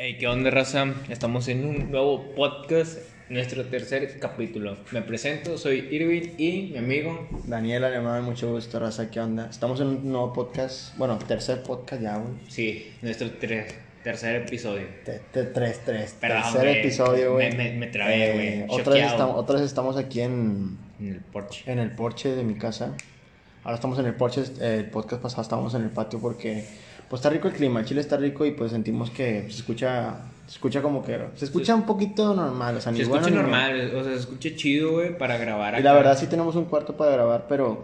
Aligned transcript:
Hey, 0.00 0.16
¿qué 0.18 0.28
onda, 0.28 0.50
raza? 0.50 0.94
Estamos 1.08 1.48
en 1.48 1.64
un 1.64 1.90
nuevo 1.90 2.22
podcast, 2.36 2.98
nuestro 3.28 3.64
tercer 3.66 4.20
capítulo. 4.20 4.76
Me 4.92 5.02
presento, 5.02 5.58
soy 5.58 5.88
Irving 5.90 6.34
y 6.38 6.70
mi 6.72 6.78
amigo. 6.78 7.26
Daniel 7.46 7.82
Alemán, 7.84 8.22
mucho 8.22 8.52
gusto, 8.52 8.78
raza, 8.78 9.10
¿qué 9.10 9.18
onda? 9.18 9.48
Estamos 9.50 9.80
en 9.80 9.88
un 9.88 10.08
nuevo 10.12 10.32
podcast, 10.32 10.96
bueno, 10.98 11.18
tercer 11.18 11.62
podcast 11.64 12.00
ya, 12.00 12.16
güey. 12.18 12.34
Sí, 12.48 12.92
nuestro 13.02 13.28
tre- 13.40 13.66
tercer 14.04 14.36
episodio. 14.36 14.86
Te- 15.04 15.20
te- 15.32 15.44
Tres, 15.44 15.80
tres, 15.84 16.16
Perdón, 16.20 16.42
tercer 16.52 16.68
episodio, 16.78 17.32
güey. 17.34 17.50
Me- 17.50 17.56
me- 17.70 17.76
me 17.78 17.86
trabé, 17.88 18.32
güey. 18.34 18.46
Eh, 18.48 18.66
otra, 18.68 18.94
vez 18.94 19.06
estamos, 19.06 19.36
otra 19.36 19.56
vez 19.56 19.64
estamos 19.64 19.96
aquí 19.96 20.20
en, 20.20 20.78
En 21.00 21.08
el 21.14 21.20
porche. 21.20 21.64
en 21.70 21.80
el 21.80 21.90
porche 21.90 22.28
de 22.36 22.44
mi 22.44 22.54
casa. 22.54 22.94
Ahora 23.64 23.74
estamos 23.74 23.98
en 23.98 24.06
el 24.06 24.14
porche, 24.14 24.42
eh, 24.60 24.76
el 24.78 24.90
podcast 24.90 25.20
pasado 25.22 25.42
estábamos 25.42 25.74
en 25.74 25.82
el 25.82 25.90
patio 25.90 26.20
porque, 26.20 26.64
pues 27.08 27.20
está 27.20 27.30
rico 27.30 27.48
el 27.48 27.54
clima, 27.54 27.80
el 27.80 27.86
chile 27.86 28.00
está 28.00 28.16
rico 28.16 28.44
y 28.44 28.50
pues 28.52 28.70
sentimos 28.72 29.10
que 29.10 29.42
se 29.42 29.56
escucha, 29.58 30.16
se 30.46 30.52
escucha 30.54 30.82
como 30.82 31.02
que, 31.04 31.18
se 31.36 31.44
escucha 31.46 31.74
un 31.74 31.84
poquito 31.86 32.34
normal, 32.34 32.76
o 32.76 32.80
sea, 32.80 32.92
ni 32.92 32.98
Se 32.98 33.04
bueno 33.06 33.26
escucha 33.26 33.42
ni 33.42 33.50
malo. 33.50 33.76
normal, 33.76 33.96
o 33.96 34.04
sea, 34.04 34.12
se 34.14 34.18
escucha 34.20 34.50
chido, 34.54 34.92
güey, 34.92 35.16
para 35.16 35.36
grabar 35.38 35.74
Y 35.74 35.76
acá. 35.76 35.84
la 35.84 35.92
verdad 35.94 36.18
sí 36.18 36.26
tenemos 36.26 36.54
un 36.56 36.66
cuarto 36.66 36.96
para 36.96 37.12
grabar, 37.12 37.46
pero 37.48 37.82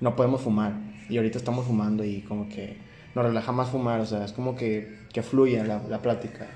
no 0.00 0.16
podemos 0.16 0.40
fumar. 0.40 0.72
Y 1.08 1.16
ahorita 1.18 1.38
estamos 1.38 1.66
fumando 1.66 2.04
y 2.04 2.22
como 2.22 2.48
que 2.48 2.78
nos 3.14 3.24
relaja 3.24 3.52
más 3.52 3.70
fumar, 3.70 4.00
o 4.00 4.06
sea, 4.06 4.24
es 4.24 4.32
como 4.32 4.56
que, 4.56 4.98
que 5.12 5.22
fluye 5.22 5.62
la, 5.64 5.82
la 5.88 5.98
plática. 6.00 6.46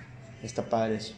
Está 0.42 0.62
padre 0.64 0.96
eso. 0.96 1.14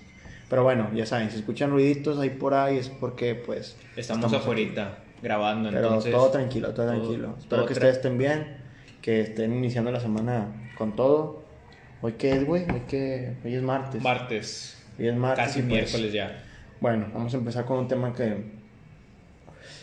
Pero 0.50 0.64
bueno, 0.64 0.90
ya 0.94 1.06
saben, 1.06 1.30
si 1.30 1.38
escuchan 1.38 1.70
ruiditos 1.70 2.18
ahí 2.18 2.30
por 2.30 2.52
ahí 2.54 2.76
es 2.76 2.88
porque 2.90 3.34
pues... 3.34 3.76
Estamos, 3.96 4.30
afuera 4.32 4.98
grabando, 5.22 5.70
Pero 5.70 5.86
entonces. 5.86 6.12
todo 6.12 6.30
tranquilo, 6.30 6.74
todo, 6.74 6.86
todo- 6.86 6.96
tranquilo. 7.00 7.28
todo 7.28 7.38
Espero 7.38 7.62
que 7.66 7.72
tra- 7.74 7.76
ustedes 7.76 7.96
estén 7.96 8.18
bien, 8.18 8.56
que 9.02 9.20
estén 9.20 9.52
iniciando 9.52 9.90
la 9.90 10.00
semana 10.00 10.70
con 10.78 10.94
todo. 10.96 11.42
¿Hoy 12.00 12.12
qué 12.12 12.32
es, 12.32 12.46
güey? 12.46 12.62
Hoy, 12.70 12.82
qué? 12.88 13.34
Hoy 13.44 13.54
es 13.54 13.62
martes. 13.62 14.00
Martes. 14.02 14.82
Hoy 14.98 15.08
es 15.08 15.16
martes. 15.16 15.44
Casi 15.44 15.60
pues, 15.60 15.66
miércoles 15.72 16.12
ya. 16.12 16.42
bueno, 16.80 17.06
vamos 17.12 17.34
a 17.34 17.36
empezar 17.36 17.64
con 17.64 17.78
un 17.78 17.88
tema 17.88 18.14
que 18.14 18.44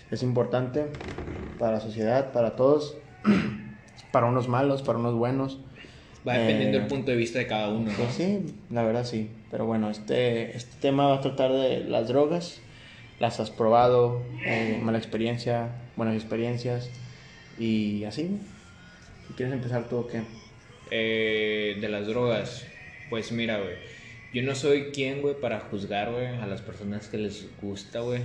es 0.09 0.23
importante 0.23 0.85
para 1.59 1.73
la 1.73 1.79
sociedad, 1.81 2.31
para 2.31 2.55
todos, 2.55 2.97
para 4.11 4.25
unos 4.25 4.47
malos, 4.47 4.81
para 4.81 4.97
unos 4.97 5.15
buenos. 5.15 5.59
Va 6.27 6.33
dependiendo 6.33 6.77
Eh, 6.77 6.79
del 6.81 6.89
punto 6.89 7.11
de 7.11 7.17
vista 7.17 7.39
de 7.39 7.47
cada 7.47 7.69
uno, 7.69 7.91
¿no? 7.91 7.97
Pues 7.97 8.11
sí, 8.13 8.55
la 8.69 8.83
verdad 8.83 9.05
sí. 9.05 9.29
Pero 9.51 9.65
bueno, 9.65 9.89
este, 9.89 10.55
este 10.55 10.75
tema 10.81 11.07
va 11.07 11.15
a 11.15 11.21
tratar 11.21 11.51
de 11.51 11.83
las 11.83 12.07
drogas. 12.07 12.61
Las 13.19 13.39
has 13.41 13.51
probado, 13.51 14.21
eh, 14.45 14.79
mala 14.81 14.97
experiencia, 14.97 15.69
buenas 15.97 16.15
experiencias 16.15 16.89
y 17.57 18.05
así. 18.05 18.39
Quieres 19.35 19.53
empezar 19.53 19.87
tú 19.89 19.97
o 19.97 20.07
qué. 20.07 20.21
Eh, 20.91 21.77
de 21.79 21.89
las 21.89 22.07
drogas, 22.07 22.65
pues 23.09 23.31
mira, 23.31 23.59
güey. 23.59 23.75
Yo 24.33 24.43
no 24.43 24.53
soy 24.55 24.91
quien, 24.91 25.21
güey, 25.21 25.35
para 25.39 25.59
juzgar, 25.59 26.11
güey, 26.11 26.27
a 26.27 26.45
las 26.45 26.61
personas 26.61 27.07
que 27.07 27.17
les 27.17 27.47
gusta, 27.61 27.99
güey, 28.01 28.21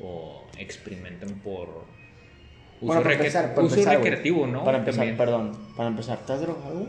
o 0.00 0.46
experimentan 0.58 1.30
por 1.40 1.68
uso, 1.68 1.86
Bueno, 2.80 3.02
para 3.02 3.14
empezar, 3.14 3.54
para 3.54 3.66
uso 3.66 3.74
empezar, 3.76 3.96
recreativo, 3.98 4.46
¿no? 4.46 4.64
Para 4.64 4.78
empezar, 4.78 4.98
También. 5.00 5.16
perdón, 5.16 5.58
para 5.76 5.88
empezar, 5.88 6.18
¿estás 6.18 6.40
drogado? 6.40 6.88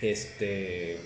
Este. 0.00 0.98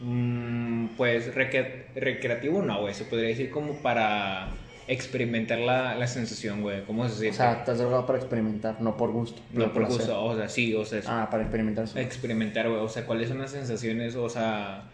mm, 0.00 0.88
pues 0.96 1.34
recre- 1.34 1.86
recreativo 1.96 2.62
no, 2.62 2.80
güey. 2.82 2.94
Se 2.94 3.04
podría 3.04 3.28
decir 3.28 3.50
como 3.50 3.74
para 3.82 4.48
experimentar 4.88 5.58
la, 5.58 5.94
la 5.96 6.06
sensación, 6.06 6.62
güey. 6.62 6.84
¿Cómo 6.84 7.06
se 7.08 7.14
O 7.14 7.16
siente? 7.16 7.36
sea, 7.38 7.52
estás 7.54 7.78
drogado 7.78 8.06
para 8.06 8.18
experimentar, 8.18 8.80
no 8.80 8.96
por 8.96 9.10
gusto. 9.12 9.40
no 9.52 9.64
por 9.72 9.86
placer. 9.86 9.96
gusto, 9.98 10.24
o 10.24 10.36
sea, 10.36 10.48
sí, 10.48 10.74
o 10.74 10.84
sea, 10.84 10.98
es- 10.98 11.08
Ah, 11.08 11.28
para 11.30 11.42
experimentar. 11.42 11.88
sí. 11.88 11.98
experimentar, 11.98 12.68
güey. 12.68 12.80
O 12.80 12.88
sea, 12.88 13.06
cuáles 13.06 13.28
son 13.28 13.38
las 13.38 13.50
sensaciones, 13.50 14.14
o 14.16 14.28
sea, 14.28 14.84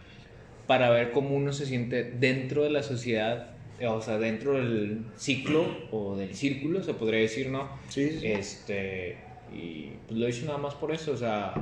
para 0.67 0.89
ver 0.89 1.11
cómo 1.11 1.35
uno 1.35 1.51
se 1.53 1.65
siente 1.65 2.03
dentro 2.03 2.63
de 2.63 2.69
la 2.69 2.83
sociedad, 2.83 3.51
o 3.85 4.01
sea, 4.01 4.17
dentro 4.17 4.53
del 4.53 5.05
ciclo 5.17 5.65
o 5.91 6.15
del 6.15 6.35
círculo, 6.35 6.83
se 6.83 6.93
podría 6.93 7.19
decir, 7.19 7.49
¿no? 7.49 7.67
Sí, 7.89 8.09
sí, 8.11 8.19
sí. 8.19 8.27
Este, 8.27 9.17
y 9.53 9.91
pues 10.07 10.17
lo 10.19 10.29
hice 10.29 10.45
nada 10.45 10.57
más 10.59 10.75
por 10.75 10.93
eso, 10.93 11.11
o 11.11 11.17
sea, 11.17 11.53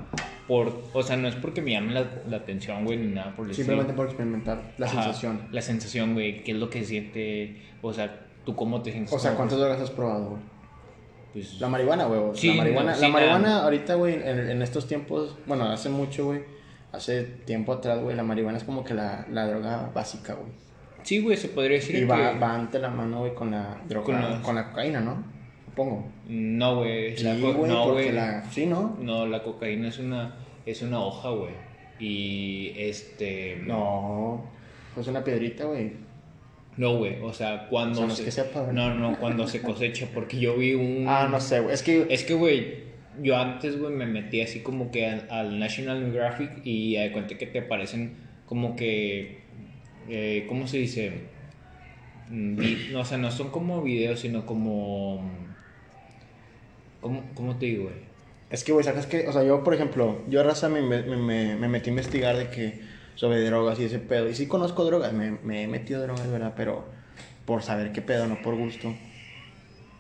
por, 0.48 0.84
o 0.94 1.02
sea, 1.02 1.16
no 1.18 1.28
es 1.28 1.36
porque 1.36 1.62
me 1.62 1.72
llame 1.72 1.94
la, 1.94 2.06
la 2.30 2.38
atención, 2.38 2.84
güey, 2.86 2.98
ni 2.98 3.08
nada 3.14 3.36
por 3.36 3.48
el 3.48 3.56
Simplemente 3.56 3.92
estilo. 3.92 3.96
por 3.96 4.06
experimentar 4.08 4.74
la 4.78 4.86
Ajá, 4.86 5.04
sensación. 5.04 5.42
La 5.52 5.62
sensación, 5.62 6.14
güey, 6.14 6.44
qué 6.44 6.52
es 6.52 6.58
lo 6.58 6.70
que 6.70 6.84
siente, 6.84 7.62
o 7.82 7.94
sea, 7.94 8.28
tú 8.46 8.56
cómo 8.56 8.82
te 8.82 8.92
sientes. 8.92 9.14
O 9.14 9.20
sea, 9.20 9.36
¿cuántas 9.36 9.58
drogas 9.60 9.80
has 9.82 9.92
probado, 9.92 10.30
güey? 10.32 10.42
Pues, 11.34 11.60
La 11.62 11.68
marihuana, 11.70 12.06
güey. 12.06 12.22
Sí, 12.34 12.50
la 12.50 12.56
marihuana, 12.56 12.94
sí, 12.96 13.02
la 13.02 13.08
nada. 13.10 13.20
marihuana 13.20 13.64
ahorita, 13.64 13.96
güey, 13.96 14.16
en, 14.16 14.50
en 14.50 14.62
estos 14.62 14.88
tiempos, 14.88 15.38
bueno, 15.46 15.66
hace 15.66 15.90
mucho, 15.90 16.26
güey, 16.26 16.42
hace 16.92 17.24
tiempo 17.24 17.74
atrás, 17.74 18.02
güey, 18.02 18.16
la 18.16 18.24
marihuana 18.24 18.58
es 18.58 18.64
como 18.64 18.84
que 18.84 18.94
la, 18.96 19.26
la 19.30 19.46
droga 19.48 19.92
básica, 19.94 20.34
güey. 20.34 20.52
sí, 21.04 21.20
güey, 21.22 21.38
se 21.38 21.50
podría 21.50 21.78
decir 21.78 21.96
Y 21.96 22.00
que... 22.00 22.06
va, 22.06 22.32
va 22.32 22.56
ante 22.56 22.80
la 22.80 22.90
mano, 22.90 23.20
güey, 23.20 23.36
con 23.36 23.52
la 23.52 23.80
droga, 23.88 24.06
Con 24.06 24.42
con 24.42 24.56
la- 24.56 24.62
la, 24.64 24.70
cocaína, 24.70 25.02
¿no? 25.02 25.24
Supongo. 25.66 26.08
No, 26.28 26.78
güey, 26.78 27.16
Sí, 27.16 27.24
la 27.24 27.36
güey, 27.36 27.54
no, 27.72 27.84
porque 27.86 28.04
güey. 28.04 28.12
la... 28.12 28.44
Sí, 28.52 28.66
¿no? 28.66 28.98
No, 29.00 29.28
la 29.28 29.44
cocaína 29.44 29.90
es 29.90 30.00
una, 30.00 30.36
es 30.66 30.82
una 30.82 31.00
hoja, 31.00 31.30
güey. 31.30 31.52
Y 32.00 32.74
este. 32.78 33.62
No, 33.66 34.44
pues 34.96 35.08
una 35.08 35.24
piedrita, 35.24 35.66
güey. 35.66 35.94
No, 36.80 36.98
güey. 36.98 37.18
O 37.22 37.34
sea, 37.34 37.68
cuando. 37.70 37.92
O 37.92 37.96
sea, 37.98 38.06
no 38.08 38.14
es 38.14 38.20
se- 38.20 38.24
que 38.26 38.32
sepa, 38.32 38.62
güey. 38.62 38.74
no, 38.74 38.96
no, 38.96 39.20
cuando 39.20 39.46
se 39.48 39.62
cosecha. 39.62 40.08
Porque 40.14 40.40
yo 40.40 40.56
vi 40.56 40.74
un. 40.76 41.06
Ah, 41.10 41.28
no 41.30 41.42
sé, 41.42 41.60
güey. 41.60 41.74
Es 41.74 41.84
que... 41.84 42.08
Es 42.10 42.24
que, 42.24 42.34
güey, 42.36 42.84
yo 43.22 43.36
antes, 43.38 43.78
güey, 43.78 43.94
me 43.94 44.06
metí 44.06 44.40
así 44.42 44.62
como 44.62 44.90
que 44.90 45.06
al, 45.06 45.28
al 45.30 45.60
National 45.60 46.00
Geographic 46.02 46.62
y 46.64 46.96
de 46.96 47.12
cuenta 47.12 47.38
que 47.38 47.48
te 47.48 47.60
aparecen 47.60 48.14
como 48.46 48.78
que. 48.78 49.40
eh, 50.08 50.46
¿Cómo 50.48 50.68
se 50.68 50.78
dice? 50.78 51.12
Mm, 52.30 52.94
no, 52.94 53.02
o 53.02 53.06
sea, 53.06 53.18
no 53.18 53.30
son 53.30 53.50
como 53.50 53.82
videos, 53.84 54.22
sino 54.22 54.46
como. 54.46 55.30
¿Cómo, 57.02 57.24
cómo 57.34 57.58
te 57.58 57.66
digo, 57.66 57.84
güey? 57.84 57.96
Es 58.50 58.64
que, 58.64 58.72
güey, 58.72 58.84
sacas 58.84 59.06
que, 59.06 59.28
o 59.28 59.32
sea, 59.34 59.44
yo, 59.44 59.64
por 59.64 59.74
ejemplo, 59.74 60.22
yo 60.30 60.40
a 60.40 60.44
raza 60.44 60.70
me, 60.70 60.82
me, 60.82 61.04
me, 61.04 61.56
me 61.56 61.68
metí 61.68 61.90
a 61.90 61.92
investigar 61.92 62.36
de 62.38 62.50
que 62.50 62.80
sobre 63.20 63.42
drogas 63.42 63.78
y 63.82 63.84
ese 63.84 64.00
pedo. 64.00 64.30
Y 64.30 64.34
sí 64.34 64.48
conozco 64.48 64.86
drogas, 64.86 65.12
me, 65.12 65.32
me 65.44 65.64
he 65.64 65.68
metido 65.68 66.02
drogas, 66.02 66.32
¿verdad? 66.32 66.54
Pero 66.56 66.86
por 67.44 67.62
saber 67.64 67.92
qué 67.92 68.02
pedo, 68.02 68.28
no 68.28 68.42
por 68.42 68.56
gusto. 68.56 68.96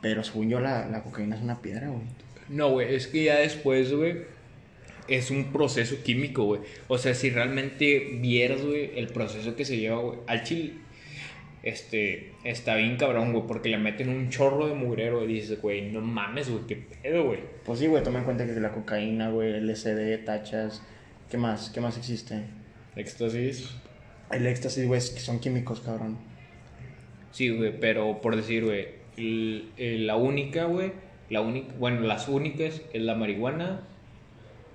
Pero 0.01 0.23
según 0.23 0.49
yo, 0.49 0.61
la, 0.61 0.87
la 0.87 1.03
cocaína 1.03 1.35
es 1.35 1.41
una 1.41 1.61
piedra, 1.61 1.89
güey. 1.89 2.03
No, 2.47 2.69
güey, 2.69 2.95
es 2.95 3.07
que 3.07 3.25
ya 3.25 3.35
después, 3.35 3.93
güey, 3.93 4.21
es 5.09 5.31
un 5.31 5.51
proceso 5.51 6.01
químico, 6.01 6.45
güey. 6.45 6.61
O 6.87 6.97
sea, 6.97 7.13
si 7.13 7.29
realmente 7.29 8.19
vieras, 8.21 8.61
güey, 8.61 8.97
el 8.97 9.07
proceso 9.07 9.53
que 9.57 9.65
se 9.65 9.75
lleva, 9.75 9.99
güey, 9.99 10.19
al 10.25 10.43
chile, 10.43 10.75
este, 11.61 12.31
está 12.45 12.75
bien 12.75 12.95
cabrón, 12.95 13.33
güey, 13.33 13.45
porque 13.47 13.67
le 13.67 13.79
meten 13.79 14.07
un 14.07 14.29
chorro 14.29 14.65
de 14.65 14.75
mugrero 14.75 15.25
y 15.25 15.27
dices, 15.27 15.61
güey, 15.61 15.91
no 15.91 15.99
mames, 15.99 16.49
güey, 16.49 16.65
qué 16.67 16.77
pedo, 16.77 17.25
güey. 17.25 17.41
Pues 17.65 17.79
sí, 17.79 17.87
güey, 17.87 18.01
toma 18.01 18.19
en 18.19 18.23
cuenta 18.23 18.45
que 18.45 18.53
la 18.53 18.71
cocaína, 18.71 19.29
güey, 19.29 19.59
LSD, 19.59 20.23
tachas. 20.23 20.81
¿Qué 21.29 21.37
más? 21.37 21.69
¿Qué 21.69 21.81
más 21.81 21.97
existe? 21.97 22.58
Éxtasis. 22.95 23.69
El 24.31 24.45
éxtasis, 24.45 24.85
güey, 24.87 24.97
es 24.97 25.09
que 25.11 25.19
son 25.19 25.39
químicos, 25.39 25.79
cabrón. 25.79 26.17
Sí, 27.31 27.49
güey, 27.49 27.79
pero 27.79 28.21
por 28.21 28.35
decir, 28.35 28.65
güey, 28.65 28.87
el- 29.17 29.69
el- 29.77 30.07
la 30.07 30.15
única, 30.15 30.65
güey, 30.65 30.91
la 31.29 31.41
única, 31.41 31.73
bueno, 31.77 32.01
las 32.01 32.27
únicas 32.27 32.81
es 32.93 33.01
la 33.01 33.15
marihuana, 33.15 33.81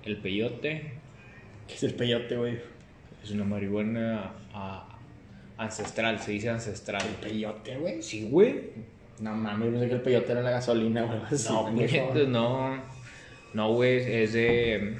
el 0.03 0.17
peyote, 0.17 0.91
¿Qué 1.67 1.73
es 1.73 1.83
el 1.83 1.95
peyote, 1.95 2.37
güey? 2.37 2.59
es 3.23 3.31
una 3.31 3.43
marihuana 3.43 4.33
ah, 4.53 4.87
ancestral, 5.57 6.19
se 6.19 6.33
dice 6.33 6.49
ancestral. 6.49 7.01
¿El 7.01 7.29
peyote, 7.29 7.75
güey? 7.77 8.03
Sí, 8.03 8.27
güey. 8.29 8.69
No 9.19 9.33
mames, 9.33 9.69
pensé 9.71 9.87
que 9.87 9.93
el 9.95 10.01
peyote 10.01 10.31
era 10.33 10.41
la 10.43 10.51
gasolina, 10.51 11.03
güey. 11.03 11.19
No, 12.27 12.27
no. 12.27 12.83
No, 13.55 13.73
güey, 13.73 13.97
es 14.13 14.33
de 14.33 14.97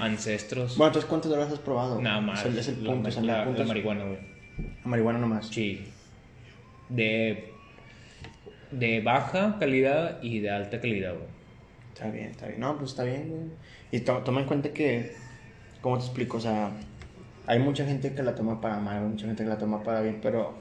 ancestros. 0.00 0.76
Bueno, 0.76 0.88
entonces, 0.88 1.08
¿cuántas 1.08 1.30
drogas 1.30 1.52
has 1.52 1.58
probado? 1.58 2.00
Nada 2.00 2.20
más. 2.20 2.40
Es 2.40 2.46
el, 2.46 2.58
es 2.58 2.68
el 2.68 2.84
la, 2.84 2.92
punto, 2.92 3.20
la- 3.22 3.44
la 3.46 3.62
es- 3.62 3.66
marihuana, 3.68 4.04
güey. 4.04 4.18
La 4.82 4.90
marihuana 4.90 5.18
nomás. 5.18 5.48
Sí. 5.48 5.84
De, 6.88 7.50
de 8.70 9.00
baja 9.00 9.56
calidad 9.58 10.22
y 10.22 10.40
de 10.40 10.50
alta 10.50 10.80
calidad, 10.80 11.14
güey. 11.14 11.26
Está 11.92 12.10
bien, 12.10 12.26
está 12.26 12.46
bien. 12.48 12.60
No, 12.60 12.76
pues 12.76 12.90
está 12.90 13.04
bien, 13.04 13.28
güey. 13.30 13.42
Y 13.92 14.00
to- 14.00 14.18
toma 14.18 14.40
en 14.40 14.46
cuenta 14.46 14.70
que, 14.72 15.12
¿cómo 15.80 15.98
te 15.98 16.04
explico? 16.04 16.36
O 16.36 16.40
sea, 16.40 16.70
hay 17.46 17.58
mucha 17.58 17.84
gente 17.86 18.14
que 18.14 18.22
la 18.22 18.34
toma 18.34 18.60
para 18.60 18.78
mal, 18.78 19.02
mucha 19.02 19.26
gente 19.26 19.44
que 19.44 19.48
la 19.48 19.58
toma 19.58 19.82
para 19.82 20.00
bien, 20.00 20.18
pero 20.22 20.54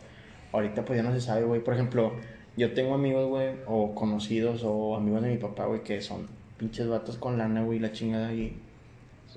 ahorita 0.52 0.86
pues 0.86 0.98
ya 0.98 1.04
no 1.04 1.14
se 1.14 1.22
sabe, 1.22 1.44
güey. 1.44 1.62
Por 1.64 1.74
ejemplo, 1.74 2.14
yo 2.56 2.74
tengo 2.74 2.94
amigos, 2.94 3.28
güey, 3.30 3.50
o 3.66 3.96
conocidos, 3.96 4.62
o 4.64 4.96
amigos 4.96 5.24
de 5.24 5.30
mi 5.30 5.38
papá, 5.38 5.66
güey, 5.66 5.84
que 5.84 6.02
son 6.02 6.28
pinches 6.58 6.88
vatos 6.88 7.18
con 7.18 7.38
lana, 7.38 7.64
güey, 7.64 7.80
la 7.80 7.92
chingada, 7.92 8.32
y 8.34 8.56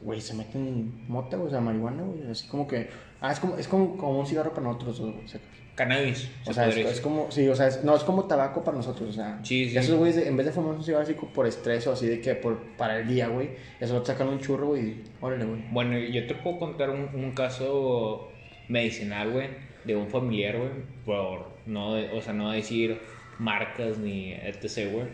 güey, 0.02 0.20
se 0.20 0.34
meten 0.34 1.06
mota, 1.08 1.37
güey, 1.37 1.48
o 1.48 1.50
sea, 1.50 1.60
marihuana, 1.60 2.02
güey. 2.02 2.31
Así 2.31 2.46
como 2.48 2.66
que. 2.66 2.88
Ah, 3.20 3.32
es 3.32 3.40
como, 3.40 3.56
es 3.56 3.66
como, 3.69 3.96
como 3.96 4.20
un 4.20 4.26
cigarro 4.26 4.50
para 4.52 4.66
nosotros, 4.66 5.00
güey. 5.00 5.25
o 5.25 5.28
sea, 5.28 5.40
Cannabis. 5.75 6.31
O 6.44 6.46
se 6.46 6.54
sea, 6.54 6.69
es, 6.69 7.00
como, 7.02 7.31
sí, 7.31 7.46
o 7.48 7.54
sea, 7.54 7.66
es- 7.69 7.84
no, 7.84 7.94
es 7.94 8.02
como 8.02 8.25
tabaco 8.25 8.64
para 8.64 8.78
nosotros, 8.78 9.10
o 9.10 9.12
sea. 9.12 9.38
Sí, 9.43 9.69
sí. 9.69 9.76
Esos 9.76 9.98
güeyes, 9.98 10.26
en 10.26 10.37
vez 10.37 10.46
de 10.46 10.52
fumar 10.52 10.75
un 10.75 10.82
cigarro 10.82 11.02
así 11.04 11.12
por 11.14 11.46
estrés 11.46 11.87
o 11.87 11.93
así 11.93 12.06
de 12.06 12.20
que 12.20 12.34
por, 12.34 12.58
para 12.78 12.98
el 13.00 13.06
día, 13.08 13.28
güey, 13.28 13.50
eso 13.78 14.02
sacan 14.04 14.28
un 14.28 14.40
churro, 14.40 14.69
güey, 14.69 14.82
y 14.82 15.04
órale, 15.20 15.44
güey. 15.44 15.60
Bueno, 15.70 15.98
yo 15.98 16.26
te 16.26 16.34
puedo 16.34 16.58
contar 16.58 16.88
un, 16.90 17.10
un 17.14 17.32
caso 17.32 18.28
medicinal, 18.69 19.31
güey, 19.32 19.48
de 19.84 19.96
un 19.96 20.08
familiar, 20.08 20.56
güey, 20.56 20.70
por 21.04 21.46
no, 21.66 21.90
o 21.93 22.20
sea, 22.22 22.32
no 22.32 22.50
decir 22.52 22.98
marcas 23.38 23.98
ni 23.98 24.32
etc, 24.32 24.90
güey. 24.93 25.06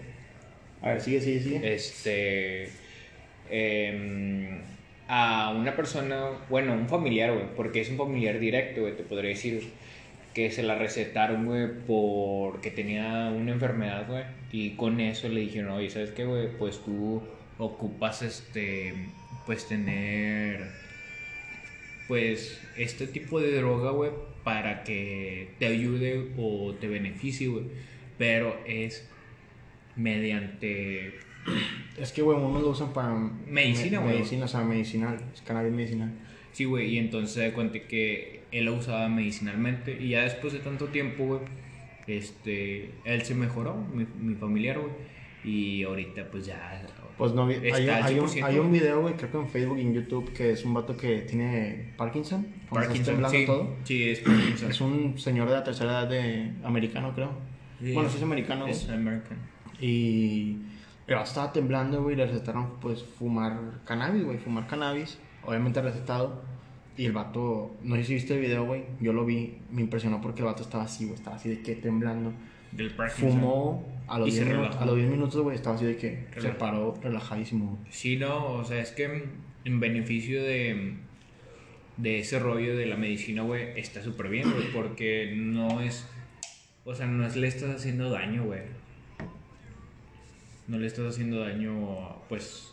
A 0.80 0.90
ver, 0.90 1.00
sigue, 1.00 1.20
sigue, 1.20 1.40
sigue. 1.40 1.74
Este, 1.74 2.68
em, 3.52 4.62
a 5.08 5.50
una 5.50 5.76
persona, 5.76 6.30
bueno, 6.48 6.72
un 6.72 6.88
familiar, 6.88 7.32
güey, 7.32 7.44
porque 7.54 7.82
es 7.82 7.90
un 7.90 7.98
familiar 7.98 8.40
directo, 8.40 8.80
güey, 8.80 8.96
te 8.96 9.02
podría 9.02 9.30
decir 9.30 9.62
que 10.34 10.50
se 10.50 10.62
la 10.62 10.76
recetaron, 10.76 11.44
güey, 11.44 11.68
porque 11.86 12.70
tenía 12.70 13.30
una 13.36 13.52
enfermedad, 13.52 14.06
güey, 14.08 14.24
y 14.50 14.70
con 14.70 15.00
eso 15.00 15.28
le 15.28 15.40
dijeron, 15.40 15.72
oye, 15.72 15.90
¿sabes 15.90 16.12
qué, 16.12 16.24
güey? 16.24 16.48
Pues 16.58 16.82
tú 16.82 17.22
ocupas, 17.58 18.22
este, 18.22 18.94
pues 19.44 19.68
tener, 19.68 20.68
pues, 22.08 22.58
este 22.78 23.06
tipo 23.06 23.38
de 23.40 23.54
droga, 23.54 23.90
güey, 23.90 24.12
para 24.44 24.82
que 24.82 25.50
te 25.58 25.66
ayude 25.66 26.30
o 26.38 26.72
te 26.80 26.88
beneficie, 26.88 27.48
güey, 27.48 27.64
pero 28.16 28.58
es 28.66 29.06
mediante 29.94 31.12
Es 31.98 32.12
que, 32.12 32.22
güey, 32.22 32.38
unos 32.38 32.62
lo 32.62 32.70
usan 32.70 32.92
para. 32.92 33.14
Medicina, 33.46 33.98
me- 34.00 34.04
güey. 34.06 34.16
Medicina, 34.18 34.44
o 34.44 34.48
sea, 34.48 34.62
medicinal. 34.62 35.18
Es 35.34 35.42
cannabis 35.42 35.72
medicinal. 35.72 36.12
Sí, 36.52 36.64
güey, 36.64 36.94
y 36.94 36.98
entonces 36.98 37.32
se 37.32 37.52
cuenta 37.52 37.78
que 37.80 38.42
él 38.52 38.66
lo 38.66 38.74
usaba 38.74 39.08
medicinalmente 39.08 39.96
y 39.98 40.10
ya 40.10 40.22
después 40.22 40.52
de 40.52 40.58
tanto 40.58 40.86
tiempo, 40.88 41.24
güey, 41.24 41.40
este, 42.06 42.90
él 43.04 43.22
se 43.22 43.34
mejoró, 43.34 43.74
mi, 43.94 44.06
mi 44.20 44.34
familiar, 44.34 44.78
güey, 44.78 44.92
y 45.44 45.82
ahorita 45.82 46.30
pues 46.30 46.46
ya... 46.46 46.86
Pues 47.16 47.32
no, 47.32 47.46
hay, 47.46 47.54
hay 47.64 48.18
un, 48.18 48.26
100%. 48.26 48.42
hay 48.44 48.58
un 48.58 48.72
video, 48.72 49.00
güey, 49.00 49.14
creo 49.14 49.30
que 49.30 49.38
en 49.38 49.48
Facebook 49.48 49.78
y 49.78 49.82
en 49.82 49.94
YouTube, 49.94 50.32
que 50.32 50.50
es 50.50 50.64
un 50.64 50.74
vato 50.74 50.96
que 50.96 51.20
tiene 51.22 51.92
Parkinson. 51.96 52.46
Parkinson, 52.70 53.22
sí, 53.30 53.46
todo. 53.46 53.76
sí, 53.84 54.08
es 54.08 54.20
Parkinson. 54.20 54.70
Es 54.70 54.80
un 54.80 55.18
señor 55.18 55.48
de 55.48 55.54
la 55.54 55.64
tercera 55.64 55.90
edad 55.90 56.08
de 56.08 56.52
americano, 56.64 57.14
creo. 57.14 57.30
Sí, 57.80 57.92
bueno, 57.92 58.08
sí 58.10 58.16
es 58.16 58.22
americano. 58.22 58.66
Es 58.66 58.88
American. 58.88 59.38
Y 59.80 60.56
el 61.12 61.18
vato 61.18 61.28
estaba 61.28 61.52
temblando, 61.52 62.02
güey, 62.02 62.16
le 62.16 62.26
recetaron, 62.26 62.80
pues, 62.80 63.02
fumar 63.02 63.80
cannabis, 63.84 64.24
güey, 64.24 64.38
fumar 64.38 64.66
cannabis. 64.66 65.18
Obviamente 65.44 65.80
recetado. 65.82 66.42
Y 66.96 67.06
el 67.06 67.12
vato, 67.12 67.74
no 67.82 67.96
sé 67.96 68.04
si 68.04 68.14
viste 68.14 68.34
el 68.34 68.40
video, 68.40 68.66
güey, 68.66 68.84
yo 69.00 69.12
lo 69.12 69.24
vi, 69.24 69.58
me 69.70 69.80
impresionó 69.80 70.20
porque 70.20 70.40
el 70.40 70.46
vato 70.46 70.62
estaba 70.62 70.84
así, 70.84 71.04
güey, 71.04 71.16
estaba 71.16 71.36
así 71.36 71.48
de 71.48 71.62
que 71.62 71.74
temblando. 71.74 72.32
Del. 72.70 72.90
Fumó 72.90 73.86
a 74.06 74.18
los 74.18 74.28
Y 74.28 74.32
se 74.32 74.44
10 74.44 74.56
minutos, 74.56 74.76
a 74.76 74.84
los 74.84 74.96
10 74.96 75.10
minutos, 75.10 75.40
güey, 75.40 75.56
estaba 75.56 75.76
así 75.76 75.86
de 75.86 75.96
que 75.96 76.26
se 76.38 76.48
paró 76.50 76.94
relajadísimo. 77.02 77.78
Sí, 77.88 78.16
no, 78.16 78.54
o 78.54 78.64
sea, 78.64 78.80
es 78.80 78.90
que 78.92 79.24
en 79.64 79.80
beneficio 79.80 80.42
de, 80.42 80.96
de 81.96 82.18
ese 82.18 82.38
rollo 82.38 82.76
de 82.76 82.86
la 82.86 82.96
medicina, 82.96 83.42
güey, 83.42 83.78
está 83.78 84.02
súper 84.02 84.28
bien, 84.28 84.50
güey, 84.50 84.70
porque 84.72 85.32
no 85.34 85.80
es, 85.80 86.06
o 86.84 86.94
sea, 86.94 87.06
no 87.06 87.26
es, 87.26 87.36
le 87.36 87.48
estás 87.48 87.74
haciendo 87.74 88.10
daño, 88.10 88.44
güey. 88.44 88.60
No 90.72 90.78
le 90.78 90.86
estás 90.86 91.06
haciendo 91.06 91.40
daño, 91.40 92.16
pues, 92.28 92.72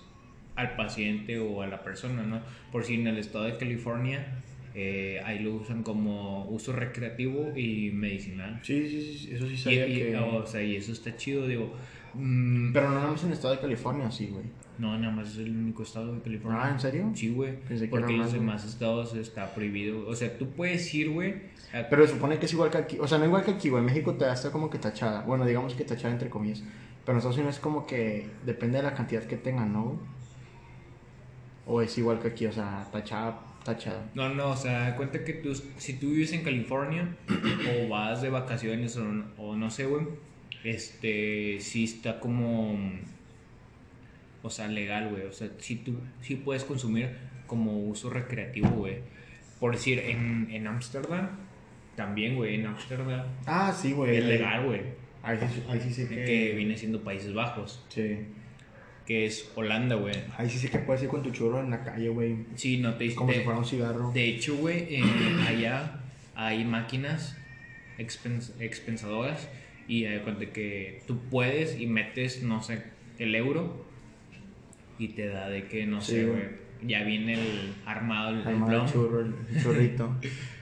al 0.55 0.75
paciente 0.75 1.37
o 1.37 1.61
a 1.61 1.67
la 1.67 1.83
persona, 1.83 2.23
¿no? 2.23 2.39
Por 2.71 2.83
si 2.85 2.95
en 2.95 3.07
el 3.07 3.17
estado 3.17 3.43
de 3.45 3.57
California, 3.57 4.41
eh, 4.73 5.21
ahí 5.25 5.39
lo 5.39 5.55
usan 5.55 5.83
como 5.83 6.45
uso 6.45 6.71
recreativo 6.73 7.51
y 7.57 7.91
medicinal. 7.91 8.59
Sí, 8.63 8.87
sí, 8.89 9.17
sí, 9.17 9.33
eso 9.33 9.47
sí 9.47 9.57
sabía 9.57 9.87
y- 9.87 9.95
que... 9.95 10.15
o 10.17 10.45
sea, 10.47 10.63
y 10.63 10.75
eso 10.77 10.91
está 10.93 11.15
chido, 11.17 11.45
digo. 11.47 11.73
mm, 12.13 12.71
Pero 12.73 12.89
no 12.89 12.95
nada 12.95 13.11
más 13.11 13.21
en 13.23 13.27
el 13.27 13.33
estado 13.33 13.53
de 13.55 13.59
California, 13.61 14.09
sí, 14.11 14.27
güey. 14.31 14.45
no, 14.77 14.97
nada 14.97 15.13
más 15.13 15.29
es 15.31 15.37
el 15.39 15.49
único 15.55 15.83
estado 15.83 16.15
de 16.15 16.21
California. 16.21 16.61
Ah, 16.63 16.69
¿en 16.71 16.79
serio? 16.79 17.11
Sí, 17.13 17.29
güey. 17.31 17.55
Porque 17.89 18.13
en 18.13 18.19
los 18.19 18.31
demás 18.31 18.65
estados 18.65 19.13
está 19.15 19.53
prohibido. 19.53 20.07
O 20.07 20.15
sea, 20.15 20.37
tú 20.37 20.49
puedes 20.51 20.93
ir, 20.95 21.09
güey. 21.09 21.35
Pero 21.89 22.07
se 22.07 22.13
supone 22.13 22.39
que 22.39 22.45
es 22.47 22.53
igual 22.53 22.71
que 22.71 22.77
aquí. 22.77 22.97
O 22.99 23.07
sea, 23.07 23.17
no 23.17 23.25
igual 23.25 23.43
que 23.43 23.51
aquí, 23.51 23.69
güey. 23.69 23.81
En 23.81 23.85
México 23.87 24.13
te 24.15 24.31
está 24.31 24.51
como 24.51 24.69
que 24.69 24.77
tachada. 24.79 25.21
Bueno, 25.23 25.45
digamos 25.45 25.73
que 25.75 25.83
tachada 25.83 26.13
entre 26.13 26.29
comillas. 26.29 26.63
Pero 27.05 27.13
en 27.13 27.17
Estados 27.17 27.37
Unidos 27.37 27.55
es 27.55 27.61
como 27.61 27.85
que 27.87 28.27
depende 28.45 28.77
de 28.77 28.83
la 28.83 28.93
cantidad 28.93 29.23
que 29.23 29.37
tengan, 29.37 29.73
¿no? 29.73 29.99
O 31.65 31.81
es 31.81 31.97
igual 31.97 32.19
que 32.19 32.29
aquí, 32.29 32.45
o 32.45 32.51
sea, 32.51 32.87
tachada, 32.91 33.39
tachada. 33.63 34.09
No, 34.15 34.29
no, 34.29 34.49
o 34.49 34.55
sea, 34.57 34.95
cuenta 34.95 35.23
que 35.23 35.33
tú, 35.33 35.53
si 35.77 35.93
tú 35.99 36.09
vives 36.09 36.33
en 36.33 36.43
California 36.43 37.15
o 37.85 37.89
vas 37.89 38.21
de 38.21 38.29
vacaciones 38.29 38.97
o, 38.97 39.05
o 39.37 39.55
no 39.55 39.69
sé, 39.69 39.85
güey, 39.85 40.07
este, 40.63 41.59
sí 41.61 41.83
está 41.85 42.19
como, 42.19 42.77
o 44.41 44.49
sea, 44.49 44.67
legal, 44.67 45.09
güey. 45.09 45.23
O 45.25 45.31
sea, 45.33 45.49
sí, 45.59 45.77
tú, 45.77 45.99
sí 46.21 46.35
puedes 46.35 46.63
consumir 46.63 47.15
como 47.47 47.79
uso 47.85 48.09
recreativo, 48.09 48.69
güey. 48.69 48.97
Por 49.59 49.73
decir, 49.73 49.99
en 49.99 50.47
en 50.51 50.67
Ámsterdam, 50.67 51.29
también, 51.95 52.35
güey, 52.35 52.55
en 52.55 52.65
Ámsterdam 52.67 53.25
Ah, 53.45 53.73
sí, 53.73 53.91
güey. 53.93 54.17
es 54.17 54.23
legal, 54.25 54.65
güey. 54.65 54.81
Ahí 55.23 55.37
sí, 55.37 55.63
ahí 55.69 55.79
sí 55.81 55.93
sé 55.93 56.07
que. 56.07 56.23
Que 56.25 56.53
viene 56.55 56.77
siendo 56.77 57.01
Países 57.03 57.33
Bajos. 57.33 57.83
Sí. 57.89 58.17
que 59.05 59.25
es 59.25 59.51
Holanda, 59.55 59.95
güey. 59.95 60.13
Ahí 60.37 60.47
sí 60.49 60.59
sé 60.59 60.69
que 60.69 60.77
puedes 60.79 61.01
ir 61.01 61.09
con 61.09 61.23
tu 61.23 61.31
churro 61.31 61.59
en 61.61 61.71
la 61.71 61.83
calle, 61.83 62.09
güey. 62.09 62.45
Sí, 62.55 62.77
no 62.77 62.93
te 62.93 63.13
Como 63.15 63.33
si 63.33 63.39
fuera 63.39 63.57
un 63.57 63.65
cigarro. 63.65 64.11
de 64.13 64.25
hecho, 64.25 64.55
güey, 64.57 64.85
eh, 64.95 65.03
allá 65.47 66.01
hay 66.35 66.63
máquinas 66.63 67.35
expens- 67.97 68.53
expensadoras 68.61 69.49
y 69.87 70.05
hay 70.05 70.19
cuenta 70.19 70.45
que 70.53 71.01
tú 71.07 71.19
puedes 71.31 71.79
y 71.79 71.87
metes, 71.87 72.43
no 72.43 72.61
sé, 72.61 72.83
el 73.17 73.33
euro 73.33 73.83
y 74.99 75.07
te 75.09 75.25
da 75.27 75.49
de 75.49 75.63
que, 75.67 75.87
no 75.87 76.01
Sí, 76.01 76.11
sé, 76.11 76.25
güey. 76.25 76.43
Ya 76.81 77.03
viene 77.03 77.33
el 77.33 77.73
armado, 77.85 78.29
el, 78.31 78.41
plomo. 78.41 78.85
churro, 78.87 79.21
el 79.21 79.33
churrito. 79.63 80.15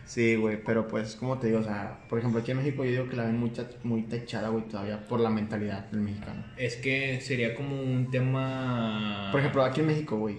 sí, 0.06 0.36
güey, 0.36 0.62
pero 0.64 0.88
pues, 0.88 1.16
como 1.16 1.38
te 1.38 1.48
digo, 1.48 1.60
o 1.60 1.64
sea, 1.64 2.00
por 2.10 2.20
ejemplo, 2.20 2.40
aquí 2.42 2.52
en 2.52 2.58
México 2.58 2.84
yo 2.84 2.92
digo 2.92 3.10
que 3.10 3.16
la 3.18 3.26
ven 3.26 3.38
muy, 3.38 3.52
muy 3.84 4.04
tachada, 4.04 4.50
güey, 4.50 4.68
todavía 4.68 5.08
por 5.08 5.20
la 5.20 5.30
mentalidad 5.30 5.86
del 5.92 6.02
mexicano. 6.02 6.44
Es 6.58 6.76
que 6.78 7.20
sería 7.22 7.54
como 7.56 7.80
un 7.82 8.10
tema... 8.10 9.30
Por 9.32 9.40
ejemplo, 9.42 9.64
aquí 9.64 9.82
en 9.82 9.88
México, 9.88 10.18
güey. 10.18 10.38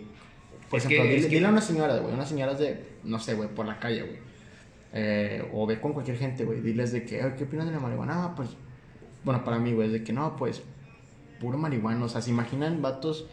Por 0.71 0.79
Es 0.81 0.85
ejemplo, 0.87 1.05
que- 1.05 1.09
dile, 1.11 1.21
es 1.21 1.27
que- 1.27 1.35
dile 1.37 1.47
a 1.47 1.51
unas 1.51 1.65
señoras, 1.65 2.01
güey, 2.01 2.15
unas 2.15 2.29
señoras 2.29 2.59
de, 2.59 2.83
no 3.05 3.19
sé, 3.19 3.35
güey, 3.35 3.49
por 3.55 3.67
la 3.67 3.79
calle, 3.79 4.03
güey. 4.03 4.19
Eh, 4.93 5.47
o 5.53 5.67
ve 5.67 5.81
con 5.81 5.93
cualquier 5.93 6.17
gente, 6.17 6.45
güey. 6.45 6.61
Diles 6.61 6.93
de 6.93 7.05
que, 7.05 7.21
"Ay, 7.23 7.33
¿qué 7.37 7.45
opinas 7.45 7.67
de 7.67 7.73
la 7.73 7.79
marihuana? 7.81 8.25
Ah, 8.25 8.35
pues, 8.35 8.51
bueno, 9.25 9.45
para 9.45 9.59
mí, 9.59 9.73
güey, 9.75 9.89
es 9.89 9.93
de 9.93 10.03
que 10.03 10.13
no, 10.15 10.35
pues, 10.37 10.63
puro 11.41 11.59
marihuana. 11.59 12.05
O 12.05 12.09
sea, 12.09 12.23
se 12.23 12.31
imaginan 12.31 12.81
vatos 12.81 13.27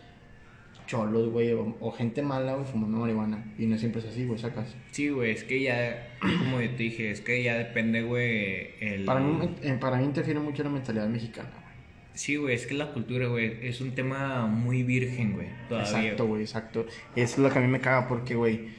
cholos, 0.86 1.30
güey, 1.30 1.52
o, 1.54 1.76
o 1.80 1.92
gente 1.92 2.22
mala, 2.22 2.56
güey, 2.56 2.66
fumando 2.66 2.98
marihuana. 2.98 3.44
Y 3.58 3.66
no 3.66 3.78
siempre 3.78 4.02
es 4.02 4.08
así, 4.08 4.26
güey, 4.26 4.40
sacas. 4.40 4.76
Sí, 4.92 5.10
güey, 5.10 5.32
es 5.32 5.44
que 5.44 5.62
ya, 5.62 6.18
como 6.20 6.62
yo 6.62 6.70
te 6.72 6.84
dije, 6.84 7.12
es 7.12 7.22
que 7.22 7.44
ya 7.44 7.56
depende, 7.56 8.04
güey, 8.04 8.70
el... 8.80 9.06
Para 9.06 9.20
mí, 9.20 9.50
eh, 9.62 9.78
para 9.80 9.98
mí 9.98 10.06
interfiere 10.06 10.40
mucho 10.40 10.64
la 10.64 10.70
mentalidad 10.70 11.08
mexicana, 11.08 11.50
güey. 11.52 11.66
Sí, 12.14 12.38
güey, 12.38 12.56
es 12.56 12.66
que 12.66 12.76
la 12.76 12.94
cultura, 12.94 13.28
güey, 13.28 13.68
es 13.68 13.82
un 13.82 13.92
tema 13.92 14.46
muy 14.46 14.84
virgen, 14.84 15.34
güey, 15.34 15.50
todavía. 15.68 16.02
Exacto, 16.02 16.28
güey, 16.28 16.42
exacto. 16.42 16.86
Es 17.16 17.38
lo 17.38 17.50
que 17.50 17.60
a 17.60 17.62
mí 17.62 17.68
me 17.68 17.82
caga 17.82 18.08
porque, 18.08 18.36
güey, 18.36 18.70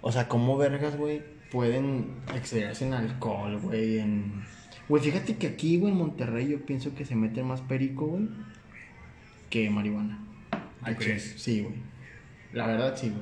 o 0.00 0.10
sea, 0.10 0.28
¿cómo 0.28 0.56
vergas, 0.56 0.96
güey, 0.96 1.22
pueden 1.50 2.16
excederse 2.34 2.86
en 2.86 2.94
alcohol, 2.94 3.58
güey, 3.60 3.98
en... 3.98 4.42
Güey, 4.88 5.02
fíjate 5.02 5.36
que 5.36 5.46
aquí, 5.46 5.78
güey, 5.78 5.92
en 5.92 5.98
Monterrey 5.98 6.48
yo 6.48 6.66
pienso 6.66 6.94
que 6.96 7.04
se 7.04 7.14
mete 7.14 7.44
más 7.44 7.60
perico, 7.60 8.06
güey, 8.06 8.28
que 9.50 9.70
marihuana. 9.70 10.29
Crees? 10.98 11.34
Sí, 11.36 11.60
güey. 11.62 11.74
La 12.52 12.66
verdad, 12.66 12.96
sí, 12.96 13.12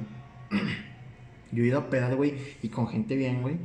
güey. 0.50 0.62
Yo 1.52 1.64
he 1.64 1.66
ido 1.66 1.78
a 1.78 1.90
pedar, 1.90 2.14
güey, 2.16 2.34
y 2.62 2.68
con 2.68 2.88
gente 2.88 3.16
bien, 3.16 3.42
güey, 3.42 3.56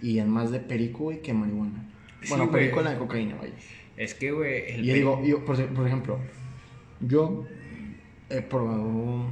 y 0.00 0.18
es 0.18 0.26
más 0.26 0.50
de 0.50 0.60
perico, 0.60 1.04
güey, 1.04 1.22
que 1.22 1.32
marihuana. 1.32 1.84
Sí, 2.20 2.28
Bueno, 2.30 2.46
güey. 2.48 2.64
perico 2.64 2.82
la 2.82 2.90
de 2.92 2.98
cocaína, 2.98 3.36
güey. 3.36 3.52
Es 3.96 4.14
que, 4.14 4.30
güey, 4.32 4.72
el 4.72 4.84
Y 4.84 4.88
yo 4.88 4.94
digo, 4.94 5.22
yo, 5.24 5.44
por, 5.44 5.64
por 5.74 5.86
ejemplo, 5.86 6.18
yo 7.00 7.46
he 8.30 8.40
probado. 8.42 9.26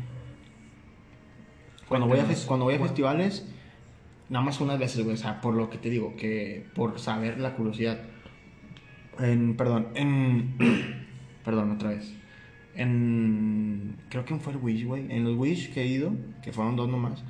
Cuando 1.89 2.07
voy, 2.07 2.19
a, 2.19 2.27
cuando 2.47 2.67
voy 2.67 2.75
a 2.75 2.79
festivales, 2.79 3.49
nada 4.29 4.45
más 4.45 4.61
unas 4.61 4.79
veces, 4.79 5.03
güey, 5.03 5.15
o 5.15 5.19
sea, 5.19 5.41
por 5.41 5.55
lo 5.55 5.71
que 5.71 5.79
te 5.79 5.91
digo, 5.91 6.15
que 6.17 6.67
por 6.75 6.99
saber 7.01 7.39
la 7.39 7.55
curiosidad. 7.55 8.01
En, 9.19 9.57
perdón, 9.57 9.89
en. 9.95 10.57
perdón, 11.45 11.73
otra 11.73 11.91
vez. 11.91 12.13
En. 12.75 13.97
Creo 14.09 14.25
que 14.25 14.35
fue 14.37 14.53
el 14.53 14.59
Wish, 14.59 14.85
güey. 14.85 15.07
En 15.11 15.25
los 15.25 15.37
Wish 15.37 15.73
que 15.73 15.83
he 15.83 15.87
ido, 15.87 16.13
que 16.43 16.53
fueron 16.53 16.77
dos 16.77 16.89
nomás, 16.89 17.23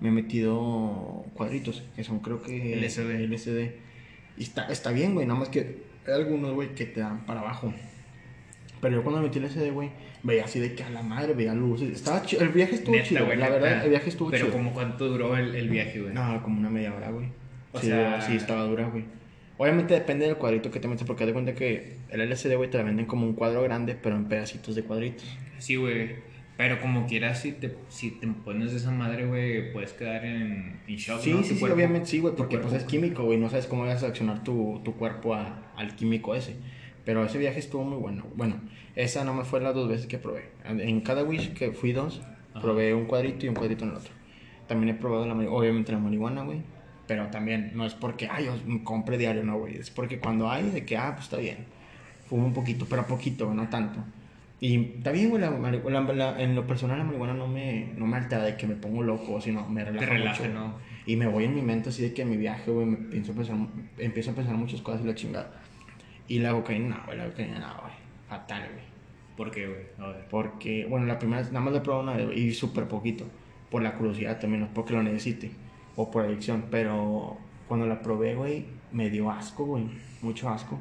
me 0.00 0.08
he 0.08 0.12
metido 0.12 1.24
cuadritos, 1.34 1.82
que 1.94 2.04
son 2.04 2.20
creo 2.20 2.42
que. 2.42 2.76
LSD. 2.76 3.26
LSD. 3.28 3.70
Y 4.38 4.42
está, 4.42 4.68
está 4.68 4.90
bien, 4.92 5.14
güey, 5.14 5.26
nada 5.26 5.40
más 5.40 5.48
que 5.48 5.82
hay 6.06 6.12
algunos, 6.12 6.52
güey, 6.54 6.74
que 6.74 6.84
te 6.86 7.00
dan 7.00 7.24
para 7.24 7.40
abajo. 7.40 7.72
Pero 8.80 8.96
yo 8.96 9.02
cuando 9.02 9.22
metí 9.22 9.38
el 9.38 9.48
SD, 9.48 9.70
güey, 9.70 9.90
veía 10.22 10.44
así 10.44 10.60
de 10.60 10.74
que 10.74 10.82
a 10.84 10.90
la 10.90 11.02
madre, 11.02 11.32
veía 11.32 11.54
luces. 11.54 11.88
Estaba 11.90 12.22
chido. 12.22 12.42
El 12.42 12.50
viaje 12.50 12.74
estuvo 12.74 12.94
chido, 13.02 13.24
güey, 13.24 13.38
la 13.38 13.48
verdad, 13.48 13.84
el 13.84 13.90
viaje 13.90 14.10
estuvo 14.10 14.30
Pero 14.30 14.46
chido. 14.46 14.56
como 14.56 14.72
cuánto 14.72 15.08
duró 15.08 15.36
el, 15.36 15.54
el 15.54 15.68
viaje, 15.70 16.00
güey. 16.02 16.12
No, 16.12 16.42
como 16.42 16.60
una 16.60 16.68
media 16.68 16.94
hora, 16.94 17.10
güey. 17.10 17.28
O 17.72 17.80
sí, 17.80 17.86
sea- 17.86 18.20
sí, 18.20 18.36
estaba 18.36 18.64
dura, 18.64 18.86
güey. 18.88 19.04
Obviamente 19.58 19.94
depende 19.94 20.26
del 20.26 20.36
cuadrito 20.36 20.70
que 20.70 20.80
te 20.80 20.88
metes, 20.88 21.06
porque 21.06 21.24
de 21.24 21.32
cuenta 21.32 21.54
que 21.54 21.96
el 22.10 22.20
LCD, 22.20 22.56
güey, 22.56 22.70
te 22.70 22.78
la 22.78 22.84
venden 22.84 23.06
como 23.06 23.26
un 23.26 23.34
cuadro 23.34 23.62
grande, 23.62 23.94
pero 24.00 24.16
en 24.16 24.26
pedacitos 24.26 24.74
de 24.74 24.82
cuadritos. 24.82 25.24
Sí, 25.58 25.76
güey. 25.76 26.16
Pero 26.58 26.80
como 26.80 27.06
quieras, 27.06 27.40
si 27.42 27.52
te, 27.52 27.74
si 27.88 28.12
te 28.12 28.26
pones 28.28 28.70
de 28.72 28.78
esa 28.78 28.90
madre, 28.90 29.26
güey, 29.26 29.72
puedes 29.72 29.92
quedar 29.92 30.24
en, 30.24 30.80
en 30.86 30.96
shock, 30.96 31.20
Sí, 31.20 31.30
¿no? 31.32 31.42
sí, 31.42 31.54
sí, 31.54 31.64
obviamente 31.64 32.06
sí, 32.08 32.18
güey, 32.20 32.34
porque 32.34 32.56
pues 32.58 32.72
es 32.72 32.84
químico, 32.84 33.24
güey, 33.24 33.38
no 33.38 33.50
sabes 33.50 33.66
cómo 33.66 33.84
vas 33.84 34.02
a 34.02 34.06
accionar 34.06 34.42
tu, 34.42 34.80
tu 34.84 34.94
cuerpo 34.94 35.34
a- 35.34 35.72
al 35.76 35.94
químico 35.96 36.34
ese. 36.34 36.56
Pero 37.04 37.24
ese 37.24 37.38
viaje 37.38 37.58
estuvo 37.58 37.84
muy 37.84 37.98
bueno. 37.98 38.24
Bueno, 38.34 38.56
esa 38.94 39.22
no 39.24 39.32
me 39.34 39.44
fue 39.44 39.60
las 39.60 39.74
dos 39.74 39.88
veces 39.88 40.06
que 40.06 40.18
probé. 40.18 40.48
En 40.64 41.00
cada 41.02 41.22
Wish 41.24 41.52
que 41.52 41.72
fui 41.72 41.92
dos, 41.92 42.20
Ajá. 42.52 42.62
probé 42.62 42.94
un 42.94 43.04
cuadrito 43.04 43.44
y 43.46 43.48
un 43.50 43.54
cuadrito 43.54 43.84
en 43.84 43.90
el 43.90 43.96
otro. 43.96 44.12
También 44.66 44.96
he 44.96 44.98
probado 44.98 45.26
la 45.26 45.34
obviamente 45.50 45.92
la 45.92 45.98
marihuana, 45.98 46.42
güey. 46.42 46.62
Pero 47.06 47.26
también 47.28 47.70
no 47.74 47.86
es 47.86 47.94
porque, 47.94 48.28
ay, 48.30 48.46
yo 48.46 48.84
compre 48.84 49.16
diario, 49.18 49.44
no, 49.44 49.58
güey. 49.58 49.76
Es 49.76 49.90
porque 49.90 50.18
cuando 50.18 50.50
hay, 50.50 50.70
de 50.70 50.84
que, 50.84 50.96
ah, 50.96 51.12
pues 51.14 51.24
está 51.26 51.36
bien. 51.36 51.58
Fumo 52.28 52.46
un 52.46 52.52
poquito, 52.52 52.86
pero 52.88 53.06
poquito, 53.06 53.52
no 53.54 53.68
tanto. 53.68 54.00
Y 54.58 54.76
está 54.96 55.12
bien, 55.12 55.28
güey, 55.30 55.40
la, 55.42 55.50
la- 55.50 56.00
la- 56.12 56.42
en 56.42 56.54
lo 56.54 56.66
personal 56.66 56.98
la 56.98 57.04
marihuana 57.04 57.34
no 57.34 57.46
me, 57.46 57.92
no 57.96 58.06
me 58.06 58.16
altera 58.16 58.42
de 58.42 58.56
que 58.56 58.66
me 58.66 58.74
pongo 58.74 59.02
loco, 59.02 59.40
sino 59.40 59.68
me 59.68 59.84
relaja 59.84 60.06
Te 60.06 60.12
relaja, 60.12 60.42
mucho, 60.42 60.54
¿no? 60.54 60.74
Y 61.04 61.14
me 61.16 61.26
voy 61.28 61.44
en 61.44 61.54
mi 61.54 61.62
mente 61.62 61.90
así 61.90 62.02
de 62.02 62.12
que 62.14 62.22
en 62.22 62.30
mi 62.30 62.36
viaje, 62.36 62.70
güey, 62.70 62.86
me 62.86 62.96
pienso 62.96 63.32
pensar, 63.34 63.56
empiezo 63.98 64.30
a 64.32 64.34
pensar 64.34 64.54
muchas 64.56 64.80
cosas 64.80 65.02
y 65.02 65.06
la 65.06 65.14
chingada. 65.14 65.52
Y 66.26 66.38
la 66.40 66.50
cocaína, 66.52 66.96
no, 66.96 67.04
güey, 67.06 67.18
la 67.18 67.26
cocaína, 67.26 67.58
no, 67.60 67.80
güey. 67.82 67.92
Fatal, 68.28 68.62
güey. 68.72 68.84
¿Por 69.36 69.50
qué, 69.52 69.66
güey? 69.68 69.82
A 70.00 70.08
ver. 70.12 70.24
Porque, 70.30 70.86
bueno, 70.88 71.06
la 71.06 71.18
primera 71.18 71.42
vez 71.42 71.52
nada 71.52 71.64
más 71.64 71.72
la 71.74 71.78
he 71.80 71.82
probado 71.82 72.02
una 72.02 72.16
vez 72.16 72.36
y 72.36 72.52
súper 72.54 72.88
poquito. 72.88 73.24
Por 73.70 73.82
la 73.82 73.92
curiosidad 73.92 74.40
también, 74.40 74.60
no 74.62 74.66
es 74.66 74.72
porque 74.74 74.94
lo 74.94 75.02
necesite. 75.02 75.50
O 75.96 76.10
por 76.10 76.24
adicción. 76.24 76.66
Pero 76.70 77.36
cuando 77.68 77.86
la 77.86 78.00
probé, 78.02 78.34
güey, 78.34 78.66
me 78.92 79.10
dio 79.10 79.30
asco, 79.30 79.64
güey. 79.64 79.84
Mucho 80.22 80.48
asco. 80.48 80.78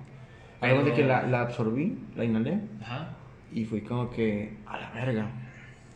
Algo 0.62 0.84
de 0.84 0.93
que 0.93 1.03
la, 1.03 1.24
la 1.27 1.41
absorbí, 1.41 1.98
la 2.15 2.24
inhalé. 2.25 2.60
Ajá. 2.81 3.17
Y 3.53 3.65
fui 3.65 3.81
como 3.81 4.10
que, 4.10 4.53
a 4.65 4.77
la 4.79 4.89
verga. 4.91 5.29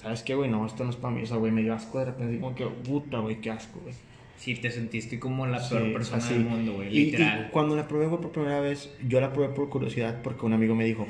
¿Sabes 0.02 0.24
qué, 0.24 0.36
güey? 0.36 0.50
No, 0.50 0.66
esto 0.66 0.84
no 0.84 0.90
es 0.92 0.96
para 0.96 1.14
mí. 1.14 1.24
O 1.24 1.26
sea, 1.26 1.38
güey, 1.38 1.52
me 1.52 1.62
dio 1.62 1.74
asco 1.74 2.00
de 2.00 2.06
repente. 2.06 2.40
Como 2.40 2.56
que, 2.56 2.66
puta, 2.66 3.20
güey, 3.20 3.42
qué 3.42 3.52
asco, 3.52 3.80
güey. 3.82 3.94
Sí, 4.38 4.56
te 4.56 4.72
sentiste 4.72 5.20
como 5.20 5.46
la 5.48 5.58
peor 5.58 5.84
Sí, 5.88 5.92
persona 5.92 6.18
así. 6.24 6.34
del 6.36 6.46
mundo, 6.46 6.74
güey. 6.76 6.88
Y- 6.96 7.06
Literal. 7.12 7.48
Y 7.48 7.52
cuando 7.52 7.76
la 7.76 7.88
probé, 7.88 8.08
güey, 8.08 8.22
por 8.22 8.32
primera 8.32 8.62
vez, 8.62 8.96
yo 9.06 9.20
la 9.20 9.34
probé 9.34 9.50
por 9.50 9.68
curiosidad 9.70 10.22
porque 10.24 10.46
un 10.46 10.54
amigo 10.54 10.76
me 10.76 10.86
dijo, 10.86 11.06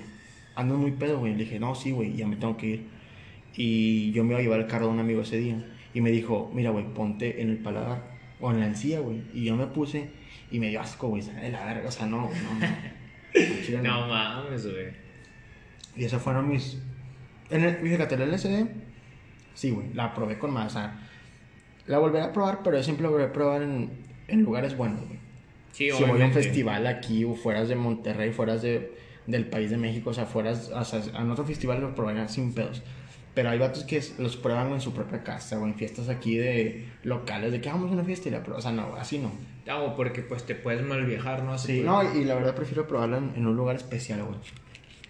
ando 0.55 0.75
muy 0.77 0.91
pedo, 0.93 1.19
güey. 1.19 1.33
Le 1.33 1.43
dije, 1.43 1.59
no, 1.59 1.75
sí, 1.75 1.91
güey, 1.91 2.15
ya 2.15 2.25
me 2.25 2.37
tengo 2.37 2.57
que 2.57 2.65
ir. 2.67 2.87
Y 3.55 4.11
yo 4.11 4.23
me 4.23 4.31
iba 4.31 4.39
a 4.39 4.41
llevar 4.41 4.59
el 4.61 4.67
carro 4.67 4.87
de 4.87 4.93
un 4.93 4.99
amigo 4.99 5.21
ese 5.21 5.37
día. 5.37 5.63
Y 5.93 6.01
me 6.01 6.11
dijo, 6.11 6.51
mira, 6.53 6.69
güey, 6.69 6.85
ponte 6.93 7.41
en 7.41 7.49
el 7.49 7.57
paladar 7.57 8.03
o 8.39 8.51
en 8.51 8.59
la 8.59 8.67
encía, 8.67 8.99
güey. 8.99 9.23
Y 9.33 9.45
yo 9.45 9.55
me 9.55 9.67
puse 9.67 10.09
y 10.51 10.59
me 10.59 10.69
dio 10.69 10.81
asco, 10.81 11.07
güey. 11.07 11.21
De 11.21 11.51
la 11.51 11.65
verga, 11.65 11.87
o 11.87 11.91
sea, 11.91 12.05
no, 12.05 12.21
no, 12.21 12.59
no. 12.59 12.99
No. 13.83 14.07
Mames, 14.07 14.65
güey. 14.65 14.87
Y 15.95 16.05
esos 16.05 16.21
fueron 16.21 16.49
mis. 16.49 16.79
En 17.49 17.63
el, 17.63 17.77
fíjate, 17.77 18.15
el 18.15 18.31
LSD, 18.31 18.67
sí, 19.53 19.71
güey, 19.71 19.93
la 19.93 20.13
probé 20.13 20.39
con 20.39 20.51
más. 20.51 20.67
O 20.67 20.79
sea, 20.79 20.99
la 21.85 21.99
volveré 21.99 22.25
a 22.25 22.33
probar, 22.33 22.61
pero 22.63 22.77
yo 22.77 22.83
siempre 22.83 23.03
la 23.03 23.09
volveré 23.09 23.29
a 23.29 23.33
probar 23.33 23.61
en, 23.61 23.91
en 24.27 24.41
lugares 24.41 24.75
buenos, 24.77 25.05
güey. 25.05 25.19
Sí, 25.71 25.91
si 25.91 26.03
voy 26.03 26.21
a 26.21 26.25
un 26.25 26.31
festival 26.31 26.87
aquí, 26.87 27.23
o 27.23 27.35
fueras 27.35 27.69
de 27.69 27.75
Monterrey, 27.75 28.31
fueras 28.31 28.61
de, 28.61 28.95
del 29.27 29.45
país 29.45 29.69
de 29.69 29.77
México, 29.77 30.09
o 30.09 30.13
sea, 30.13 30.25
fueras. 30.25 30.71
O 30.73 30.83
sea, 30.83 31.01
en 31.19 31.29
otro 31.29 31.45
festival 31.45 31.81
lo 31.81 31.93
probarían 31.93 32.29
sin 32.29 32.53
pedos. 32.53 32.81
Pero 33.33 33.49
hay 33.49 33.59
vatos 33.59 33.83
que 33.83 34.01
los 34.17 34.35
prueban 34.37 34.71
en 34.71 34.81
su 34.81 34.93
propia 34.93 35.23
casa 35.23 35.59
o 35.59 35.65
en 35.65 35.75
fiestas 35.75 36.09
aquí 36.09 36.35
de 36.37 36.87
locales, 37.03 37.51
de 37.51 37.61
que 37.61 37.69
"Ah, 37.69 37.73
vamos 37.73 37.91
a 37.91 37.93
una 37.93 38.03
fiesta 38.03 38.27
y 38.27 38.31
la 38.31 38.43
pruebas. 38.43 38.65
O 38.65 38.69
sea, 38.69 38.75
no, 38.75 38.95
así 38.95 39.19
no. 39.19 39.31
Ah, 39.67 39.77
o 39.81 39.95
porque 39.95 40.21
pues 40.21 40.45
te 40.45 40.55
puedes 40.55 40.81
mal 40.81 41.05
viajar, 41.05 41.43
¿no? 41.43 41.57
Sí, 41.57 41.81
Pues, 41.83 41.85
no, 41.85 42.19
y 42.19 42.25
la 42.25 42.35
verdad 42.35 42.55
prefiero 42.55 42.87
probarla 42.87 43.17
en, 43.19 43.31
en 43.35 43.45
un 43.47 43.55
lugar 43.55 43.75
especial, 43.75 44.23
güey. 44.23 44.37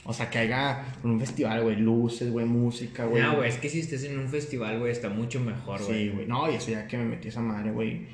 O 0.04 0.14
sea, 0.14 0.30
que 0.30 0.40
haya 0.40 0.86
un 1.04 1.20
festival, 1.20 1.62
güey, 1.64 1.76
luces, 1.78 2.32
güey, 2.32 2.46
música, 2.46 3.06
güey. 3.06 3.22
No, 3.24 3.36
güey, 3.38 3.50
es 3.50 3.58
que 3.58 3.70
si 3.70 3.80
estés 3.80 4.04
en 4.04 4.18
un 4.20 4.28
festival, 4.28 4.80
güey, 4.80 4.92
está 4.92 5.10
mucho 5.10 5.40
mejor, 5.40 5.82
güey. 5.84 6.06
Sí, 6.06 6.10
güey. 6.10 6.26
No, 6.26 6.52
y 6.52 6.56
eso 6.56 6.72
ya 6.72 6.88
que 6.88 6.98
me 6.98 7.06
metí 7.06 7.28
esa 7.30 7.42
madre, 7.42 7.72
güey. 7.72 8.08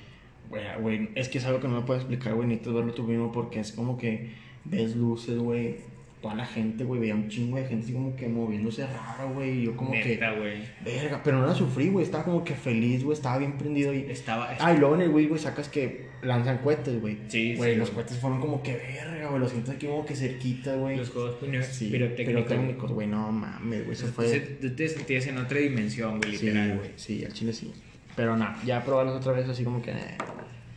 Güey, 0.50 1.10
es 1.16 1.30
que 1.30 1.40
es 1.40 1.46
algo 1.46 1.60
que 1.60 1.68
no 1.68 1.80
me 1.80 1.86
puedes 1.86 2.04
explicar, 2.04 2.34
güey, 2.36 2.48
necesitas 2.48 2.74
verlo 2.74 2.94
tú 2.94 3.04
mismo 3.04 3.32
porque 3.32 3.60
es 3.60 3.72
como 3.72 3.98
que 3.98 4.34
ves 4.66 4.96
luces, 4.96 5.38
güey. 5.38 5.78
Toda 6.22 6.34
la 6.36 6.46
gente, 6.46 6.84
güey, 6.84 7.00
veía 7.02 7.14
un 7.14 7.28
chingo 7.30 7.58
de 7.58 7.66
gente 7.66 7.84
así 7.84 7.94
como 7.94 8.16
que 8.16 8.28
moviéndose 8.28 8.88
raro, 8.88 9.32
güey. 9.34 9.60
Y 9.60 9.66
yo 9.66 9.78
como 9.78 9.92
Neta, 9.92 10.32
que, 10.34 10.40
güey. 10.40 10.64
verga, 10.84 11.22
pero 11.24 11.40
no 11.40 11.46
la 11.46 11.54
sufrí, 11.54 11.90
güey. 11.90 12.04
Estaba 12.04 12.24
como 12.24 12.44
que 12.44 12.56
feliz, 12.56 13.04
güey. 13.04 13.16
Estaba 13.16 13.38
bien 13.38 13.58
prendido 13.60 13.94
y... 13.94 14.00
Estaba. 14.10 14.56
Ah, 14.60 14.74
y 14.74 14.78
luego 14.80 14.96
en 14.96 15.02
el 15.02 15.10
Wii, 15.12 15.28
güey, 15.28 15.40
sacas 15.40 15.70
que 15.70 16.08
lanzan 16.24 16.58
cohetes, 16.60 17.00
güey. 17.00 17.18
Sí, 17.28 17.54
Güey, 17.56 17.74
sí, 17.74 17.80
los 17.80 17.92
cohetes 17.92 18.18
fueron 18.18 18.40
como 18.42 18.64
que 18.64 18.74
verga, 18.76 19.28
güey. 19.28 19.40
Los 19.40 19.52
sientes 19.52 19.76
aquí 19.76 19.86
como 19.86 20.04
que 20.04 20.16
cerquita, 20.16 20.74
güey. 20.76 20.98
Los 20.98 21.12
juegos 21.12 21.36
Sí, 21.70 21.90
pirotécnicos. 21.92 22.92
güey. 22.92 23.06
No 23.08 23.32
mames, 23.32 23.82
güey. 23.86 23.92
Eso 23.96 24.08
fue... 24.08 24.40
Tú 24.40 24.76
te 24.76 24.88
sentías 24.88 25.28
en 25.28 25.38
otra 25.38 25.60
dimensión, 25.60 26.18
güey, 26.20 26.36
Sí, 26.38 26.46
literal, 26.48 26.68
güey. 26.70 26.80
güey. 26.80 26.92
Sí, 26.96 27.24
al 27.24 27.34
chile 27.34 27.54
sí. 27.54 27.72
Pero 28.16 28.36
nada, 28.36 28.58
ya 28.66 28.84
probarlos 28.84 29.16
otra 29.18 29.34
vez 29.34 29.48
así 29.48 29.64
como 29.64 29.80
que... 29.84 29.92
eh. 29.92 30.18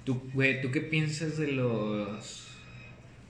Tú, 0.04 0.20
güey, 0.34 0.60
¿tú 0.60 0.70
qué 0.70 0.80
piensas 0.82 1.38
de 1.38 1.52
los 1.52 2.48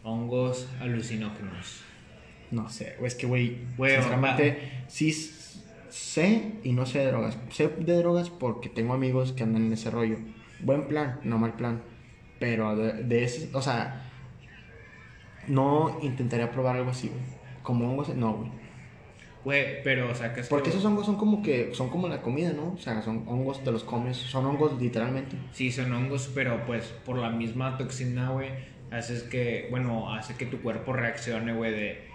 hongos 0.02 0.66
alucinógenos? 0.80 1.82
No 2.50 2.68
sé, 2.68 2.96
es 3.02 3.14
que, 3.14 3.26
güey, 3.26 3.58
sinceramente, 3.76 4.58
sí 4.88 5.12
sé 5.12 6.52
y 6.64 6.72
no 6.72 6.86
sé 6.86 7.00
de 7.00 7.06
drogas. 7.06 7.38
Sé 7.50 7.68
de 7.68 7.94
drogas 7.96 8.30
porque 8.30 8.68
tengo 8.68 8.94
amigos 8.94 9.32
que 9.32 9.42
andan 9.42 9.66
en 9.66 9.72
ese 9.72 9.90
rollo. 9.90 10.16
Buen 10.60 10.88
plan, 10.88 11.20
no 11.24 11.38
mal 11.38 11.54
plan. 11.54 11.82
Pero 12.38 12.74
de, 12.76 13.04
de 13.04 13.24
ese, 13.24 13.50
o 13.52 13.60
sea, 13.62 14.04
no 15.46 15.98
intentaría 16.02 16.50
probar 16.50 16.76
algo 16.76 16.90
así, 16.90 17.08
güey. 17.08 17.20
Como 17.62 17.90
hongos, 17.90 18.08
no, 18.14 18.34
güey. 18.34 18.50
Güey, 19.44 19.82
pero 19.82 20.14
sacas. 20.14 20.48
Porque 20.48 20.64
que- 20.64 20.70
esos 20.70 20.84
hongos 20.84 21.06
son 21.06 21.16
como 21.16 21.42
que, 21.42 21.74
son 21.74 21.88
como 21.90 22.08
la 22.08 22.20
comida, 22.22 22.52
¿no? 22.52 22.72
O 22.74 22.78
sea, 22.78 23.00
son 23.02 23.24
hongos, 23.28 23.62
te 23.64 23.70
los 23.70 23.84
comes, 23.84 24.16
son 24.16 24.44
hongos 24.46 24.80
literalmente. 24.80 25.36
Sí, 25.52 25.70
son 25.70 25.92
hongos, 25.92 26.30
pero 26.34 26.64
pues 26.66 26.84
por 27.04 27.18
la 27.18 27.30
misma 27.30 27.76
toxina, 27.78 28.30
güey, 28.30 28.50
haces 28.90 29.22
que, 29.22 29.68
bueno, 29.70 30.12
hace 30.12 30.34
que 30.34 30.46
tu 30.46 30.60
cuerpo 30.60 30.92
reaccione, 30.92 31.54
güey, 31.54 31.72
de, 31.72 32.08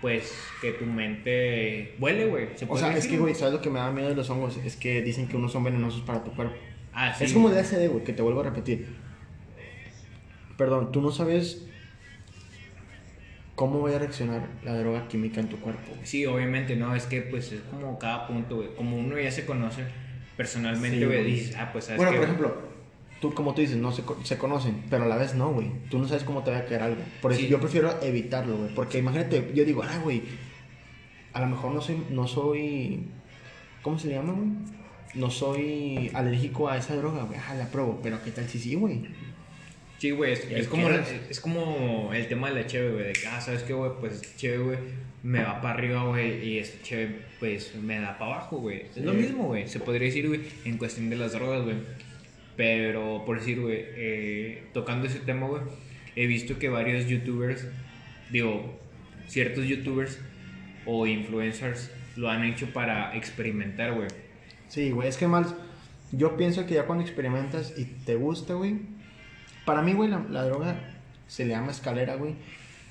pues, 0.00 0.32
que 0.60 0.72
tu 0.72 0.86
mente 0.86 1.94
vuele, 1.98 2.26
güey. 2.26 2.48
¿se 2.56 2.66
O 2.68 2.76
sea, 2.76 2.96
es 2.96 3.06
que, 3.06 3.18
güey, 3.18 3.34
¿sabes 3.34 3.54
lo 3.54 3.60
que 3.60 3.70
me 3.70 3.78
da 3.78 3.90
miedo 3.90 4.08
de 4.08 4.14
los 4.14 4.30
hongos? 4.30 4.56
Es 4.64 4.76
que 4.76 5.02
dicen 5.02 5.28
que 5.28 5.36
unos 5.36 5.52
son 5.52 5.64
venenosos 5.64 6.02
para 6.02 6.24
tu 6.24 6.34
cuerpo. 6.34 6.56
Ah, 6.92 7.14
sí. 7.16 7.24
Es 7.24 7.32
como 7.32 7.50
LSD, 7.50 7.88
güey, 7.88 8.04
que 8.04 8.12
te 8.12 8.22
vuelvo 8.22 8.40
a 8.40 8.44
repetir. 8.44 8.88
Perdón, 10.56 10.92
tú 10.92 11.00
no 11.00 11.10
sabes 11.10 11.66
cómo 13.54 13.82
va 13.82 13.94
a 13.94 13.98
reaccionar 13.98 14.48
la 14.64 14.74
droga 14.78 15.06
química 15.08 15.40
en 15.40 15.48
tu 15.48 15.58
cuerpo. 15.60 15.92
Sí, 16.02 16.24
obviamente, 16.26 16.76
no, 16.76 16.94
es 16.96 17.04
que 17.04 17.20
pues 17.22 17.52
es 17.52 17.60
como 17.70 17.98
cada 17.98 18.26
punto, 18.26 18.56
güey. 18.56 18.74
Como 18.74 18.96
uno 18.96 19.18
ya 19.18 19.30
se 19.30 19.44
conoce 19.44 19.84
personalmente, 20.36 21.04
güey, 21.04 21.24
dices, 21.24 21.56
ah, 21.58 21.70
pues 21.72 21.84
sabes 21.84 21.98
Bueno, 21.98 22.12
que- 22.12 22.16
por 22.18 22.24
ejemplo, 22.24 22.69
tú, 23.20 23.32
como 23.34 23.54
tú 23.54 23.60
dices, 23.60 23.76
no 23.76 23.92
se, 23.92 24.02
se 24.24 24.38
conocen, 24.38 24.82
pero 24.90 25.04
a 25.04 25.06
la 25.08 25.16
vez 25.16 25.34
no, 25.34 25.52
güey. 25.52 25.70
Tú 25.90 25.98
no 25.98 26.08
sabes 26.08 26.24
cómo 26.24 26.42
te 26.42 26.50
va 26.50 26.58
a 26.58 26.64
caer 26.64 26.82
algo. 26.82 27.02
Por 27.22 27.32
eso 27.32 27.40
Sí. 27.42 27.48
yo 27.48 27.60
prefiero 27.60 28.02
evitarlo, 28.02 28.56
güey. 28.56 28.74
Porque 28.74 28.98
imagínate, 28.98 29.50
yo 29.54 29.64
digo, 29.64 29.82
ah, 29.82 29.98
güey, 30.02 30.22
a 31.32 31.40
lo 31.40 31.46
mejor 31.46 31.72
no 31.74 31.80
soy, 31.80 32.02
no 32.10 32.26
soy, 32.26 33.04
¿cómo 33.82 33.98
se 33.98 34.08
le 34.08 34.14
llama, 34.14 34.32
güey? 34.32 34.48
No 35.14 35.30
soy 35.30 36.10
alérgico 36.14 36.68
a 36.68 36.76
esa 36.76 36.94
droga, 36.96 37.24
güey. 37.24 37.38
Ah, 37.48 37.54
la 37.54 37.66
pruebo, 37.66 38.00
pero 38.02 38.22
¿qué 38.24 38.30
tal 38.30 38.48
si 38.48 38.58
sí, 38.58 38.74
güey? 38.74 39.02
Sí, 39.98 40.12
güey, 40.12 40.32
es, 40.32 40.50
¿Y 40.50 40.54
es 40.54 40.66
como, 40.68 40.88
la- 40.88 41.04
es 41.28 41.40
como 41.40 42.10
el 42.14 42.26
tema 42.26 42.48
de 42.48 42.54
la 42.62 42.66
cheve, 42.66 42.92
güey, 42.92 43.04
de 43.08 43.12
que, 43.12 43.26
ah, 43.26 43.40
¿sabes 43.40 43.62
qué, 43.64 43.74
güey? 43.74 43.90
Pues 44.00 44.34
cheve, 44.36 44.58
güey, 44.58 44.78
me 45.22 45.42
va 45.42 45.60
para 45.60 45.74
arriba, 45.74 46.04
güey, 46.06 46.42
y 46.48 46.58
esta 46.58 46.82
cheve, 46.82 47.18
pues, 47.38 47.74
me 47.74 48.00
da 48.00 48.16
para 48.18 48.36
abajo, 48.36 48.58
güey. 48.58 48.84
Es 48.96 49.04
lo 49.04 49.12
mismo, 49.12 49.44
güey, 49.48 49.68
se 49.68 49.78
podría 49.80 50.06
decir, 50.06 50.26
güey, 50.28 50.40
en 50.64 50.78
cuestión 50.78 51.10
de 51.10 51.16
las 51.16 51.32
drogas, 51.32 51.64
güey. 51.64 51.76
Pero, 52.60 53.24
por 53.24 53.38
decir, 53.38 53.58
güey, 53.58 53.78
eh, 53.80 54.64
tocando 54.74 55.06
ese 55.06 55.20
tema, 55.20 55.46
güey, 55.46 55.62
he 56.14 56.26
visto 56.26 56.58
que 56.58 56.68
varios 56.68 57.06
youtubers, 57.06 57.66
digo, 58.30 58.78
ciertos 59.26 59.64
youtubers 59.64 60.18
o 60.84 61.06
influencers 61.06 61.90
lo 62.16 62.28
han 62.28 62.44
hecho 62.44 62.70
para 62.74 63.16
experimentar, 63.16 63.94
güey. 63.94 64.08
Sí, 64.68 64.90
güey, 64.90 65.08
es 65.08 65.16
que 65.16 65.26
más, 65.26 65.54
yo 66.12 66.36
pienso 66.36 66.66
que 66.66 66.74
ya 66.74 66.84
cuando 66.84 67.02
experimentas 67.02 67.72
y 67.78 67.86
te 67.86 68.16
gusta, 68.16 68.52
güey, 68.52 68.80
para 69.64 69.80
mí, 69.80 69.94
güey, 69.94 70.10
la, 70.10 70.22
la 70.28 70.44
droga 70.44 71.00
se 71.28 71.46
le 71.46 71.52
llama 71.52 71.70
escalera, 71.70 72.16
güey. 72.16 72.34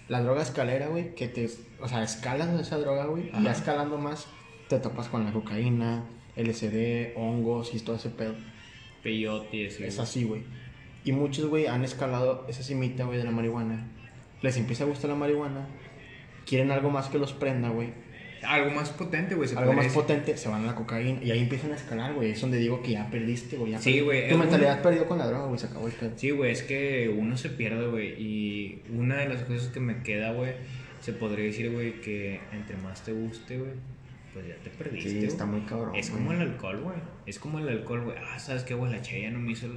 La 0.07 0.23
droga 0.23 0.41
escalera, 0.41 0.87
güey, 0.87 1.13
que 1.13 1.27
te, 1.27 1.47
o 1.79 1.87
sea, 1.87 2.01
escalas 2.01 2.59
esa 2.59 2.79
droga, 2.79 3.05
güey, 3.05 3.29
y 3.39 3.43
ya 3.43 3.51
escalando 3.51 3.99
más, 3.99 4.25
te 4.67 4.79
topas 4.79 5.09
con 5.09 5.25
la 5.25 5.31
cocaína, 5.31 6.05
LSD, 6.35 7.15
hongos 7.15 7.75
y 7.75 7.79
todo 7.81 7.97
ese 7.97 8.09
pedo. 8.09 8.33
Peyote 9.03 9.57
y 9.57 9.65
así, 9.67 9.83
Es 9.83 9.99
así, 9.99 10.23
güey. 10.23 10.43
Y 11.03 11.11
muchos, 11.11 11.45
güey, 11.45 11.67
han 11.67 11.83
escalado 11.83 12.45
esa 12.49 12.61
cimita, 12.63 13.05
güey, 13.05 13.17
de 13.17 13.23
la 13.23 13.31
marihuana. 13.31 13.87
Les 14.41 14.57
empieza 14.57 14.83
a 14.83 14.87
gustar 14.87 15.09
la 15.09 15.15
marihuana. 15.15 15.67
quieren 16.45 16.71
algo 16.71 16.89
más 16.89 17.07
que 17.09 17.17
los 17.19 17.33
prenda, 17.33 17.69
güey. 17.69 17.89
Algo 18.41 18.71
más 18.71 18.89
potente, 18.91 19.35
güey. 19.35 19.49
Algo 19.55 19.73
más 19.73 19.85
decir. 19.85 20.01
potente, 20.01 20.37
se 20.37 20.47
van 20.49 20.63
a 20.63 20.67
la 20.67 20.75
cocaína 20.75 21.21
y 21.21 21.29
ahí 21.31 21.39
empiezan 21.41 21.73
a 21.73 21.75
escalar, 21.75 22.13
güey. 22.13 22.31
Es 22.31 22.41
donde 22.41 22.57
digo 22.57 22.81
que 22.81 22.91
ya 22.93 23.09
perdiste, 23.11 23.57
güey. 23.57 23.75
Sí, 23.79 23.99
güey, 23.99 24.29
Tu 24.29 24.37
mentalidad 24.37 24.77
un- 24.77 24.81
perdió 24.83 25.05
con 25.07 25.17
la 25.17 25.27
droga, 25.27 25.45
güey. 25.47 25.59
Se 25.59 25.67
acabó 25.67 25.87
el 25.87 25.93
pedo. 25.93 26.11
Sí, 26.15 26.31
güey, 26.31 26.51
es 26.51 26.63
que 26.63 27.13
uno 27.15 27.35
se 27.37 27.49
pierde, 27.49 27.87
güey. 27.87 28.13
Y 28.21 28.81
una 28.97 29.17
de 29.17 29.27
las 29.29 29.43
cosas 29.43 29.67
que 29.67 29.79
me 29.81 30.01
queda, 30.03 30.31
güey, 30.31 30.53
se 31.01 31.11
podría 31.13 31.45
decir, 31.45 31.69
güey, 31.71 31.99
que 32.01 32.39
entre 32.53 32.77
más 32.77 33.03
te 33.03 33.11
guste, 33.11 33.57
güey, 33.57 33.71
pues 34.33 34.47
ya 34.47 34.55
te 34.63 34.69
perdiste. 34.69 35.09
Sí, 35.09 35.25
está 35.25 35.45
muy 35.45 35.61
cabrón. 35.61 35.95
Es 35.95 36.09
como 36.09 36.31
el 36.33 36.41
alcohol, 36.41 36.81
güey. 36.81 36.97
Es 37.25 37.39
como 37.39 37.59
el 37.59 37.67
alcohol, 37.69 38.01
güey. 38.05 38.17
Ah, 38.17 38.39
¿sabes 38.39 38.63
qué, 38.63 38.73
güey? 38.73 38.91
La 38.91 39.01
chaya 39.01 39.29
no 39.31 39.39
me 39.39 39.51
hizo... 39.51 39.67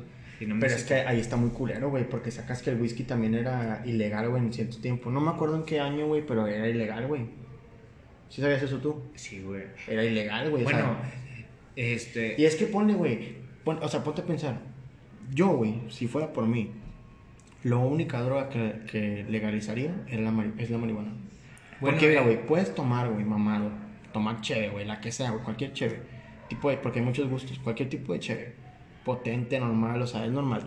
y 0.41 0.47
no 0.47 0.55
me 0.55 0.61
Pero 0.61 0.73
hizo- 0.73 0.83
es 0.83 0.89
que 0.89 0.95
ahí 0.95 1.21
está 1.21 1.37
muy 1.37 1.51
culero, 1.51 1.91
güey, 1.91 2.09
porque 2.09 2.31
sacas 2.31 2.63
que 2.63 2.71
el 2.71 2.81
whisky 2.81 3.05
también 3.05 3.35
era 3.35 3.83
ilegal, 3.87 4.29
güey, 4.29 4.43
en 4.43 4.53
cierto 4.53 4.79
tiempo. 4.79 5.11
No 5.11 5.21
me 5.21 5.31
acuerdo 5.31 5.57
en 5.57 5.65
qué 5.65 5.81
año, 5.81 6.07
güey, 6.07 6.25
pero 6.27 6.47
era 6.47 6.69
ilegal, 6.69 7.07
güey. 7.07 7.23
¿Sí 8.29 8.41
sabías 8.41 8.63
eso 8.63 8.79
tú? 8.79 9.03
Sí, 9.15 9.41
güey. 9.43 9.65
Era 9.87 10.05
ilegal, 10.05 10.51
güey. 10.51 10.65
Bueno, 10.65 10.97
este... 11.77 12.35
y 12.39 12.45
es 12.45 12.57
que 12.57 12.67
ponle, 12.67 12.95
güey, 12.95 13.37
pon- 13.65 13.79
o 13.83 13.89
sea, 13.89 14.03
ponte 14.05 14.23
a 14.23 14.25
pensar. 14.27 14.59
Yo, 15.33 15.49
güey, 15.49 15.81
si 15.89 16.07
fuera 16.07 16.33
por 16.33 16.47
mí, 16.47 16.71
la 17.65 17.77
única 17.77 18.21
droga 18.23 18.49
que, 18.49 18.81
que 18.91 19.25
legalizaría 19.29 19.95
era 20.09 20.23
la 20.31 20.47
es 20.59 20.71
la 20.71 20.79
marihuana. 20.79 21.13
Bueno, 21.81 21.97
porque, 21.97 22.09
mira, 22.09 22.21
eh, 22.21 22.25
güey, 22.25 22.47
puedes 22.47 22.75
tomar, 22.75 23.11
güey, 23.11 23.25
mamado, 23.25 23.71
tomar 24.13 24.41
cheve, 24.41 24.69
güey, 24.71 24.85
la 24.85 25.01
que 25.01 25.11
sea, 25.13 25.31
güey, 25.31 25.43
cualquier 25.43 25.73
cheve. 25.73 26.01
Tipo 26.49 26.71
de, 26.71 26.77
porque 26.77 26.99
hay 27.01 27.05
muchos 27.05 27.29
gustos, 27.29 27.59
cualquier 27.59 27.89
tipo 27.89 28.13
de 28.13 28.21
cheve. 28.21 28.55
Potente, 29.05 29.59
normal, 29.59 30.01
o 30.03 30.07
sea, 30.07 30.25
es 30.25 30.31
normal. 30.33 30.63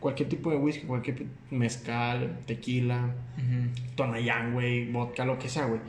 Cualquier 0.00 0.28
tipo 0.28 0.50
de 0.50 0.56
whisky, 0.56 0.86
cualquier 0.86 1.26
mezcal, 1.50 2.40
tequila, 2.46 3.14
ujú. 3.36 3.94
tonayán, 3.96 4.52
güey, 4.52 4.90
vodka, 4.92 5.24
lo 5.24 5.38
que 5.38 5.48
sea, 5.48 5.66
güey. 5.66 5.80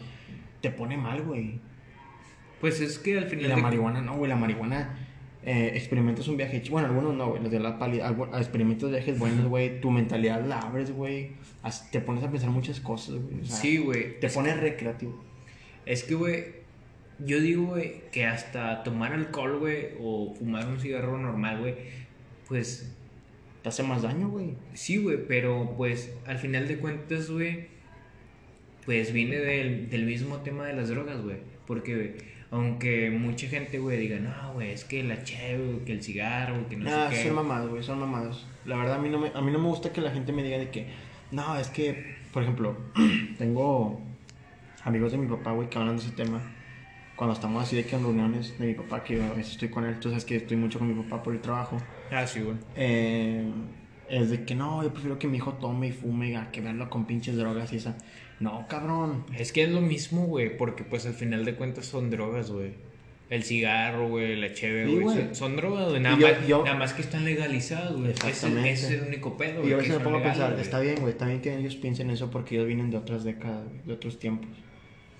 Te 0.61 0.71
pone 0.71 0.97
mal, 0.97 1.21
güey. 1.23 1.59
Pues 2.61 2.81
es 2.81 2.97
que 2.99 3.17
al 3.17 3.25
Y 3.25 3.29
final... 3.29 3.49
la 3.49 3.55
de- 3.55 3.61
marihuana 3.61 4.01
no, 4.01 4.15
güey, 4.17 4.29
la 4.29 4.35
marihuana. 4.35 5.05
Eh, 5.41 5.71
experimentas 5.75 6.27
un 6.27 6.35
viaje, 6.35 6.61
bueno, 6.69 6.89
algunos 6.89 7.15
no, 7.15 7.29
güey, 7.29 7.41
los 7.41 7.49
de 7.49 7.61
la 7.61 7.79
pali, 7.79 7.99
algu- 7.99 8.37
experimentas 8.37 8.89
viajes 8.91 9.17
buenos, 9.17 9.45
güey, 9.47 9.79
tu 9.79 9.89
mentalidad 9.89 10.43
la 10.45 10.59
abres, 10.59 10.91
güey, 10.91 11.31
te 11.93 12.01
pones 12.01 12.25
a 12.25 12.29
pensar 12.29 12.49
muchas 12.49 12.81
cosas, 12.81 13.15
güey, 13.15 13.39
o 13.41 13.45
sea, 13.45 13.55
Sí, 13.55 13.77
güey. 13.77 14.19
te 14.19 14.27
pones 14.29 14.59
recreativo. 14.59 15.23
Es 15.85 16.03
que, 16.03 16.15
güey, 16.15 16.43
yo 17.25 17.39
digo, 17.39 17.65
güey, 17.67 18.01
que 18.11 18.25
hasta 18.25 18.83
tomar 18.83 19.13
alcohol, 19.13 19.59
güey, 19.59 19.89
o 19.99 20.33
fumar 20.37 20.67
un 20.67 20.79
cigarro 20.79 21.17
normal, 21.17 21.59
güey, 21.59 21.75
pues 22.47 22.91
Te 23.61 23.69
hace 23.69 23.83
más 23.83 24.01
daño, 24.01 24.29
güey. 24.29 24.55
sí, 24.73 24.97
güey, 24.97 25.25
pero 25.27 25.73
pues 25.77 26.13
al 26.25 26.37
final 26.37 26.67
de 26.67 26.77
cuentas, 26.77 27.29
güey, 27.29 27.67
pues 28.85 29.11
viene 29.11 29.37
del, 29.37 29.89
del 29.89 30.05
mismo 30.05 30.37
tema 30.37 30.65
de 30.65 30.73
las 30.73 30.89
drogas, 30.89 31.21
güey. 31.21 31.37
Porque, 31.67 31.95
güey, 31.95 32.11
aunque 32.51 33.11
mucha 33.11 33.47
gente, 33.47 33.77
güey, 33.79 33.99
diga, 33.99 34.17
no, 34.19 34.53
güey, 34.53 34.71
es 34.71 34.83
que 34.83 35.03
la 35.03 35.23
cheve, 35.23 35.83
que 35.85 35.91
el 35.91 36.01
cigarro, 36.01 36.67
que 36.67 36.77
no 36.77 36.89
sé 36.89 37.15
qué. 37.15 37.23
son 37.25 37.35
mamados, 37.35 37.69
güey, 37.69 37.83
son 37.83 37.99
mamados. 37.99 38.47
La 38.65 38.77
verdad, 38.77 38.95
a 38.95 38.99
mí, 38.99 39.09
no 39.09 39.19
me, 39.19 39.31
a 39.33 39.41
mí 39.41 39.51
no 39.51 39.59
me 39.59 39.67
gusta 39.67 39.91
que 39.91 40.01
la 40.01 40.11
gente 40.11 40.31
me 40.31 40.41
diga 40.41 40.57
de 40.57 40.69
que, 40.69 40.87
no, 41.31 41.57
es 41.57 41.67
que, 41.69 42.15
por 42.31 42.43
ejemplo, 42.43 42.75
tengo 43.37 44.01
amigos 44.83 45.11
de 45.11 45.19
mi 45.19 45.27
papá, 45.27 45.51
güey, 45.51 45.69
que 45.69 45.77
hablan 45.77 45.97
de 45.97 46.03
ese 46.03 46.11
tema. 46.13 46.41
Cuando 47.19 47.33
estamos 47.33 47.61
así 47.61 47.75
de 47.75 47.83
que 47.85 47.97
en 47.97 48.03
reuniones 48.03 48.57
de 48.57 48.65
mi 48.67 48.73
papá, 48.75 49.03
que 49.03 49.17
yo 49.17 49.23
a 49.25 49.33
veces 49.33 49.51
estoy 49.51 49.67
con 49.67 49.83
él, 49.83 49.95
entonces 49.95 50.19
es 50.19 50.25
que 50.25 50.37
estoy 50.37 50.55
mucho 50.55 50.79
con 50.79 50.87
mi 50.87 51.03
papá 51.03 51.21
por 51.21 51.33
el 51.33 51.41
trabajo. 51.41 51.75
Ah, 52.11 52.25
sí, 52.25 52.39
güey. 52.39 52.55
Eh, 52.77 53.43
es 54.09 54.29
de 54.29 54.45
que 54.45 54.55
no, 54.55 54.81
yo 54.83 54.93
prefiero 54.93 55.19
que 55.19 55.27
mi 55.27 55.35
hijo 55.35 55.51
tome 55.55 55.87
y 55.87 55.91
fume 55.91 56.37
a 56.37 56.49
que 56.49 56.61
verlo 56.61 56.89
con 56.89 57.05
pinches 57.05 57.35
drogas 57.35 57.73
y 57.73 57.75
esa. 57.75 57.97
No, 58.39 58.65
cabrón. 58.69 59.25
Es 59.37 59.51
que 59.51 59.63
es 59.63 59.69
lo 59.69 59.81
mismo, 59.81 60.27
güey, 60.27 60.55
porque 60.55 60.85
pues 60.85 61.05
al 61.07 61.13
final 61.13 61.43
de 61.43 61.55
cuentas 61.55 61.87
son 61.87 62.09
drogas, 62.09 62.51
güey. 62.51 62.71
El 63.29 63.43
cigarro, 63.43 64.07
güey, 64.07 64.37
la 64.37 64.53
cheve, 64.53 64.87
Sí, 64.87 64.95
güey. 64.99 65.17
son, 65.17 65.35
son 65.35 65.55
drogas, 65.57 65.89
güey. 65.89 65.99
Nada, 66.01 66.15
Y 66.15 66.21
yo- 66.21 66.27
más, 66.29 66.47
yo- 66.47 66.63
nada 66.63 66.77
más 66.77 66.93
que 66.93 67.01
están 67.01 67.25
legalizadas, 67.25 67.91
güey. 67.97 68.11
Ese, 68.11 68.29
Exactamente. 68.29 68.71
ese 68.71 68.85
es 68.95 69.01
el 69.01 69.07
único 69.09 69.35
pedo, 69.35 69.55
Y 69.55 69.57
güey. 69.57 69.69
yo 69.71 69.75
a 69.75 69.79
veces 69.79 69.97
me 69.97 70.03
pongo 70.05 70.17
a 70.19 70.23
pensar, 70.23 70.51
güey. 70.51 70.61
está 70.61 70.79
bien, 70.79 70.95
güey, 71.01 71.11
está 71.11 71.25
bien 71.27 71.41
que 71.41 71.53
ellos 71.53 71.75
piensen 71.75 72.09
eso 72.11 72.31
porque 72.31 72.55
ellos 72.55 72.65
vienen 72.67 72.89
de 72.91 72.97
otras 72.97 73.25
décadas, 73.25 73.65
güey, 73.67 73.81
de 73.85 73.91
otros 73.93 74.17
tiempos. 74.19 74.47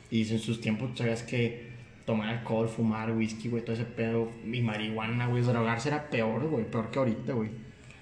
Y 0.10 0.22
en 0.32 0.40
sus 0.40 0.62
tiempos, 0.62 0.98
sabías 0.98 1.22
que 1.24 1.69
tomar 2.10 2.30
alcohol, 2.30 2.68
fumar, 2.68 3.12
whisky, 3.12 3.50
güey, 3.50 3.64
todo 3.64 3.76
ese 3.76 3.86
pedo, 3.86 4.32
y 4.44 4.62
marihuana, 4.62 5.28
güey, 5.28 5.44
drogarse 5.44 5.90
era 5.90 6.10
peor, 6.10 6.50
güey, 6.50 6.66
peor 6.66 6.90
que 6.90 6.98
ahorita, 6.98 7.34
güey. 7.34 7.52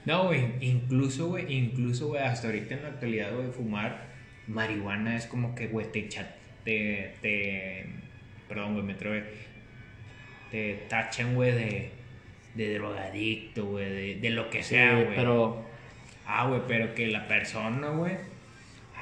No, 0.05 0.27
güey, 0.27 0.45
incluso, 0.61 1.27
güey, 1.27 1.53
incluso, 1.53 2.07
güey, 2.07 2.23
hasta 2.23 2.47
ahorita 2.47 2.75
en 2.75 2.83
la 2.83 2.87
actualidad, 2.87 3.35
güey, 3.35 3.51
fumar 3.51 4.07
marihuana 4.47 5.17
es 5.17 5.25
como 5.25 5.53
que, 5.55 5.67
güey, 5.67 5.91
te 5.91 5.99
echa, 5.99 6.35
te, 6.63 7.15
te, 7.21 7.85
perdón, 8.47 8.75
güey, 8.75 8.85
me 8.85 8.93
trove, 8.93 9.25
te 10.51 10.85
tachan, 10.87 11.35
güey, 11.35 11.51
de, 11.51 11.91
de 12.55 12.73
drogadicto, 12.75 13.65
güey, 13.65 13.89
de, 13.89 14.15
de 14.21 14.29
lo 14.29 14.49
que 14.49 14.63
sea, 14.63 14.99
Sí, 14.99 15.03
güey. 15.03 15.15
Pero, 15.17 15.65
Ah, 16.29 16.45
güey, 16.47 16.61
pero 16.65 16.93
que 16.95 17.07
la 17.07 17.27
persona, 17.27 17.89
güey. 17.89 18.15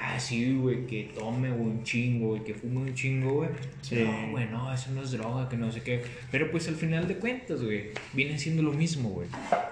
Ah, 0.08 0.20
sí, 0.20 0.56
güey, 0.56 0.86
que 0.86 1.12
tome, 1.18 1.50
güey, 1.50 1.62
un 1.68 1.84
chingo, 1.84 2.28
güey, 2.30 2.44
que 2.44 2.54
fume 2.54 2.82
un 2.82 2.94
chingo, 2.94 3.34
güey. 3.34 3.50
Sí. 3.82 4.04
No, 4.04 4.32
güey, 4.32 4.48
no, 4.50 4.72
eso 4.72 4.92
no 4.92 5.02
es 5.02 5.12
droga, 5.12 5.50
que 5.50 5.58
no 5.58 5.72
sé 5.72 5.82
qué. 5.82 6.04
Pero 6.32 6.52
pues 6.52 6.68
al 6.68 6.76
final 6.76 7.08
de 7.08 7.16
cuentas, 7.18 7.64
güey, 7.64 7.90
viene 8.14 8.38
siendo 8.38 8.62
lo 8.62 8.72
mismo, 8.72 9.10
güey. 9.10 9.28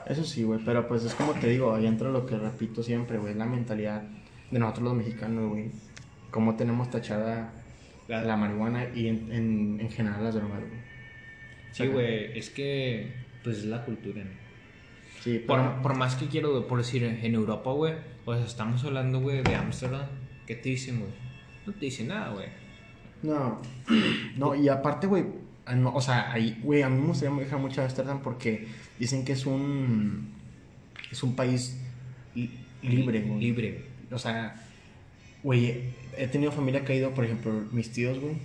eso 0.08 0.24
sí, 0.24 0.42
güey, 0.44 0.60
pero 0.66 0.88
pues 0.88 1.04
es 1.04 1.14
como 1.14 1.34
te 1.34 1.48
digo, 1.50 1.76
ahí 1.76 1.86
entra 1.86 2.10
lo 2.10 2.26
que 2.26 2.36
repito 2.36 2.82
siempre, 2.82 3.20
güey, 3.20 3.36
la 3.36 3.46
mentalidad 3.46 4.02
de 4.50 4.58
nosotros 4.60 4.86
los 4.86 4.96
mexicanos, 4.96 5.50
güey. 5.52 5.70
Cómo 6.32 6.56
tenemos 6.56 6.90
tachada 6.90 7.54
La- 8.08 8.24
la 8.24 8.36
marihuana 8.36 8.88
y 8.96 9.10
en, 9.10 9.32
en, 9.32 9.78
en 9.82 9.90
general 9.92 10.24
las 10.24 10.34
drogas, 10.34 10.60
güey. 10.62 10.82
Sí, 11.72 11.88
güey, 11.88 12.38
es 12.38 12.50
que, 12.50 13.14
pues 13.44 13.60
es 13.60 13.66
la 13.66 13.86
cultura, 13.86 14.24
¿no? 14.24 14.32
Sí, 15.22 15.44
pero... 15.48 15.74
Por, 15.76 15.82
por 15.84 15.96
más 15.98 16.16
que 16.16 16.26
quiero, 16.28 16.68
por 16.68 16.80
decir, 16.80 17.04
en 17.04 17.36
Europa, 17.36 17.72
güey, 17.72 17.94
o 18.26 18.36
sea, 18.36 18.46
estamos 18.46 18.84
hablando, 18.84 19.20
güey, 19.22 19.44
de 19.44 19.56
Ámsterdam. 19.56 20.08
¿Qué 20.48 20.56
te 20.56 20.70
dicen, 20.70 21.00
güey? 21.00 21.12
No 21.66 21.74
te 21.74 21.86
dicen 21.86 22.08
nada, 22.08 22.30
güey. 22.30 22.48
No, 23.22 23.62
no, 24.38 24.56
y 24.56 24.68
aparte, 24.70 25.08
güey, 25.08 25.24
ah, 25.66 25.76
no, 25.76 25.94
o 25.94 26.02
sea, 26.02 26.32
ahí, 26.32 26.60
güey, 26.64 26.82
a 26.82 26.90
mí 26.90 27.00
me 27.00 27.08
gustaría 27.08 27.36
viajar 27.38 27.60
mucho 27.60 27.82
a 27.82 27.86
Ámsterdam 27.86 28.22
porque 28.22 28.68
dicen 29.00 29.24
que 29.24 29.32
es 29.34 29.46
un, 29.46 30.30
es 31.12 31.24
un 31.24 31.36
país 31.36 31.78
li- 32.36 32.52
libre, 32.82 33.22
güey. 33.22 33.40
Libre. 33.40 33.86
O 34.12 34.20
sea, 34.20 34.56
güey, 35.42 35.84
he 36.18 36.28
tenido 36.28 36.52
familia 36.52 36.84
que 36.84 36.94
ha 36.94 36.96
ido, 36.96 37.12
por 37.12 37.24
ejemplo, 37.26 37.52
mis 37.72 37.92
tíos, 37.92 38.20
güey, 38.20 38.36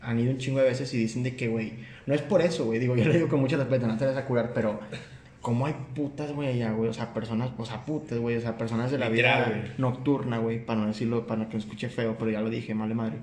han 0.00 0.20
ido 0.20 0.30
un 0.30 0.38
chingo 0.38 0.58
de 0.60 0.66
veces 0.66 0.92
y 0.94 0.98
dicen 0.98 1.22
de 1.24 1.34
que, 1.34 1.48
güey, 1.48 1.72
no 2.06 2.14
es 2.14 2.22
por 2.22 2.40
eso, 2.40 2.66
güey, 2.66 2.78
digo, 2.78 2.94
yo 2.96 3.04
le 3.06 3.14
digo 3.14 3.28
con 3.28 3.40
mucho 3.40 3.56
respeto, 3.56 3.86
no 3.88 3.96
te 3.98 4.06
vas 4.06 4.16
a 4.16 4.24
curar, 4.26 4.52
pero... 4.54 4.80
¿Cómo 5.44 5.66
hay 5.66 5.74
putas, 5.94 6.32
güey, 6.32 6.48
allá, 6.48 6.72
güey? 6.72 6.88
O 6.88 6.94
sea, 6.94 7.12
personas, 7.12 7.50
o 7.58 7.66
sea, 7.66 7.84
putas, 7.84 8.18
güey, 8.18 8.38
o 8.38 8.40
sea, 8.40 8.56
personas 8.56 8.90
de 8.90 8.96
la 8.96 9.10
Literal, 9.10 9.52
vida 9.52 9.74
nocturna, 9.76 10.38
güey, 10.38 10.64
para 10.64 10.80
no 10.80 10.86
decirlo, 10.86 11.26
para 11.26 11.46
que 11.48 11.52
no 11.52 11.58
escuche 11.58 11.90
feo, 11.90 12.16
pero 12.18 12.30
ya 12.30 12.40
lo 12.40 12.48
dije, 12.48 12.74
madre 12.74 12.94
madre. 12.94 13.18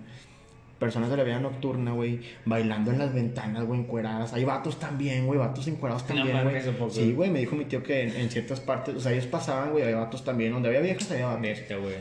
Personas 0.78 1.10
de 1.10 1.18
la 1.18 1.24
vida 1.24 1.40
nocturna, 1.40 1.94
güey, 1.94 2.20
bailando 2.46 2.92
en 2.92 3.00
las 3.00 3.12
ventanas, 3.12 3.64
güey, 3.64 3.80
encueradas. 3.80 4.34
Hay 4.34 4.44
vatos 4.44 4.80
también, 4.80 5.26
güey, 5.26 5.40
vatos 5.40 5.68
encuerados 5.68 6.06
también, 6.06 6.44
güey. 6.44 6.62
Sí, 6.92 7.12
güey, 7.14 7.32
me 7.32 7.40
dijo 7.40 7.56
mi 7.56 7.66
tío 7.66 7.82
que 7.82 8.04
en, 8.04 8.16
en 8.16 8.30
ciertas 8.30 8.60
partes, 8.60 8.94
o 8.94 9.00
sea, 9.00 9.14
ellos 9.14 9.26
pasaban, 9.26 9.72
güey, 9.72 9.84
había 9.84 9.98
vatos 9.98 10.24
también, 10.24 10.54
donde 10.54 10.70
había 10.70 10.82
viejas, 10.82 11.10
había 11.10 11.26
vatos. 11.26 11.42
Neta, 11.42 11.76
güey. 11.78 11.96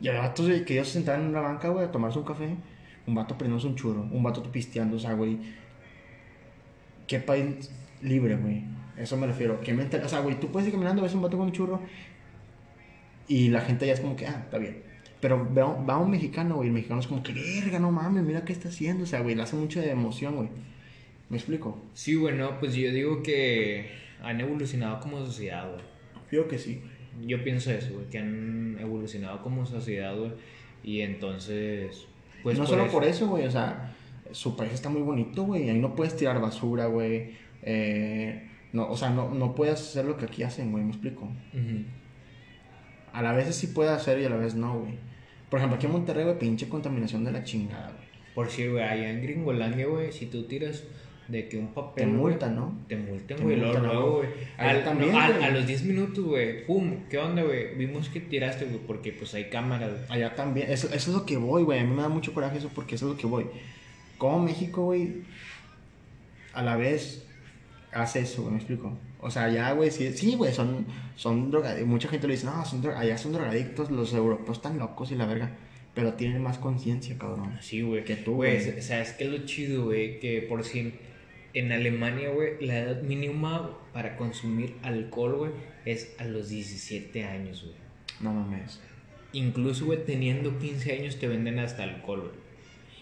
Y 0.00 0.08
había 0.08 0.22
vatos 0.22 0.46
güey, 0.48 0.64
que 0.64 0.72
ellos 0.72 0.86
se 0.86 0.94
sentaban 0.94 1.24
en 1.24 1.28
una 1.28 1.42
banca, 1.42 1.68
güey, 1.68 1.84
a 1.84 1.92
tomarse 1.92 2.18
un 2.18 2.24
café. 2.24 2.56
Un 3.06 3.14
vato 3.14 3.36
prendiéndose 3.36 3.66
un 3.66 3.76
churro, 3.76 4.00
un 4.00 4.22
vato 4.22 4.42
pisteando, 4.44 4.96
o 4.96 4.98
sea, 4.98 5.12
güey. 5.12 5.36
¿Qué 7.06 7.18
país 7.18 7.70
libre, 8.00 8.36
güey? 8.36 8.77
Eso 8.98 9.16
me 9.16 9.26
refiero. 9.26 9.60
¿Qué 9.60 9.72
mental? 9.72 10.02
O 10.04 10.08
sea, 10.08 10.20
güey, 10.20 10.38
tú 10.40 10.48
puedes 10.48 10.66
ir 10.68 10.72
caminando, 10.72 11.02
ves 11.02 11.14
un 11.14 11.22
vato 11.22 11.36
con 11.36 11.46
un 11.46 11.52
churro 11.52 11.80
y 13.28 13.48
la 13.48 13.60
gente 13.60 13.86
ya 13.86 13.92
es 13.92 14.00
como 14.00 14.16
que, 14.16 14.26
ah, 14.26 14.42
está 14.44 14.58
bien. 14.58 14.82
Pero 15.20 15.46
va, 15.54 15.98
un 15.98 16.10
mexicano, 16.10 16.56
güey, 16.56 16.68
el 16.68 16.74
mexicano 16.74 17.00
es 17.00 17.06
como 17.06 17.22
que, 17.22 17.32
verga, 17.32 17.78
no 17.78 17.90
mames, 17.90 18.22
mira 18.24 18.44
qué 18.44 18.52
está 18.52 18.68
haciendo. 18.68 19.04
O 19.04 19.06
sea, 19.06 19.20
güey, 19.20 19.34
le 19.34 19.42
hace 19.42 19.56
mucho 19.56 19.80
de 19.80 19.90
emoción, 19.90 20.36
güey. 20.36 20.48
¿Me 21.28 21.36
explico? 21.36 21.78
Sí, 21.94 22.14
güey, 22.14 22.36
no, 22.36 22.58
pues 22.58 22.74
yo 22.74 22.90
digo 22.92 23.22
que 23.22 23.90
han 24.22 24.40
evolucionado 24.40 25.00
como 25.00 25.24
sociedad, 25.24 25.68
güey. 25.68 25.82
Creo 26.30 26.48
que 26.48 26.58
sí. 26.58 26.80
Yo 27.26 27.42
pienso 27.42 27.70
eso, 27.72 27.92
güey, 27.94 28.06
que 28.06 28.18
han 28.18 28.76
evolucionado 28.80 29.42
como 29.42 29.66
sociedad, 29.66 30.16
güey. 30.16 30.32
Y 30.84 31.00
entonces, 31.00 32.06
pues 32.42 32.56
no 32.56 32.64
por 32.64 32.70
solo 32.70 32.82
eso- 32.84 32.92
por 32.92 33.04
eso, 33.04 33.28
güey, 33.28 33.44
o 33.46 33.50
sea, 33.50 33.92
su 34.30 34.56
país 34.56 34.72
está 34.72 34.88
muy 34.88 35.02
bonito, 35.02 35.42
güey. 35.42 35.68
Ahí 35.68 35.78
no 35.78 35.94
puedes 35.96 36.16
tirar 36.16 36.40
basura, 36.40 36.86
güey. 36.86 37.32
Eh, 37.62 38.47
no, 38.72 38.88
o 38.90 38.96
sea, 38.96 39.10
no, 39.10 39.30
no 39.34 39.54
puedes 39.54 39.80
hacer 39.80 40.04
lo 40.04 40.16
que 40.16 40.26
aquí 40.26 40.42
hacen, 40.42 40.70
güey, 40.72 40.84
me 40.84 40.90
explico. 40.90 41.24
Ujú. 41.24 41.84
A 43.12 43.22
la 43.22 43.32
vez 43.32 43.54
sí 43.54 43.68
puede 43.68 43.90
hacer 43.90 44.20
y 44.20 44.24
a 44.24 44.30
la 44.30 44.36
vez 44.36 44.54
no, 44.54 44.80
güey. 44.80 44.94
Por 45.48 45.58
ejemplo, 45.58 45.76
aquí 45.76 45.86
en 45.86 45.92
Monterrey, 45.92 46.24
güey, 46.24 46.38
pinche 46.38 46.68
contaminación 46.68 47.24
de 47.24 47.32
la 47.32 47.42
chingada, 47.42 47.88
güey. 47.88 48.08
Por 48.34 48.50
si, 48.50 48.68
güey, 48.68 48.84
allá 48.84 49.10
en 49.10 49.22
Gringolandia, 49.22 49.86
güey, 49.86 50.12
si 50.12 50.26
tú 50.26 50.44
tiras 50.44 50.84
de 51.28 51.48
que 51.48 51.58
un 51.58 51.68
papel. 51.68 52.04
Te 52.04 52.10
multan, 52.10 52.56
¿no? 52.56 52.78
Te 52.88 52.96
multan, 52.96 53.38
güey, 53.42 53.56
luego, 53.56 54.18
güey. 54.18 54.28
También, 54.84 55.12
no, 55.12 55.18
a, 55.18 55.50
los 55.50 55.66
10 55.66 55.84
minutos, 55.84 56.24
güey, 56.24 56.66
pum, 56.66 57.04
¿qué 57.08 57.18
onda, 57.18 57.42
güey? 57.42 57.74
Vimos 57.76 58.08
que 58.08 58.20
tiraste, 58.20 58.66
güey, 58.66 58.80
porque 58.86 59.12
pues 59.12 59.34
hay 59.34 59.44
cámaras, 59.44 59.92
güey. 59.92 60.04
Allá 60.08 60.34
también. 60.34 60.70
Eso, 60.70 60.88
eso 60.88 61.10
es 61.10 61.16
lo 61.16 61.26
que 61.26 61.36
voy, 61.36 61.62
güey. 61.62 61.80
A 61.80 61.84
mí 61.84 61.94
me 61.94 62.02
da 62.02 62.08
mucho 62.08 62.34
coraje 62.34 62.58
eso 62.58 62.70
porque 62.74 62.94
eso 62.94 63.06
es 63.06 63.12
lo 63.12 63.18
que 63.18 63.26
voy. 63.26 63.46
Como 64.16 64.40
México, 64.40 64.84
güey, 64.84 65.22
a 66.52 66.62
la 66.62 66.76
vez 66.76 67.27
hace 67.92 68.20
eso, 68.20 68.42
güey, 68.42 68.52
me 68.52 68.58
explico. 68.58 68.96
O 69.20 69.30
sea, 69.30 69.44
allá, 69.44 69.72
güey, 69.72 69.90
sí, 69.90 70.12
sí, 70.12 70.34
güey, 70.36 70.52
son, 70.52 70.86
son 71.16 71.50
drogadictos. 71.50 71.88
Mucha 71.88 72.08
gente 72.08 72.26
le 72.26 72.34
dice, 72.34 72.46
no, 72.46 72.64
son 72.64 72.86
allá 72.90 73.18
son 73.18 73.32
drogadictos, 73.32 73.90
los 73.90 74.12
europeos 74.14 74.58
están 74.58 74.78
locos 74.78 75.10
y 75.10 75.16
la 75.16 75.26
verga. 75.26 75.50
Pero 75.94 76.14
tienen 76.14 76.42
más 76.42 76.58
conciencia, 76.58 77.18
cabrón. 77.18 77.58
Sí, 77.60 77.82
güey. 77.82 78.04
Que 78.04 78.14
tú, 78.14 78.34
güey. 78.34 78.56
O 78.56 78.82
sea, 78.82 79.00
es 79.00 79.12
que 79.12 79.24
lo 79.24 79.44
chido, 79.44 79.86
güey, 79.86 80.20
que 80.20 80.42
por 80.42 80.62
si 80.62 80.92
en 81.54 81.72
Alemania, 81.72 82.30
güey, 82.30 82.64
la 82.64 82.78
edad 82.78 83.02
mínima 83.02 83.76
para 83.92 84.16
consumir 84.16 84.76
alcohol, 84.82 85.36
güey, 85.36 85.50
es 85.84 86.14
a 86.18 86.24
los 86.24 86.50
17 86.50 87.24
años, 87.24 87.64
güey. 87.64 87.74
No 88.20 88.32
mames. 88.32 88.80
Incluso, 89.32 89.86
güey, 89.86 90.04
teniendo 90.04 90.58
15 90.58 90.92
años 90.92 91.18
te 91.18 91.26
venden 91.26 91.58
hasta 91.58 91.82
alcohol, 91.82 92.20
güey. 92.20 92.48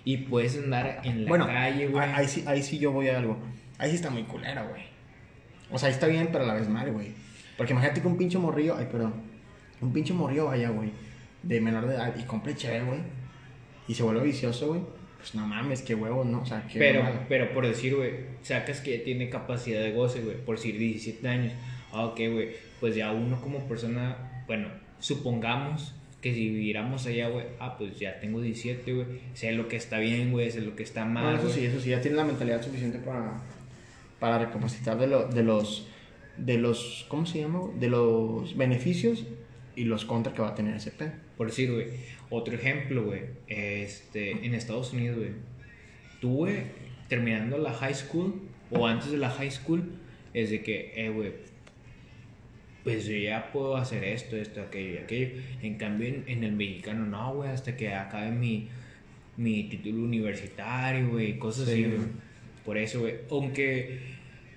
Y 0.04 0.18
puedes 0.18 0.56
andar 0.56 1.00
en 1.04 1.24
la 1.24 1.28
bueno, 1.28 1.46
calle, 1.46 1.88
güey. 1.88 2.08
ahí 2.14 2.28
sí, 2.28 2.44
ahí 2.46 2.62
sí 2.62 2.78
yo 2.78 2.92
voy 2.92 3.08
a 3.08 3.18
algo. 3.18 3.36
Ahí 3.78 3.90
sí 3.90 3.96
está 3.96 4.10
muy 4.10 4.22
culera, 4.24 4.62
güey. 4.62 4.82
O 5.70 5.78
sea, 5.78 5.88
ahí 5.88 5.94
está 5.94 6.06
bien, 6.06 6.28
pero 6.32 6.44
a 6.44 6.46
la 6.46 6.54
vez 6.54 6.68
mal, 6.68 6.90
güey. 6.92 7.08
Porque 7.56 7.72
imagínate 7.72 8.00
que 8.00 8.06
un 8.06 8.16
pinche 8.16 8.38
morrillo, 8.38 8.76
ay, 8.76 8.86
perdón, 8.90 9.14
un 9.80 9.92
pinche 9.92 10.12
morrillo 10.12 10.46
vaya, 10.46 10.70
güey, 10.70 10.90
de 11.42 11.60
menor 11.60 11.86
de 11.86 11.94
edad 11.94 12.14
y 12.18 12.22
compre 12.24 12.54
chévere, 12.54 12.84
güey, 12.84 13.00
y 13.88 13.94
se 13.94 14.02
vuelve 14.02 14.22
vicioso, 14.22 14.68
güey. 14.68 14.80
Pues 15.18 15.34
no 15.34 15.46
mames, 15.46 15.82
qué 15.82 15.94
huevo, 15.94 16.24
¿no? 16.24 16.42
O 16.42 16.46
sea, 16.46 16.66
qué 16.70 16.78
Pero, 16.78 17.02
mamada. 17.02 17.26
pero 17.28 17.52
por 17.52 17.66
decir, 17.66 17.96
güey, 17.96 18.12
sacas 18.42 18.80
que 18.80 18.98
ya 18.98 19.04
tiene 19.04 19.28
capacidad 19.28 19.80
de 19.80 19.92
goce, 19.92 20.20
güey, 20.20 20.36
por 20.36 20.56
decir 20.56 20.78
17 20.78 21.26
años. 21.28 21.52
Ah, 21.92 22.04
ok, 22.06 22.16
güey, 22.30 22.50
pues 22.78 22.94
ya 22.94 23.10
uno 23.12 23.40
como 23.40 23.66
persona, 23.66 24.44
bueno, 24.46 24.68
supongamos 24.98 25.94
que 26.20 26.32
si 26.34 26.48
viviéramos 26.50 27.06
allá, 27.06 27.28
güey, 27.28 27.46
ah, 27.58 27.76
pues 27.78 27.98
ya 27.98 28.20
tengo 28.20 28.40
17, 28.40 28.92
güey, 28.92 29.06
sé 29.34 29.52
lo 29.52 29.68
que 29.68 29.76
está 29.76 29.98
bien, 29.98 30.32
güey, 30.32 30.50
sé 30.50 30.60
lo 30.60 30.76
que 30.76 30.82
está 30.82 31.04
mal, 31.04 31.24
Bueno, 31.24 31.38
eso 31.38 31.50
sí, 31.50 31.64
eso 31.64 31.80
sí, 31.80 31.90
ya 31.90 32.00
tiene 32.00 32.16
la 32.16 32.24
mentalidad 32.24 32.62
suficiente 32.62 32.98
para, 32.98 33.40
para 34.18 34.38
recapacitar 34.38 34.98
de, 34.98 35.06
lo, 35.06 35.28
de 35.28 35.42
los, 35.42 35.88
de 36.36 36.58
los, 36.58 37.06
¿cómo 37.08 37.26
se 37.26 37.40
llama? 37.40 37.60
De 37.78 37.88
los 37.88 38.56
beneficios 38.56 39.24
y 39.74 39.84
los 39.84 40.04
contras 40.04 40.34
que 40.34 40.42
va 40.42 40.48
a 40.48 40.54
tener 40.54 40.76
ese 40.76 40.90
pedo. 40.90 41.12
Por 41.36 41.48
decir, 41.48 41.72
güey, 41.72 41.88
otro 42.30 42.54
ejemplo, 42.54 43.04
güey, 43.04 43.22
este, 43.46 44.32
en 44.46 44.54
Estados 44.54 44.92
Unidos, 44.92 45.18
güey, 45.18 45.30
tú, 46.20 46.36
güey, 46.36 46.56
terminando 47.08 47.58
la 47.58 47.72
high 47.72 47.94
school 47.94 48.40
o 48.70 48.86
antes 48.86 49.10
de 49.10 49.18
la 49.18 49.30
high 49.30 49.50
school, 49.50 49.84
es 50.32 50.50
de 50.50 50.62
que, 50.62 50.92
eh, 50.96 51.10
güey, 51.10 51.32
pues 52.84 53.04
yo 53.06 53.16
ya 53.16 53.50
puedo 53.52 53.76
hacer 53.76 54.04
esto, 54.04 54.36
esto, 54.36 54.62
aquello 54.62 54.94
y 54.94 54.98
aquello. 54.98 55.42
En 55.60 55.76
cambio, 55.76 56.08
en, 56.08 56.24
en 56.28 56.44
el 56.44 56.52
mexicano, 56.52 57.04
no, 57.04 57.34
güey, 57.34 57.50
hasta 57.50 57.76
que 57.76 57.92
acabe 57.92 58.30
mi, 58.30 58.68
mi 59.36 59.64
título 59.64 60.04
universitario, 60.04 61.10
güey, 61.10 61.38
cosas 61.38 61.66
Sí, 61.66 61.72
así, 61.72 61.82
güey. 61.84 62.25
Por 62.66 62.76
eso, 62.76 63.00
güey, 63.00 63.14
aunque 63.30 64.00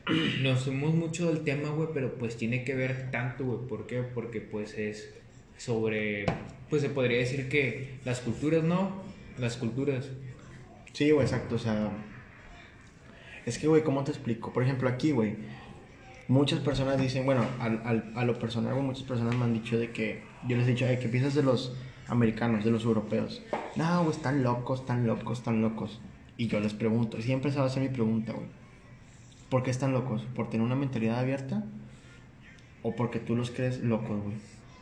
nos 0.42 0.66
fuimos 0.66 0.94
mucho 0.96 1.32
del 1.32 1.44
tema, 1.46 1.70
güey, 1.70 1.90
pero 1.94 2.16
pues 2.16 2.36
tiene 2.36 2.64
que 2.66 2.76
ver 2.76 3.10
tanto, 3.12 3.46
güey. 3.46 3.68
¿Por 3.68 3.88
qué? 3.88 4.02
Porque 4.02 4.42
pues 4.42 4.78
es 4.78 5.14
sobre, 5.58 6.26
pues 6.70 6.82
se 6.82 6.90
podría 6.90 7.20
decir 7.20 7.48
que 7.48 8.00
las 8.04 8.20
culturas, 8.20 8.64
¿no? 8.64 9.02
Las 9.38 9.56
culturas. 9.58 10.10
Sí, 10.92 11.12
güey, 11.12 11.26
exacto, 11.26 11.56
o 11.56 11.60
sea... 11.60 11.92
Es 13.46 13.58
que, 13.58 13.68
güey, 13.68 13.84
¿cómo 13.84 14.04
te 14.04 14.12
explico? 14.12 14.52
Por 14.54 14.64
ejemplo, 14.64 14.90
aquí, 14.90 15.12
güey, 15.12 15.36
muchas 16.28 16.60
personas 16.60 17.00
dicen, 17.00 17.26
bueno, 17.26 17.46
al, 17.60 17.82
al- 17.86 18.12
a 18.16 18.26
lo 18.26 18.38
personal, 18.38 18.74
güey, 18.74 18.86
muchas 18.86 19.04
personas 19.04 19.36
me 19.36 19.44
han 19.46 19.54
dicho 19.54 19.78
de 19.80 19.92
que, 19.92 20.22
yo 20.48 20.58
les 20.58 20.68
he 20.68 20.72
dicho, 20.72 20.86
"Ay, 20.86 20.98
¿qué 21.00 21.08
piensas 21.08 21.36
de 21.36 21.44
los 21.44 21.76
americanos, 22.08 22.64
de 22.66 22.72
los 22.72 22.84
europeos? 22.86 23.42
No, 23.76 24.04
güey, 24.04 24.16
están 24.16 24.44
locos, 24.44 24.82
están 24.82 25.08
locos, 25.08 25.40
están 25.40 25.62
locos. 25.62 26.00
Y 26.40 26.48
yo 26.48 26.62
les 26.62 26.74
pregunto, 26.74 27.22
siempre 27.22 27.52
esa 27.52 27.60
va 27.60 27.66
a 27.66 27.70
ser 27.70 27.84
mi 27.84 27.90
pregunta, 27.90 28.32
güey. 28.32 28.48
¿Por 29.50 29.62
qué 29.62 29.72
están 29.72 29.92
locos? 29.92 30.26
¿Por 30.34 30.50
tener 30.50 30.66
una 30.66 30.78
mentalidad 30.78 31.20
abierta? 31.20 31.66
¿O 32.82 32.96
porque 32.96 33.20
tú 33.20 33.36
los 33.36 33.52
crees 33.52 33.82
locos, 33.82 34.24
güey? 34.24 34.38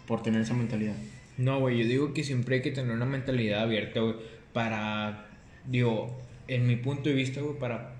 Por 0.06 0.22
tener 0.22 0.42
esa 0.42 0.54
mentalidad. 0.54 0.94
No, 1.36 1.60
güey, 1.60 1.80
yo 1.80 1.88
digo 1.88 2.14
que 2.14 2.24
siempre 2.24 2.58
hay 2.58 2.62
que 2.62 2.70
tener 2.70 2.92
una 2.92 3.08
mentalidad 3.08 3.64
abierta, 3.64 4.02
güey, 4.02 4.18
para, 4.54 5.26
digo, 5.66 6.16
en 6.48 6.68
mi 6.68 6.76
punto 6.76 7.10
de 7.10 7.16
vista, 7.16 7.42
güey, 7.42 7.58
para 7.58 7.96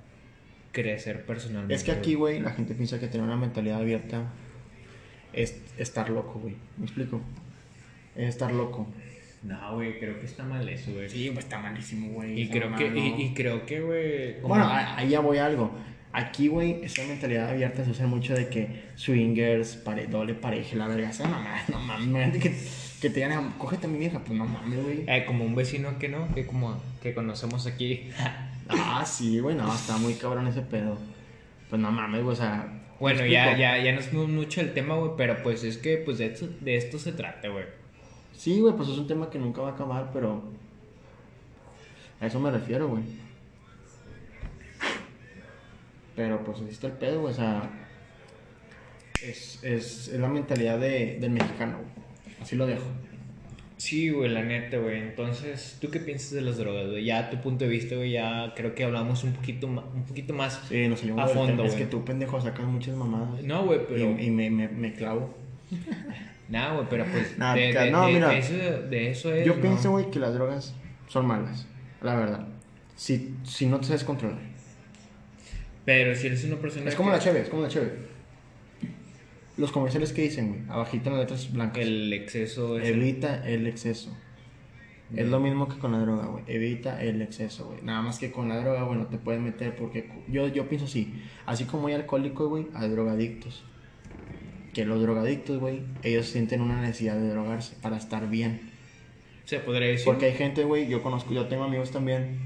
crecer 0.72 1.26
personalmente. 1.26 1.74
Es 1.74 1.84
que 1.84 1.92
aquí, 1.92 2.14
güey, 2.14 2.40
la 2.40 2.52
gente 2.52 2.76
piensa 2.76 3.00
que 3.00 3.08
tener 3.08 3.26
una 3.26 3.38
mentalidad 3.38 3.82
abierta 3.82 4.34
es 5.34 5.60
estar 5.80 6.12
loco, 6.12 6.40
güey. 6.40 6.58
¿Me 6.78 6.86
explico? 6.86 7.22
Es 8.16 8.30
estar 8.30 8.52
loco. 8.52 8.86
No, 9.44 9.76
güey, 9.76 10.00
creo 10.00 10.20
que 10.20 10.26
está 10.26 10.44
mal 10.44 10.68
eso, 10.68 10.92
güey. 10.94 11.10
Sí, 11.10 11.28
güey, 11.28 11.40
está 11.40 11.60
malísimo, 11.60 12.10
güey. 12.14 12.42
Y 12.42 12.50
creo 12.50 12.76
que, 12.76 12.88
y, 12.88 12.90
no. 13.12 13.20
y 13.20 13.34
creo 13.34 13.66
que, 13.66 13.80
güey, 13.82 14.42
Bueno, 14.42 14.66
a- 14.66 14.98
ahí 14.98 15.10
ya 15.10 15.20
voy 15.20 15.38
a 15.38 15.46
algo. 15.46 15.72
Aquí, 16.12 16.48
güey, 16.48 16.84
esa 16.84 17.04
mentalidad 17.04 17.50
abierta 17.50 17.84
se 17.86 17.92
usa 17.92 18.08
mucho 18.08 18.34
de 18.34 18.48
que 18.48 18.82
swingers, 18.96 19.76
pare, 19.76 20.08
doble 20.08 20.34
pareja, 20.34 20.76
la 20.76 20.88
verga. 20.88 21.10
Esa 21.10 21.28
mamá, 21.28 21.62
no 21.72 21.80
mames. 21.80 22.38
que, 22.42 22.50
que 23.02 23.10
te 23.10 23.20
digan, 23.20 23.54
cógete 23.58 23.86
a 23.86 23.90
mi 23.90 24.00
vieja, 24.00 24.20
pues 24.20 24.38
no 24.38 24.46
mames, 24.46 24.84
güey. 24.84 25.04
eh, 25.08 25.24
como 25.26 25.46
un 25.46 25.54
vecino 25.54 26.00
que 26.00 26.10
no, 26.10 26.34
que 26.34 26.46
como 26.48 26.82
que 27.02 27.14
conocemos 27.14 27.68
aquí. 27.68 28.10
Ah, 28.70 29.06
sí, 29.06 29.40
güey, 29.40 29.56
no, 29.56 29.74
está 29.74 29.96
muy 29.98 30.16
cabrón 30.16 30.46
ese 30.48 30.62
pedo. 30.62 30.98
Pues 31.70 31.82
no 31.82 31.90
mames, 31.90 32.22
güey, 32.22 32.34
o 32.34 32.36
sea. 32.36 32.68
¿me 32.70 32.80
Bueno, 33.00 33.26
ya, 33.26 33.56
ya, 33.58 33.78
ya 33.82 33.94
nos 33.94 34.08
fuimos 34.08 34.28
mucho 34.28 34.60
del 34.60 34.74
tema, 34.74 34.96
güey, 34.96 35.12
pero 35.16 35.42
pues 35.42 35.64
es 35.64 35.78
que 35.78 35.96
pues 35.96 36.18
de 36.18 36.26
esto, 36.26 36.50
de 36.60 36.76
esto 36.76 37.00
se 37.00 37.14
trata, 37.14 37.48
güey. 37.48 37.64
Sí, 38.38 38.62
güey, 38.62 38.76
pues 38.76 38.90
es 38.90 38.98
un 38.98 39.08
tema 39.08 39.30
que 39.30 39.40
nunca 39.40 39.62
va 39.62 39.70
a 39.70 39.72
acabar, 39.74 40.12
pero. 40.14 40.44
A 42.22 42.28
eso 42.28 42.40
me 42.40 42.52
refiero, 42.52 42.88
güey. 42.88 43.04
Pero 46.16 46.44
pues 46.44 46.60
así 46.60 46.70
está 46.70 46.88
el 46.88 46.94
pedo, 46.94 47.22
güey, 47.22 47.34
o 47.34 47.36
sea. 47.36 47.70
Es, 49.24 49.64
es, 49.64 50.10
es 50.10 50.20
la 50.20 50.28
mentalidad 50.28 50.80
de, 50.80 51.18
del 51.20 51.32
mexicano, 51.32 51.80
güey. 51.80 51.90
Así 52.40 52.56
lo 52.56 52.68
dejo. 52.68 52.86
Sí, 53.78 54.10
güey, 54.10 54.30
la 54.30 54.44
neta, 54.44 54.78
güey. 54.78 55.00
Entonces, 55.00 55.78
¿tú 55.82 55.90
qué 55.90 56.00
piensas 56.00 56.32
de 56.32 56.42
las 56.42 56.58
drogas, 56.58 56.90
güey? 56.90 57.06
Ya 57.06 57.20
a 57.20 57.30
tu 57.32 57.38
punto 57.42 57.66
de 57.66 57.72
vista, 57.72 57.96
güey, 57.96 58.12
ya 58.12 58.54
creo 58.56 58.76
que 58.76 58.84
hablamos 58.84 59.24
un 59.24 59.34
poquito, 59.34 59.68
un 59.68 60.04
poquito 60.08 60.34
más. 60.34 60.62
Sí, 60.70 60.88
nos 60.88 61.00
salimos 61.00 61.24
A 61.24 61.28
fondo. 61.34 61.64
Es 61.64 61.74
que 61.74 61.86
tú, 61.86 62.06
pendejo, 62.06 62.40
sacas 62.40 62.66
muchas 62.66 62.96
mamadas. 62.96 63.44
No, 63.44 63.66
güey, 63.66 63.80
pero... 63.88 64.12
Y, 64.20 64.26
y 64.26 64.32
me, 64.32 64.50
me, 64.52 64.68
me 64.68 64.94
clavo. 64.94 65.34
Nada, 66.50 66.74
güey, 66.76 66.88
pero 66.90 67.06
pues... 67.12 67.38
Nah, 67.38 67.54
de, 67.54 67.74
ca- 67.74 67.84
de- 67.84 67.92
no, 67.92 68.08
de- 68.08 68.14
mira. 68.14 68.30
de 68.30 68.38
eso, 68.40 68.54
de 68.54 69.10
eso 69.12 69.34
es, 69.34 69.46
Yo 69.46 69.56
¿no? 69.56 69.62
pienso, 69.62 69.92
güey, 69.92 70.10
que 70.10 70.20
las 70.20 70.34
drogas 70.34 70.74
son 71.08 71.26
malas. 71.26 71.68
La 72.02 72.16
verdad. 72.16 72.48
Si, 72.96 73.36
si 73.44 73.66
no 73.68 73.80
te 73.80 73.88
sabes 73.88 74.04
controlar. 74.04 74.40
Pero 75.86 76.16
si 76.16 76.28
eres 76.28 76.44
una 76.46 76.58
persona 76.58 76.90
Es 76.90 76.96
como 76.96 77.10
que- 77.10 77.18
la 77.18 77.22
cheve, 77.24 77.42
es 77.42 77.50
como 77.50 77.64
la 77.64 77.68
cheve. 77.70 78.08
Los 79.58 79.72
comerciales 79.72 80.14
que 80.14 80.22
dicen, 80.22 80.50
güey, 80.50 80.62
abajito 80.70 81.10
en 81.10 81.16
las 81.16 81.22
letras 81.24 81.52
blancas. 81.52 81.80
El 81.84 82.14
exceso 82.14 82.78
es... 82.78 82.88
Evita 82.88 83.48
el 83.48 83.66
exceso. 83.68 84.16
Es 85.16 85.28
lo 85.30 85.40
mismo 85.40 85.68
que 85.70 85.80
con 85.80 85.94
la 85.94 86.00
droga, 86.00 86.26
güey. 86.28 86.44
Evita 86.48 87.02
el 87.02 87.22
exceso, 87.22 87.66
güey. 87.68 87.82
Nada 87.82 88.02
más 88.02 88.20
que 88.20 88.30
con 88.32 88.50
la 88.50 88.60
droga, 88.60 88.84
bueno, 88.84 89.08
te 89.08 89.18
puedes 89.18 89.42
meter 89.42 89.76
porque 89.76 90.10
yo, 90.28 90.48
yo 90.50 90.68
pienso 90.68 90.86
así. 90.86 91.14
Así 91.46 91.64
como 91.64 91.88
hay 91.88 91.94
alcohólicos, 91.96 92.48
güey, 92.50 92.68
hay 92.76 92.90
drogadictos. 92.90 93.64
Que 94.78 94.86
los 94.86 95.02
drogadictos, 95.02 95.60
güey, 95.60 95.80
ellos 96.04 96.28
sienten 96.28 96.62
una 96.62 96.80
necesidad 96.80 97.16
de 97.16 97.30
drogarse 97.30 97.74
para 97.82 97.98
estar 97.98 98.30
bien. 98.30 98.60
Se 99.46 99.58
podría 99.58 99.88
decir... 99.88 100.06
Porque 100.06 100.28
hay 100.28 100.34
gente, 100.34 100.66
güey, 100.66 100.88
yo 100.88 101.02
conozco, 101.02 101.34
yo 101.34 101.48
tengo 101.48 101.64
amigos 101.64 101.90
también 101.90 102.38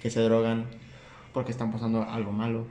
que 0.00 0.08
se 0.08 0.20
drogan 0.20 0.64
porque 1.34 1.50
están 1.52 1.70
pasando 1.70 2.02
algo 2.02 2.32
malo. 2.32 2.66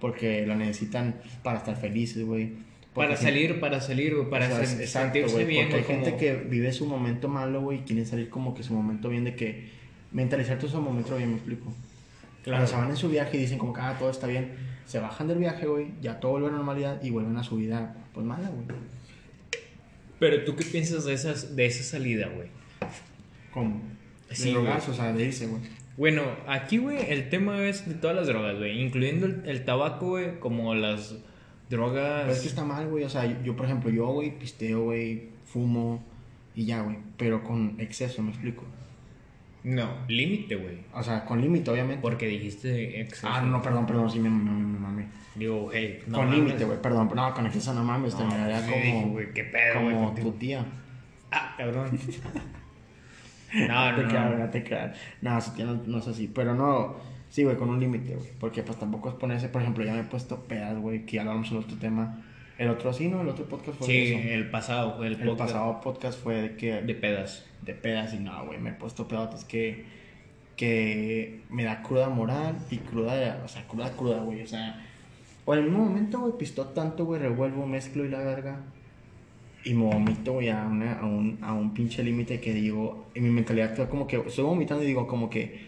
Porque 0.00 0.46
lo 0.46 0.56
necesitan 0.56 1.16
para 1.42 1.58
estar 1.58 1.76
felices, 1.76 2.24
güey. 2.24 2.52
Para 2.94 3.08
Porque 3.10 3.16
salir, 3.24 3.60
para 3.60 3.78
salir, 3.82 4.14
güey, 4.16 4.30
para 4.30 4.46
o 4.46 4.48
sea, 4.48 4.60
sen- 4.60 4.80
exacto, 4.80 5.12
sentirse 5.12 5.34
güey, 5.34 5.44
bien, 5.46 5.64
Porque 5.68 5.76
hay 5.76 5.82
güey, 5.82 5.94
gente 5.96 6.10
como- 6.12 6.20
que 6.20 6.48
vive 6.48 6.72
su 6.72 6.86
momento 6.86 7.28
malo, 7.28 7.60
güey, 7.60 7.80
y 7.80 7.82
quiere 7.82 8.06
salir 8.06 8.30
como 8.30 8.54
que 8.54 8.62
su 8.62 8.72
momento 8.72 9.10
bien 9.10 9.24
de 9.24 9.34
que 9.36 9.68
mentalizar 10.12 10.56
todo 10.58 10.70
su 10.70 10.80
momento 10.80 11.14
bien, 11.18 11.28
me 11.28 11.34
explico. 11.36 11.70
Claro. 12.42 12.66
se 12.66 12.74
van 12.74 12.88
en 12.88 12.96
su 12.96 13.10
viaje 13.10 13.36
y 13.36 13.40
dicen 13.40 13.58
como 13.58 13.74
que, 13.74 13.82
ah, 13.82 13.96
todo 13.98 14.08
está 14.10 14.26
bien. 14.28 14.71
Se 14.86 14.98
bajan 14.98 15.28
del 15.28 15.38
viaje, 15.38 15.66
güey, 15.66 15.88
ya 16.00 16.20
todo 16.20 16.32
vuelve 16.32 16.48
a 16.48 16.50
la 16.50 16.56
normalidad 16.58 17.02
y 17.02 17.10
vuelven 17.10 17.36
a 17.36 17.42
su 17.42 17.56
vida, 17.56 17.94
pues 18.12 18.26
mala, 18.26 18.48
güey. 18.50 18.66
Pero 20.18 20.44
tú 20.44 20.54
qué 20.54 20.64
piensas 20.64 21.04
de, 21.04 21.14
esas, 21.14 21.56
de 21.56 21.66
esa 21.66 21.82
salida, 21.82 22.28
güey? 22.28 22.48
¿Cómo? 23.52 23.80
De 24.28 24.34
Sí, 24.34 24.50
drogarse, 24.52 24.88
güey. 24.88 24.98
o 24.98 25.02
sea, 25.02 25.12
de 25.12 25.24
irse, 25.24 25.46
güey. 25.46 25.62
Bueno, 25.96 26.22
aquí, 26.46 26.78
güey, 26.78 27.10
el 27.10 27.28
tema 27.28 27.62
es 27.64 27.86
de 27.88 27.94
todas 27.94 28.16
las 28.16 28.26
drogas, 28.26 28.56
güey, 28.58 28.80
incluyendo 28.80 29.26
el, 29.26 29.42
el 29.46 29.64
tabaco, 29.64 30.10
güey, 30.10 30.38
como 30.40 30.74
las 30.74 31.16
drogas... 31.68 32.22
Pero 32.22 32.32
es 32.32 32.40
que 32.40 32.48
está 32.48 32.64
mal, 32.64 32.88
güey. 32.88 33.04
O 33.04 33.08
sea, 33.10 33.26
yo, 33.26 33.36
yo, 33.42 33.56
por 33.56 33.66
ejemplo, 33.66 33.90
yo, 33.90 34.06
güey, 34.06 34.38
pisteo, 34.38 34.84
güey, 34.84 35.28
fumo 35.44 36.02
y 36.54 36.66
ya, 36.66 36.82
güey. 36.82 36.96
Pero 37.16 37.42
con 37.42 37.76
exceso, 37.78 38.22
me 38.22 38.30
explico. 38.30 38.64
No, 39.64 39.88
límite, 40.08 40.56
güey. 40.56 40.78
O 40.92 41.02
sea, 41.02 41.24
con 41.24 41.40
límite, 41.40 41.70
obviamente. 41.70 42.02
Porque 42.02 42.26
dijiste 42.26 43.00
exceso. 43.00 43.28
Ah, 43.30 43.40
no, 43.42 43.62
perdón, 43.62 43.86
perdón, 43.86 44.10
sí 44.10 44.18
me 44.18 44.28
mami, 44.28 44.64
me 44.64 44.78
mamé. 44.78 45.06
Digo, 45.34 45.70
hey, 45.72 46.02
no 46.08 46.18
con 46.18 46.30
límite, 46.30 46.64
güey, 46.64 46.82
perdón. 46.82 47.10
No, 47.14 47.32
con 47.32 47.46
exceso 47.46 47.72
no 47.72 47.84
mames, 47.84 48.16
terminaría 48.16 48.60
sí, 48.60 48.72
como. 48.72 49.12
güey, 49.12 49.32
qué 49.32 49.44
pedo, 49.44 49.82
güey, 49.82 49.94
Como 49.94 50.14
tu 50.14 50.32
tía. 50.32 50.64
Ah, 51.30 51.54
cabrón. 51.56 51.90
no, 53.54 53.94
te 53.96 54.02
no, 54.02 54.08
creas, 54.08 54.30
no. 54.30 54.38
no 54.38 54.50
te 54.50 54.64
creas. 54.64 54.98
No, 55.20 55.40
si 55.40 55.50
tienes, 55.52 55.86
no 55.86 55.98
es 55.98 56.08
así. 56.08 56.30
Pero 56.34 56.54
no, 56.54 56.96
sí, 57.28 57.44
güey, 57.44 57.56
con 57.56 57.70
un 57.70 57.78
límite, 57.78 58.16
güey. 58.16 58.30
Porque 58.40 58.64
pues 58.64 58.78
tampoco 58.78 59.10
es 59.10 59.14
ponerse, 59.14 59.48
por 59.48 59.62
ejemplo, 59.62 59.84
ya 59.84 59.94
me 59.94 60.00
he 60.00 60.04
puesto 60.04 60.42
pedas, 60.42 60.76
güey, 60.78 61.06
que 61.06 61.16
ya 61.16 61.22
hablamos 61.22 61.50
en 61.52 61.58
otro 61.58 61.76
tema. 61.78 62.22
El 62.58 62.68
otro 62.68 62.92
sí, 62.92 63.08
¿no? 63.08 63.22
El 63.22 63.28
otro 63.28 63.46
podcast 63.46 63.78
fue 63.78 63.86
Sí, 63.86 64.12
eso. 64.14 64.28
el 64.28 64.50
pasado 64.50 65.02
el, 65.04 65.14
El 65.14 65.18
podcast 65.20 65.52
pasado 65.52 65.80
podcast 65.80 66.22
fue 66.22 66.34
de 66.42 66.56
que. 66.56 66.82
de 66.82 66.94
pedas. 66.94 67.46
de 67.62 67.74
pedas 67.74 68.12
y 68.14 68.18
no, 68.18 68.44
güey, 68.46 68.58
me 68.58 68.70
he 68.70 68.74
puesto 68.74 69.08
pedotes 69.08 69.44
que, 69.44 69.84
que 70.56 71.40
me 71.50 71.64
da 71.64 71.82
cruda 71.82 72.08
moral 72.08 72.56
y 72.70 72.76
cruda, 72.78 73.40
o 73.44 73.48
sea, 73.48 73.66
cruda, 73.66 73.90
cruda, 73.92 74.18
güey, 74.20 74.42
o 74.42 74.46
sea, 74.46 74.84
o 75.44 75.54
en 75.54 75.60
el 75.60 75.64
mismo 75.70 75.84
momento, 75.84 76.20
güey, 76.20 76.32
pisto 76.38 76.66
tanto, 76.66 77.04
güey, 77.04 77.20
revuelvo, 77.20 77.66
mezclo 77.66 78.04
y 78.04 78.08
la 78.08 78.18
verga 78.18 78.60
y 79.64 79.74
me 79.74 79.84
vomito, 79.84 80.32
güey, 80.34 80.48
a, 80.50 80.64
una- 80.66 80.98
a, 80.98 81.04
un, 81.06 81.38
a 81.40 81.52
un 81.54 81.72
pinche 81.72 82.02
límite 82.02 82.40
que 82.40 82.52
digo, 82.52 83.06
en 83.14 83.22
mi 83.24 83.30
mentalidad 83.30 83.70
actual 83.70 83.88
como 83.88 84.06
que 84.06 84.16
estoy 84.16 84.44
vomitando 84.44 84.82
y 84.82 84.86
digo 84.88 85.06
como 85.06 85.30
que... 85.30 85.60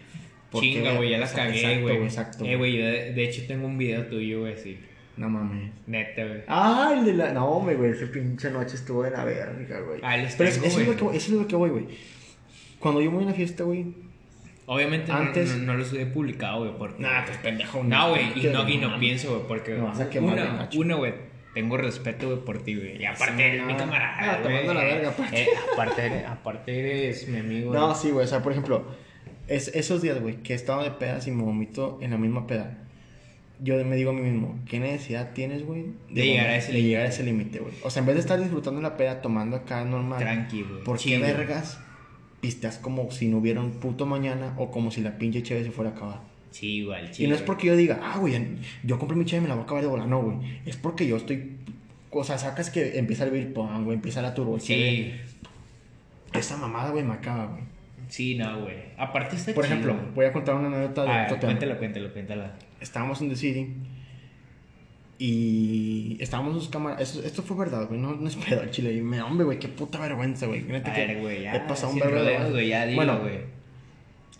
¿por 0.51 0.61
qué, 0.62 0.73
Chinga, 0.75 0.94
güey, 0.97 1.11
ya 1.11 1.18
la 1.18 1.29
cagué, 1.33 1.81
güey. 1.83 1.97
Exacto, 2.03 2.44
Eh, 2.44 2.57
güey, 2.57 2.77
yo 2.79 2.85
de, 2.87 3.12
de 3.12 3.25
hecho 3.25 3.42
tengo 3.47 3.66
un 3.66 3.79
video 3.79 4.05
tuyo, 4.07 4.40
güey, 4.40 4.57
sí. 4.57 4.79
No 5.16 5.29
mames. 5.29 5.70
Neta, 5.87 6.24
güey. 6.24 6.42
Ah, 6.48 6.92
el 6.98 7.05
de 7.05 7.12
la... 7.14 7.33
No, 7.33 7.46
hombre, 7.46 7.77
güey, 7.77 7.90
esa 7.92 8.07
pinche 8.11 8.50
noche 8.50 8.74
estuvo 8.74 9.03
de 9.03 9.11
la 9.12 9.24
verga, 9.24 9.81
güey. 9.81 10.00
Ah, 10.03 10.16
les 10.16 10.35
Pero 10.35 10.48
es- 10.50 10.55
tengo, 10.57 10.66
eso, 10.66 10.81
es 10.81 10.87
güey. 10.87 10.98
lo 10.98 11.11
que, 11.11 11.16
eso 11.16 11.33
es 11.33 11.38
lo 11.40 11.46
que 11.46 11.57
voy, 11.57 11.70
güey. 11.70 11.87
Cuando 12.81 13.00
yo 13.00 13.11
voy 13.11 13.22
a 13.22 13.27
una 13.27 13.35
fiesta, 13.35 13.64
güey, 13.64 13.87
Obviamente 14.66 15.12
no- 15.12 15.18
Antes- 15.18 15.57
no, 15.59 15.72
no, 15.72 15.79
los 15.79 15.92
he 15.92 16.07
publicado, 16.07 16.61
güey, 16.61 16.72
porque... 16.79 17.03
Nah, 17.03 17.24
pues 17.27 17.37
pendejo. 17.38 17.83
No, 17.85 18.11
güey, 18.11 18.24
y 18.35 18.46
no, 18.48 18.68
y 18.68 18.79
no 18.79 18.98
pienso, 18.98 19.29
güey, 19.35 19.46
porque... 19.46 19.74
Me 19.74 19.83
vas 19.83 20.00
a 20.00 20.09
quemar 20.09 20.35
una, 20.35 20.68
una, 20.74 20.94
güey, 20.96 21.14
tengo 21.53 21.77
respeto, 21.77 22.27
güey, 22.31 22.38
por 22.44 22.62
ti, 22.64 22.74
güey. 22.74 23.00
Y 23.00 23.05
aparte 23.05 23.37
Sí, 23.37 23.42
eres 23.42 23.66
mi 23.66 23.72
no. 23.74 23.79
camarada, 23.79 24.16
Ah, 24.18 24.37
te 24.38 24.42
güey. 24.44 24.55
mando 24.57 24.74
la 24.74 24.85
verga, 24.85 25.09
aparte. 25.11 25.42
Eh, 25.42 25.46
aparte, 25.72 26.07
eres, 26.07 26.27
aparte 26.27 26.79
eres 27.05 27.29
mi 27.29 27.38
amigo, 27.38 27.72
No, 27.74 27.88
güey. 27.88 27.98
sí, 28.00 28.11
güey. 28.11 28.24
O 28.24 28.29
sea, 28.29 28.42
por 28.42 28.53
ejemplo, 28.53 28.87
es, 29.48 29.68
esos 29.68 30.00
días, 30.00 30.18
güey, 30.20 30.37
que 30.42 30.55
he 30.55 30.57
estado 30.57 30.83
de 30.83 30.90
pedas 30.92 31.27
y 31.27 31.31
me 31.31 31.42
vomito 31.42 31.98
en 32.00 32.11
la 32.12 32.16
misma 32.16 32.46
peda. 32.46 32.79
Yo 33.61 33.83
me 33.85 33.97
digo 33.97 34.11
a 34.11 34.14
mí 34.14 34.21
mismo, 34.21 34.59
¿qué 34.67 34.81
necesidad 34.81 35.33
tienes, 35.33 35.64
güey? 35.64 35.87
De 36.11 36.27
llegar 36.27 36.49
a 36.49 36.57
ese 36.57 36.73
de 36.73 36.83
llegar 36.83 37.03
a 37.03 37.09
límite. 37.09 37.14
ese 37.14 37.25
límite, 37.25 37.59
güey. 37.61 37.75
O 37.83 37.90
sea, 37.90 38.01
en 38.01 38.07
vez 38.07 38.17
de 38.17 38.21
estar 38.21 38.40
disfrutando 38.40 38.81
la 38.81 38.97
peda, 38.97 39.23
tomando 39.23 39.57
acá 39.57 39.85
normal. 39.85 40.19
Tranqui, 40.19 40.62
güey. 40.62 40.85
¿Por 40.85 40.97
qué 40.97 41.05
Chill, 41.05 41.21
güey. 41.21 41.33
vergas 41.33 41.79
pisteas 42.40 42.79
como 42.79 43.11
si 43.11 43.29
no 43.29 43.38
hubiera 43.38 43.61
un 43.61 43.71
puto 43.73 44.07
mañana 44.07 44.55
o 44.59 44.71
como 44.71 44.90
si 44.90 45.01
la 45.01 45.17
pinche 45.19 45.43
cheve 45.43 45.64
se 45.64 45.71
fuera 45.71 45.90
a 45.90 45.95
acabar? 45.95 46.21
Sí, 46.51 46.77
igual, 46.77 47.11
y 47.19 47.27
no 47.27 47.35
es 47.35 47.43
porque 47.43 47.67
yo 47.67 47.77
diga, 47.77 48.01
ah, 48.03 48.19
güey, 48.19 48.40
yo 48.85 48.99
compré 48.99 49.17
mi 49.17 49.25
cheve 49.25 49.38
y 49.38 49.43
me 49.43 49.49
la 49.49 49.55
voy 49.55 49.62
a 49.62 49.64
acabar 49.64 49.83
de 49.83 49.88
bola. 49.88 50.07
No, 50.07 50.23
güey. 50.23 50.37
Es 50.67 50.77
porque 50.77 51.07
yo 51.07 51.17
estoy. 51.17 51.57
O 52.11 52.23
sea, 52.23 52.38
sacas 52.38 52.71
que 52.71 52.99
empieza 52.99 53.25
el 53.25 53.31
beer 53.31 53.53
pong, 53.53 53.85
güey, 53.85 53.97
empieza 53.97 54.23
la 54.23 54.35
turbo. 54.35 54.61
Sí, 54.61 55.12
Esa 56.33 56.57
mamada, 56.57 56.90
güey, 56.90 57.03
me 57.05 57.14
acaba, 57.14 57.47
güey. 57.47 57.74
Sí, 58.09 58.37
no, 58.37 58.62
güey. 58.62 58.77
Aparte 58.97 59.37
está 59.37 59.53
Por 59.55 59.64
chido, 59.64 59.77
ejemplo, 59.77 59.97
voy 60.14 60.27
a 60.27 60.33
contar 60.33 60.55
una 60.55 60.69
anécdota 60.69 61.05
de 61.05 61.25
otro 61.25 61.37
tema. 61.38 61.53
cuéntala, 61.53 61.79
cuéntala, 61.79 62.12
cuéntala. 62.12 62.53
Estábamos 62.81 63.21
en 63.23 63.29
The 63.31 63.37
City 63.37 63.69
y 65.19 66.17
estábamos 66.21 66.55
sus 66.55 66.69
cámaras. 66.69 67.01
Esto, 67.01 67.23
esto 67.25 67.43
fue 67.43 67.57
verdad, 67.57 67.87
güey. 67.88 68.01
No, 68.01 68.14
no 68.14 68.29
es 68.29 68.37
pedo 68.37 68.61
al 68.62 68.71
chile. 68.71 68.93
Y 68.95 69.01
me, 69.01 69.23
hombre, 69.23 69.45
güey, 69.45 69.59
qué 69.59 69.69
puta 69.69 69.99
vergüenza, 70.01 70.47
güey. 70.47 70.61
A 70.62 70.83
que 70.83 70.90
ver, 70.90 71.21
güey, 71.21 71.43
ya. 71.43 71.55
He 71.55 71.61
pasado 71.61 71.93
un 71.93 72.01
güey, 72.51 72.69
ya 72.69 72.85
dilo, 72.87 72.97
Bueno, 72.97 73.21
güey. 73.21 73.38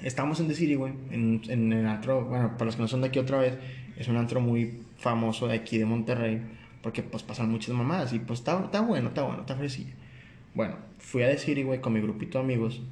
estábamos 0.03 0.41
en 0.41 0.49
The 0.49 0.55
City, 0.55 0.75
güey. 0.75 0.93
En, 1.11 1.43
en 1.49 1.73
el 1.73 1.87
antro. 1.87 2.25
Bueno, 2.25 2.53
para 2.53 2.67
los 2.67 2.77
que 2.77 2.83
no 2.83 2.89
son 2.89 3.03
de 3.03 3.09
aquí 3.09 3.19
otra 3.19 3.39
vez, 3.39 3.55
es 3.97 4.09
un 4.09 4.17
antro 4.17 4.41
muy 4.41 4.81
famoso 4.99 5.47
de 5.47 5.55
aquí 5.55 5.79
de 5.79 5.85
Monterrey. 5.85 6.41
Porque 6.83 7.03
pues 7.03 7.23
pasan 7.23 7.51
muchas 7.51 7.75
mamadas. 7.75 8.13
Y 8.13 8.19
pues 8.19 8.41
está, 8.41 8.61
está 8.65 8.81
bueno, 8.81 9.09
está 9.09 9.23
bueno, 9.23 9.41
está 9.43 9.55
fresilla. 9.55 9.93
Bueno, 10.55 10.77
fui 10.99 11.23
a 11.23 11.29
The 11.29 11.39
City, 11.39 11.63
güey, 11.63 11.81
con 11.81 11.93
mi 11.93 12.01
grupito 12.01 12.39
de 12.39 12.45
amigos. 12.45 12.83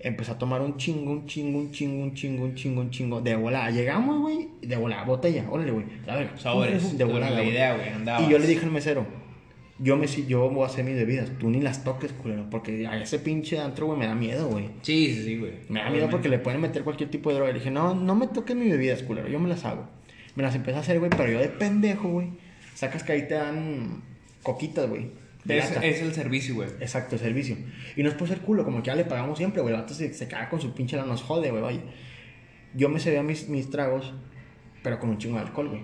Empecé 0.00 0.30
a 0.32 0.38
tomar 0.38 0.60
un 0.60 0.76
chingo, 0.76 1.10
un 1.10 1.26
chingo, 1.26 1.58
un 1.58 1.72
chingo, 1.72 2.02
un 2.04 2.14
chingo, 2.14 2.44
un 2.44 2.54
chingo, 2.54 2.80
un 2.82 2.90
chingo. 2.90 3.20
De 3.20 3.34
volada. 3.34 3.70
Llegamos, 3.70 4.20
güey. 4.20 4.48
De 4.62 4.76
volada. 4.76 5.04
Botella. 5.04 5.44
Órale, 5.50 5.72
güey. 5.72 5.86
Sobres. 6.36 6.96
De 6.96 7.04
volada. 7.04 7.30
La 7.32 7.36
güey. 7.38 7.50
idea, 7.50 7.74
güey, 7.74 7.88
andabas. 7.88 8.26
Y 8.28 8.30
yo 8.30 8.38
le 8.38 8.46
dije 8.46 8.64
al 8.64 8.70
mesero. 8.70 9.06
Yo, 9.80 9.96
me, 9.96 10.08
si- 10.08 10.26
yo 10.26 10.50
voy 10.50 10.64
a 10.64 10.66
hacer 10.66 10.84
mis 10.84 10.94
bebidas. 10.94 11.30
Tú 11.38 11.50
ni 11.50 11.60
las 11.60 11.82
toques, 11.84 12.12
culero. 12.12 12.48
Porque 12.50 12.86
a 12.86 13.00
ese 13.00 13.18
pinche 13.18 13.58
antro, 13.60 13.86
güey, 13.86 13.98
me 13.98 14.06
da 14.06 14.14
miedo, 14.14 14.48
güey. 14.48 14.66
Sí, 14.82 15.14
sí, 15.14 15.24
sí, 15.24 15.38
güey. 15.38 15.52
Me 15.68 15.80
da 15.80 15.90
miedo 15.90 16.08
porque 16.10 16.28
le 16.28 16.38
pueden 16.38 16.60
meter 16.60 16.82
cualquier 16.84 17.10
tipo 17.10 17.30
de 17.30 17.36
droga. 17.36 17.52
Le 17.52 17.58
dije, 17.58 17.70
no, 17.70 17.94
no 17.94 18.14
me 18.14 18.26
toques 18.28 18.54
mis 18.56 18.70
bebidas, 18.70 19.02
culero. 19.02 19.28
Yo 19.28 19.38
me 19.40 19.48
las 19.48 19.64
hago. 19.64 19.88
Me 20.36 20.42
las 20.44 20.54
empecé 20.54 20.76
a 20.78 20.80
hacer, 20.80 20.98
güey. 21.00 21.10
Pero 21.16 21.30
yo 21.30 21.38
de 21.40 21.48
pendejo, 21.48 22.08
güey. 22.08 22.28
Sacas 22.74 23.02
que 23.02 23.12
ahí 23.12 23.22
te 23.28 23.34
dan 23.34 24.02
coquitas, 24.42 24.88
güey. 24.88 25.10
Es, 25.46 25.70
es 25.82 26.02
el 26.02 26.12
servicio, 26.14 26.54
güey. 26.56 26.68
Exacto, 26.80 27.14
el 27.16 27.20
servicio. 27.20 27.56
Y 27.96 28.02
no 28.02 28.08
es 28.08 28.14
por 28.14 28.28
ser 28.28 28.38
culo, 28.40 28.64
como 28.64 28.78
que 28.82 28.86
ya 28.88 28.94
le 28.94 29.04
pagamos 29.04 29.38
siempre, 29.38 29.62
güey. 29.62 29.74
El 29.74 29.80
vato 29.80 29.94
se, 29.94 30.12
se 30.12 30.28
caga 30.28 30.48
con 30.48 30.60
su 30.60 30.74
pinche 30.74 30.96
la 30.96 31.04
nos 31.04 31.22
jode, 31.22 31.50
güey, 31.50 31.62
vaya. 31.62 31.80
Yo 32.74 32.88
me 32.88 33.00
servía 33.00 33.22
mis, 33.22 33.48
mis 33.48 33.70
tragos, 33.70 34.12
pero 34.82 34.98
con 34.98 35.10
un 35.10 35.18
chingo 35.18 35.36
de 35.36 35.42
alcohol, 35.44 35.68
güey. 35.68 35.82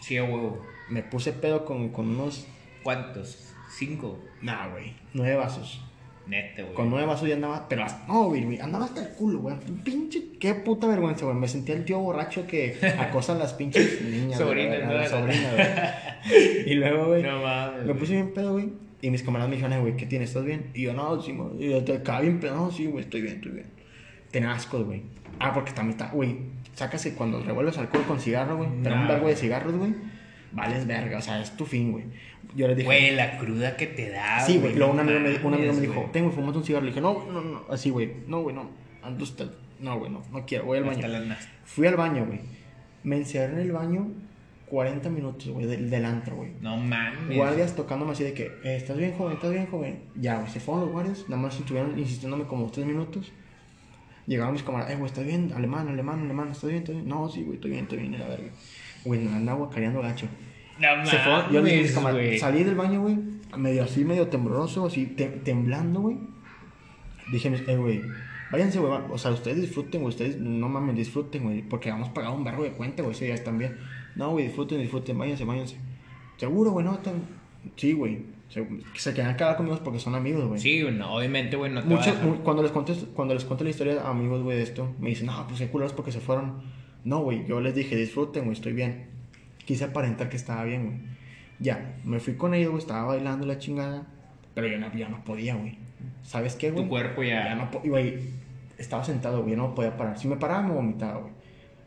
Sí, 0.00 0.18
huevo. 0.18 0.60
Me 0.90 1.02
puse 1.02 1.32
pedo 1.32 1.64
con, 1.64 1.90
con 1.90 2.08
unos. 2.08 2.46
¿Cuántos? 2.82 3.52
Cinco. 3.78 4.18
Nah, 4.42 4.68
güey. 4.68 4.94
Nueve 5.14 5.36
vasos. 5.36 5.82
Neta, 6.26 6.62
güey. 6.62 6.74
Con 6.74 6.90
nueve 6.90 7.06
vasos 7.06 7.28
ya 7.28 7.34
andaba. 7.36 7.68
Pero 7.68 7.84
hasta- 7.84 8.06
no, 8.06 8.24
güey, 8.24 8.44
güey, 8.44 8.58
andaba 8.60 8.86
hasta 8.86 9.02
el 9.02 9.08
culo, 9.14 9.38
güey. 9.40 9.56
Pinche. 9.84 10.22
Qué 10.40 10.54
puta 10.54 10.86
vergüenza, 10.86 11.24
güey. 11.24 11.36
Me 11.36 11.48
sentía 11.48 11.74
el 11.74 11.84
tío 11.84 11.98
borracho 12.00 12.46
que 12.46 12.76
acosa 12.98 13.32
a 13.34 13.36
las 13.38 13.54
pinches 13.54 14.02
niñas. 14.02 14.38
güey, 14.42 14.48
Sobrinas, 14.66 14.82
a 14.82 14.86
¿no? 14.86 14.94
las 14.94 15.10
sobrinas, 15.10 15.52
güey. 16.26 16.70
Y 16.70 16.74
luego, 16.74 17.06
güey. 17.08 17.22
No 17.22 17.42
mames. 17.42 17.78
Me 17.80 17.84
güey. 17.86 17.98
puse 17.98 18.12
bien 18.14 18.34
pedo, 18.34 18.52
güey. 18.52 18.72
Y 19.04 19.10
mis 19.10 19.22
camaradas 19.22 19.50
me 19.50 19.56
dijeron, 19.56 19.76
"Eh, 19.76 19.80
güey, 19.80 19.96
¿qué 19.96 20.06
tienes? 20.06 20.30
¿Estás 20.30 20.44
bien? 20.46 20.70
Y 20.72 20.82
yo, 20.82 20.94
no, 20.94 21.20
sí, 21.20 21.32
güey. 21.32 21.62
Y 21.66 21.70
yo, 21.70 21.84
te 21.84 21.92
acaba 21.92 22.20
bien 22.22 22.40
pedo. 22.40 22.56
No, 22.56 22.70
sí, 22.70 22.86
güey, 22.86 23.04
estoy 23.04 23.20
bien, 23.20 23.34
estoy 23.36 23.52
bien. 23.52 23.66
Tenía 24.30 24.52
asco, 24.52 24.82
güey. 24.82 25.02
Ah, 25.38 25.52
porque 25.52 25.72
también 25.72 25.98
está, 25.98 26.10
güey. 26.10 26.36
Sácase 26.74 27.14
cuando 27.14 27.40
revuelves 27.42 27.76
alcohol 27.76 28.04
con 28.08 28.18
cigarro, 28.18 28.56
güey. 28.56 28.70
Pero 28.82 28.94
un 28.94 29.02
Nah. 29.02 29.08
vergo 29.08 29.28
de 29.28 29.36
cigarros, 29.36 29.74
güey. 29.76 29.94
Vales 30.52 30.86
verga, 30.86 31.18
o 31.18 31.20
sea, 31.20 31.40
es 31.40 31.54
tu 31.56 31.66
fin, 31.66 31.92
güey. 31.92 32.04
Yo 32.56 32.66
les 32.68 32.76
dije, 32.76 32.86
Güey, 32.86 33.14
la 33.14 33.36
cruda 33.38 33.76
que 33.76 33.88
te 33.88 34.08
da. 34.10 34.40
sí, 34.40 34.58
güey. 34.58 34.74
Luego 34.74 34.92
un 34.94 35.00
amigo 35.00 35.20
me, 35.20 35.36
un 35.36 35.54
amigo 35.54 35.72
me 35.74 35.80
dijo, 35.80 36.08
tengo, 36.12 36.30
fumate 36.30 36.58
un 36.58 36.64
cigarro. 36.64 36.84
Le 36.84 36.90
dije, 36.92 37.00
no, 37.02 37.26
no, 37.30 37.40
no. 37.42 37.62
Así, 37.68 37.90
güey. 37.90 38.10
No, 38.26 38.40
güey, 38.42 38.54
no. 38.56 38.70
No, 39.80 39.98
güey, 39.98 40.10
no. 40.10 40.22
No 40.32 40.46
quiero. 40.46 40.64
Voy 40.64 40.78
al 40.78 40.84
baño. 40.84 41.06
Fui 41.64 41.86
al 41.86 41.96
baño, 41.96 42.24
güey. 42.26 42.40
Me 43.02 43.16
encerré 43.16 43.52
en 43.54 43.58
el 43.60 43.72
baño 43.72 44.08
40 44.74 45.08
minutos, 45.08 45.48
güey, 45.50 45.66
del, 45.66 45.88
del 45.88 46.04
antro, 46.04 46.34
güey. 46.34 46.50
No 46.60 46.76
mames. 46.76 47.36
Guardias 47.36 47.76
tocándome 47.76 48.10
así 48.10 48.24
de 48.24 48.34
que, 48.34 48.46
eh, 48.64 48.74
¿estás 48.76 48.96
bien, 48.96 49.12
joven? 49.12 49.34
¿Estás 49.34 49.52
bien, 49.52 49.66
joven? 49.66 50.00
Ya, 50.16 50.38
güey, 50.40 50.50
se 50.50 50.58
fueron 50.58 50.82
los 50.84 50.90
guardias, 50.92 51.24
nada 51.28 51.40
más 51.40 51.56
estuvieron 51.56 51.96
insistiéndome 51.96 52.42
como 52.44 52.68
tres 52.72 52.84
minutos. 52.84 53.30
Llegaron 54.26 54.52
mis 54.54 54.64
camaradas, 54.64 54.92
eh, 54.92 54.96
güey, 54.96 55.06
¿estás 55.06 55.24
bien? 55.24 55.52
Alemán, 55.54 55.86
alemán, 55.86 56.22
alemán, 56.24 56.48
¿estás 56.50 56.70
bien? 56.70 56.82
¿Estás 56.82 56.96
bien? 56.96 57.08
No, 57.08 57.28
sí, 57.28 57.42
güey, 57.42 57.54
estoy 57.56 57.70
bien, 57.70 57.84
estoy 57.84 57.98
bien, 57.98 58.18
la 58.18 58.26
verga. 58.26 58.48
Güey, 59.04 59.20
me 59.20 59.30
andaba 59.32 59.58
guacareando 59.58 60.00
gacho. 60.02 60.26
No 60.80 61.06
Se 61.06 61.18
fueron, 61.18 61.52
yo 61.52 61.62
mis 61.62 61.92
camaradas, 61.92 62.40
salí 62.40 62.64
del 62.64 62.74
baño, 62.74 63.00
güey, 63.02 63.16
medio 63.56 63.84
así, 63.84 64.04
medio 64.04 64.26
tembloroso, 64.26 64.86
así, 64.86 65.06
te- 65.06 65.28
temblando, 65.28 66.00
güey. 66.00 66.16
Dije, 67.30 67.48
eh, 67.68 67.76
güey, 67.76 68.02
váyanse, 68.50 68.80
güey, 68.80 68.92
o 69.10 69.18
sea, 69.18 69.30
ustedes 69.30 69.60
disfruten, 69.60 70.00
güey, 70.00 70.10
ustedes 70.10 70.38
no 70.40 70.68
mames, 70.68 70.96
disfruten, 70.96 71.44
güey, 71.44 71.62
porque 71.62 71.90
vamos 71.90 72.08
a 72.08 72.14
pagar 72.14 72.32
un 72.32 72.42
barro 72.42 72.64
de 72.64 72.72
cuenta, 72.72 73.02
güey, 73.04 73.14
ese 73.14 73.26
día 73.26 73.44
también. 73.44 73.76
No, 74.16 74.30
güey, 74.30 74.46
disfruten, 74.46 74.80
disfruten, 74.80 75.18
váyanse, 75.18 75.44
váyanse. 75.44 75.76
Seguro, 76.36 76.70
güey, 76.72 76.84
no, 76.84 76.98
tan... 76.98 77.22
sí, 77.76 77.92
güey, 77.92 78.18
se, 78.48 78.66
se 78.94 79.14
quedan 79.14 79.34
cada 79.36 79.56
conmigo 79.56 79.78
porque 79.82 79.98
son 79.98 80.14
amigos, 80.14 80.46
güey. 80.46 80.60
Sí, 80.60 80.82
no, 80.92 81.16
obviamente, 81.16 81.56
güey, 81.56 81.72
no 81.72 81.80
te 81.82 81.88
Mucho- 81.88 82.12
va 82.14 82.34
a 82.34 82.36
cuando 82.42 82.62
les 82.62 82.72
conté 82.72 82.94
cuando 83.14 83.34
les 83.34 83.44
conté 83.44 83.64
la 83.64 83.70
historia 83.70 84.02
a 84.02 84.10
amigos, 84.10 84.42
güey, 84.42 84.56
de 84.56 84.62
esto, 84.62 84.92
me 85.00 85.10
dicen, 85.10 85.26
no, 85.26 85.46
pues 85.48 85.60
qué 85.60 85.68
culeros 85.68 85.92
porque 85.92 86.12
se 86.12 86.20
fueron. 86.20 86.62
No, 87.04 87.20
güey, 87.20 87.44
yo 87.46 87.60
les 87.60 87.74
dije, 87.74 87.96
disfruten, 87.96 88.44
güey, 88.44 88.54
estoy 88.56 88.72
bien. 88.72 89.06
Quise 89.64 89.84
aparentar 89.84 90.28
que 90.28 90.36
estaba 90.36 90.64
bien, 90.64 90.86
güey. 90.86 90.98
Ya, 91.60 91.96
me 92.04 92.18
fui 92.20 92.34
con 92.34 92.54
ellos, 92.54 92.70
güey, 92.70 92.80
estaba 92.82 93.04
bailando 93.06 93.46
la 93.46 93.58
chingada, 93.58 94.06
pero 94.54 94.66
yo 94.66 94.78
no, 94.78 94.94
ya 94.94 95.08
no 95.08 95.22
podía, 95.24 95.54
güey. 95.54 95.78
¿Sabes 96.22 96.54
qué, 96.56 96.70
güey? 96.70 96.84
Tu 96.84 96.88
cuerpo 96.90 97.22
ya. 97.22 97.44
Ya 97.44 97.54
no 97.54 97.70
güey, 97.84 98.18
estaba 98.78 99.04
sentado, 99.04 99.42
güey, 99.42 99.56
no 99.56 99.74
podía 99.74 99.96
parar. 99.96 100.18
Si 100.18 100.28
me 100.28 100.36
paraba, 100.36 100.62
me 100.62 100.74
vomitaba, 100.74 101.20
güey. 101.20 101.32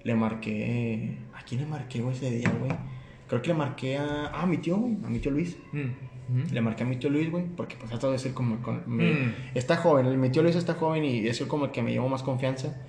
Le 0.03 0.15
marqué. 0.15 1.17
¿A 1.35 1.43
quién 1.43 1.61
le 1.61 1.67
marqué, 1.67 2.01
güey, 2.01 2.15
ese 2.15 2.29
día, 2.31 2.49
güey? 2.59 2.71
Creo 3.27 3.41
que 3.41 3.49
le 3.49 3.53
marqué 3.55 3.97
a. 3.97 4.27
Ah, 4.33 4.43
a 4.43 4.45
mi 4.45 4.57
tío, 4.57 4.77
güey, 4.77 4.97
a 5.03 5.09
mi 5.09 5.19
tío 5.19 5.31
Luis. 5.31 5.57
Mm. 5.73 6.51
Le 6.53 6.61
marqué 6.61 6.83
a 6.83 6.85
mi 6.85 6.97
tío 6.97 7.09
Luis, 7.09 7.29
güey, 7.31 7.45
porque 7.55 7.75
pues 7.77 7.89
trato 7.89 8.11
de 8.11 8.17
ser 8.19 8.33
como... 8.33 8.61
con- 8.61 8.83
me- 8.87 9.11
Mm. 9.13 9.33
Está 9.55 9.77
joven, 9.77 10.05
el- 10.07 10.17
mi 10.17 10.29
tío 10.29 10.43
Luis 10.43 10.55
está 10.55 10.73
joven 10.73 11.03
y 11.05 11.25
es 11.27 11.41
como 11.43 11.65
el 11.65 11.71
que 11.71 11.81
me 11.81 11.91
llevo 11.91 12.09
más 12.09 12.23
confianza. 12.23 12.81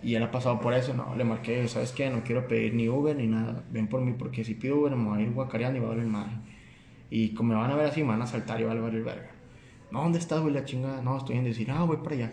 Y 0.00 0.14
él 0.14 0.22
ha 0.22 0.30
pasado 0.30 0.60
por 0.60 0.74
eso, 0.74 0.94
no, 0.94 1.16
le 1.16 1.24
marqué, 1.24 1.66
¿sabes 1.66 1.90
qué? 1.90 2.08
No 2.08 2.22
quiero 2.22 2.46
pedir 2.46 2.72
ni 2.74 2.88
Uber 2.88 3.16
ni 3.16 3.26
nada. 3.26 3.64
Ven 3.72 3.88
por 3.88 4.00
mí 4.00 4.14
porque 4.16 4.44
si 4.44 4.54
pido 4.54 4.78
Uber 4.78 4.94
me 4.94 5.08
voy 5.08 5.18
a 5.18 5.22
ir 5.22 5.32
guacareando 5.32 5.78
y 5.78 5.80
va 5.80 5.88
a 5.88 5.90
valer 5.90 6.06
madre. 6.06 6.32
Y 7.10 7.34
como 7.34 7.50
me 7.54 7.54
van 7.60 7.70
a 7.72 7.74
ver 7.76 7.86
así, 7.86 8.02
me 8.02 8.08
van 8.10 8.22
a 8.22 8.26
saltar 8.26 8.60
y 8.60 8.64
va 8.64 8.72
a 8.72 8.74
valer 8.76 9.02
verga. 9.02 9.30
No, 9.90 10.02
¿dónde 10.02 10.18
estás, 10.20 10.40
güey? 10.40 10.54
La 10.54 10.64
chingada. 10.64 11.02
No, 11.02 11.16
estoy 11.16 11.36
en 11.38 11.44
decir, 11.44 11.68
ah, 11.72 11.82
voy 11.82 11.96
para 11.96 12.14
allá. 12.14 12.32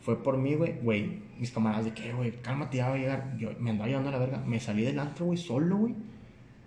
Fue 0.00 0.22
por 0.22 0.38
mí, 0.38 0.54
güey. 0.54 0.78
Güey, 0.80 1.18
mis 1.42 1.50
camaradas 1.50 1.86
de 1.86 1.92
que, 1.92 2.12
güey, 2.12 2.30
cálmate, 2.40 2.76
ya 2.76 2.88
va 2.88 2.94
a 2.94 2.98
llegar. 2.98 3.36
Yo 3.36 3.50
me 3.58 3.70
andaba 3.70 3.88
llevando 3.88 4.10
a 4.10 4.12
la 4.12 4.18
verga. 4.18 4.38
Me 4.46 4.60
salí 4.60 4.84
del 4.84 4.96
antro, 4.96 5.26
güey, 5.26 5.36
solo, 5.36 5.76
güey. 5.76 5.94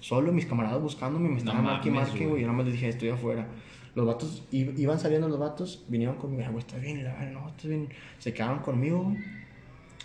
Solo, 0.02 0.34
mis 0.34 0.46
camaradas 0.46 0.82
buscándome, 0.82 1.30
me 1.30 1.38
estaban 1.38 1.64
marque 1.64 1.88
y 1.88 1.92
mames, 1.94 2.10
marque, 2.10 2.28
güey. 2.28 2.42
Yo 2.42 2.48
nada 2.48 2.58
más 2.58 2.66
les 2.66 2.74
dije, 2.74 2.90
estoy 2.90 3.08
afuera. 3.08 3.48
Los 3.96 4.06
vatos, 4.06 4.44
iban 4.52 5.00
saliendo 5.00 5.30
los 5.30 5.40
vatos, 5.40 5.86
vinieron 5.88 6.18
conmigo, 6.18 6.44
"Ah, 6.46 6.50
güey, 6.50 6.60
estás 6.60 6.82
bien, 6.82 7.02
la 7.06 7.14
verga, 7.14 7.32
no, 7.32 7.48
estás 7.48 7.68
bien. 7.68 7.88
Se 8.20 8.34
quedaron 8.34 8.60
conmigo, 8.60 9.02
güey. 9.04 9.18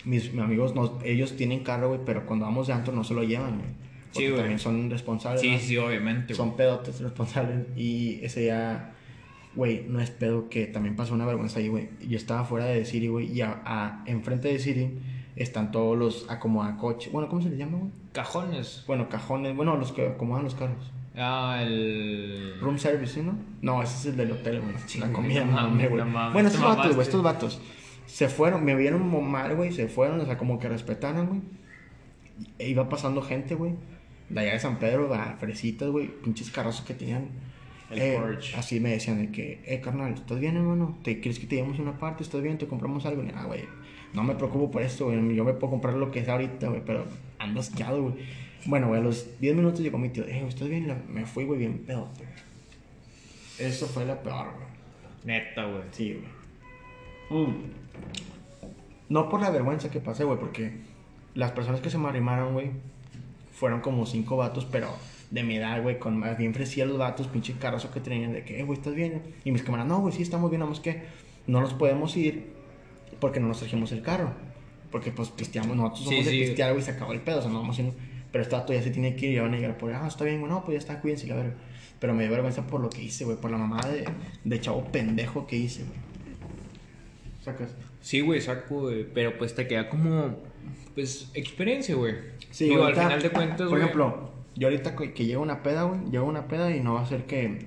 Mis, 0.05 0.33
mis 0.33 0.41
amigos, 0.45 0.77
no, 0.77 1.01
ellos 1.05 1.37
tienen 1.37 1.65
carro, 1.65 1.89
güey, 1.89 2.01
pero 2.07 2.25
cuando 2.27 2.45
vamos 2.45 2.69
de 2.69 2.73
antro 2.73 2.95
no 2.95 3.03
se 3.03 3.13
lo 3.13 3.25
llevan, 3.25 3.59
güey. 3.59 3.71
Sí, 4.13 4.27
güey. 4.29 4.37
también 4.39 4.61
son 4.61 4.89
responsables. 4.89 5.41
Sí, 5.41 5.51
¿no? 5.51 5.59
sí, 5.59 5.77
obviamente. 5.79 6.33
Son 6.35 6.55
pedotes 6.57 7.01
responsables. 7.01 7.67
Y 7.77 8.21
ese 8.23 8.43
día, 8.43 8.93
güey, 9.55 9.85
no 9.89 10.01
es 10.01 10.11
pedo 10.11 10.49
que 10.49 10.67
también 10.67 10.97
pasó 10.97 11.15
una 11.15 11.27
vergüenza 11.27 11.59
ahí, 11.59 11.69
güey. 11.69 11.89
Yo 12.09 12.17
estaba 12.17 12.45
fuera 12.45 12.67
de 12.67 12.85
Siri, 12.85 13.09
güey, 13.09 13.33
y 13.33 13.41
a, 13.43 13.61
a- 13.65 14.03
enfrente 14.07 14.49
de 14.49 14.59
Siri 14.59 14.99
están 15.37 15.71
todos 15.73 15.97
los 15.97 16.31
acomoda 16.31 16.77
coches. 16.77 17.13
Bueno, 17.13 17.29
¿cómo 17.29 17.43
se 17.43 17.51
les 17.51 17.59
llama, 17.59 17.79
güey? 17.79 17.91
Cajones. 18.13 18.85
Bueno, 18.87 19.09
cajones, 19.09 19.55
bueno, 19.57 19.77
los 19.77 19.93
que 19.93 20.07
acomodan 20.09 20.45
los 20.45 20.55
carros. 20.55 20.93
Ah, 21.17 21.61
el. 21.63 22.57
Room 22.61 22.79
service, 22.79 23.15
¿sí, 23.15 23.23
no? 23.23 23.37
No, 23.63 23.83
ese 23.83 23.97
es 23.97 24.07
el 24.07 24.17
del 24.17 24.31
hotel, 24.33 24.61
güey. 24.61 24.75
Sí, 24.87 25.01
la 25.01 25.13
comida, 25.13 25.45
no 25.45 25.53
mames, 25.53 25.91
güey. 25.91 26.03
Bueno, 26.33 26.49
estos 26.49 26.63
vatos, 26.63 26.95
güey, 26.95 27.07
estos 27.07 27.23
vatos. 27.23 27.61
Se 28.07 28.29
fueron, 28.29 28.65
me 28.65 28.75
vieron 28.75 29.31
mal, 29.31 29.55
güey, 29.57 29.73
se 29.73 29.87
fueron, 29.89 30.21
o 30.21 30.25
sea, 30.25 30.37
como 30.39 30.59
que 30.59 30.69
respetaron, 30.69 31.27
güey. 31.27 31.41
E 32.59 32.69
iba 32.69 32.89
pasando 32.89 33.23
gente, 33.23 33.55
güey. 33.55 33.75
De 34.29 34.41
allá 34.41 34.53
de 34.53 34.61
San 34.61 34.79
Pedro, 34.79 35.13
a 35.15 35.37
Fresitas, 35.39 35.89
güey, 35.91 36.09
pinches 36.23 36.51
carrazos 36.51 36.85
que 36.85 36.95
tenían. 36.95 37.29
El 37.91 37.99
Eh, 38.01 38.39
así 38.57 38.79
me 38.81 38.91
decían 38.91 39.19
de 39.21 39.33
que, 39.33 39.61
eh, 39.67 39.81
carnal, 39.81 40.13
¿estás 40.15 40.39
bien, 40.39 40.57
hermano? 40.57 40.97
¿Te 41.03 41.21
quieres 41.21 41.39
que 41.41 41.47
te 41.47 41.57
llevemos 41.57 41.79
una 41.79 41.99
parte? 41.99 42.23
¿Estás 42.23 42.41
bien? 42.43 42.57
¿Te 42.59 42.67
compramos 42.67 43.05
algo? 43.07 43.23
Y, 43.25 43.31
ah, 43.35 43.45
güey, 43.45 43.65
no 44.15 44.23
me 44.23 44.35
preocupo 44.35 44.71
por 44.71 44.83
esto, 44.83 45.07
güey. 45.07 45.35
Yo 45.35 45.45
me 45.45 45.53
puedo 45.55 45.73
comprar 45.73 45.95
lo 45.95 46.11
que 46.11 46.25
sea 46.25 46.35
ahorita, 46.35 46.69
güey, 46.69 46.83
pero 46.85 47.05
ando 47.39 47.61
asqueado, 47.61 48.03
güey. 48.03 48.15
Bueno, 48.67 48.89
güey, 48.89 49.01
a 49.01 49.05
los 49.05 49.41
10 49.41 49.57
minutos 49.57 49.81
llegó 49.81 49.99
mi 49.99 50.11
tío, 50.11 50.25
eh, 50.25 50.45
¿estás 50.47 50.69
bien? 50.69 50.87
La- 50.87 51.03
Me 51.09 51.25
fui, 51.27 51.45
güey, 51.45 51.59
bien 51.59 51.79
pedo, 51.87 52.09
güey. 52.17 52.29
Eso 53.59 53.87
fue 53.87 54.05
la 54.07 54.23
peor, 54.23 54.47
güey. 54.55 54.67
Neta, 55.25 55.65
güey. 55.65 55.83
Sí, 55.93 56.15
güey. 57.29 57.45
Mm. 57.47 57.55
No 59.09 59.29
por 59.29 59.41
la 59.41 59.51
vergüenza 59.51 59.91
que 59.91 60.01
pasé, 60.01 60.25
güey, 60.25 60.39
porque 60.39 60.73
las 61.35 61.53
personas 61.53 61.81
que 61.81 61.91
se 61.91 61.99
me 61.99 62.09
arrimaron, 62.09 62.53
güey, 62.55 62.71
fueron 63.53 63.81
como 63.81 64.07
cinco 64.07 64.37
vatos, 64.37 64.67
pero 64.71 64.89
de 65.31 65.43
mi 65.45 65.57
edad, 65.57 65.81
güey, 65.83 65.99
con 65.99 66.19
más 66.19 66.37
bien 66.37 66.53
fresía 66.55 66.85
los 66.87 66.99
vatos, 66.99 67.29
pinche 67.29 67.55
carrozo 67.55 67.91
que 67.91 68.01
tenían, 68.01 68.33
de 68.33 68.45
que, 68.45 68.59
eh, 68.61 68.63
güey, 68.65 68.79
¿estás 68.79 68.95
bien? 68.95 69.23
Y 69.45 69.53
mis 69.53 69.63
camaradas, 69.63 69.89
no, 69.91 70.01
güey, 70.01 70.13
sí, 70.15 70.23
estamos 70.23 70.51
bien, 70.51 70.67
más 70.69 70.81
que 70.81 71.03
no 71.47 71.61
nos 71.61 71.73
podemos 71.75 72.17
ir 72.17 72.47
porque 73.21 73.39
no 73.41 73.49
nos 73.49 73.59
trajimos 73.61 73.93
el 73.93 74.03
carro. 74.03 74.33
Porque, 74.91 75.13
pues, 75.13 75.29
pisteamos, 75.31 75.77
nosotros 75.77 76.01
somos 76.05 76.19
Sí, 76.19 76.25
de 76.25 76.31
sí. 76.33 76.41
pistear, 76.41 76.73
güey, 76.73 76.85
se 76.85 76.91
acabó 76.91 77.13
el 77.13 77.21
pedo, 77.21 77.39
o 77.39 77.43
sea, 77.43 77.51
no 77.51 77.61
vamos 77.61 77.79
a 77.79 77.83
ir- 77.83 77.93
Pero 78.33 78.43
este 78.43 78.57
vato 78.57 78.73
ya 78.73 78.83
se 78.83 78.91
tiene 78.91 79.15
que 79.17 79.27
ir 79.27 79.33
y 79.35 79.39
van 79.39 79.55
a 79.55 79.57
llegar 79.57 79.77
por, 79.79 79.93
ah, 79.93 80.07
está 80.07 80.25
bien, 80.25 80.41
güey, 80.41 80.51
no, 80.53 80.65
pues 80.65 80.75
ya 80.75 80.79
está, 80.79 81.01
cuídense, 81.01 81.27
la 81.29 81.37
verga. 81.37 81.55
Pero 82.01 82.15
me 82.15 82.23
dio 82.25 82.33
vergüenza 82.33 82.67
por 82.67 82.81
lo 82.81 82.89
que 82.91 83.03
hice, 83.03 83.25
güey, 83.25 83.37
por 83.37 83.51
la 83.51 83.59
mamada 83.59 83.89
de, 83.89 84.05
de 84.45 84.61
chavo 84.61 84.85
pendejo 84.91 85.47
que 85.47 85.57
hice, 85.57 85.83
güey. 85.85 85.99
¿Sacas? 87.45 87.75
Sí, 88.01 88.21
güey, 88.21 88.41
saco, 88.41 88.81
güey. 88.83 89.05
Pero 89.13 89.37
pues 89.39 89.55
te 89.55 89.67
queda 89.67 89.89
como. 89.89 90.37
Pues 90.95 91.31
experiencia, 91.35 91.95
güey. 91.95 92.15
Sí, 92.51 92.65
Digo, 92.67 92.85
al 92.85 92.95
final 92.95 93.23
de 93.23 93.31
cuentas, 93.31 93.69
Por 93.69 93.79
ejemplo, 93.79 94.33
yo 94.61 94.69
ahorita 94.69 94.95
que 94.95 95.13
que 95.13 95.25
llega 95.27 95.41
una 95.41 95.63
peda, 95.65 95.83
güey, 95.83 96.01
llega 96.11 96.23
una 96.23 96.47
peda 96.47 96.71
y 96.75 96.79
no 96.81 96.95
va 96.95 97.01
a 97.01 97.07
ser 97.07 97.27
que. 97.27 97.67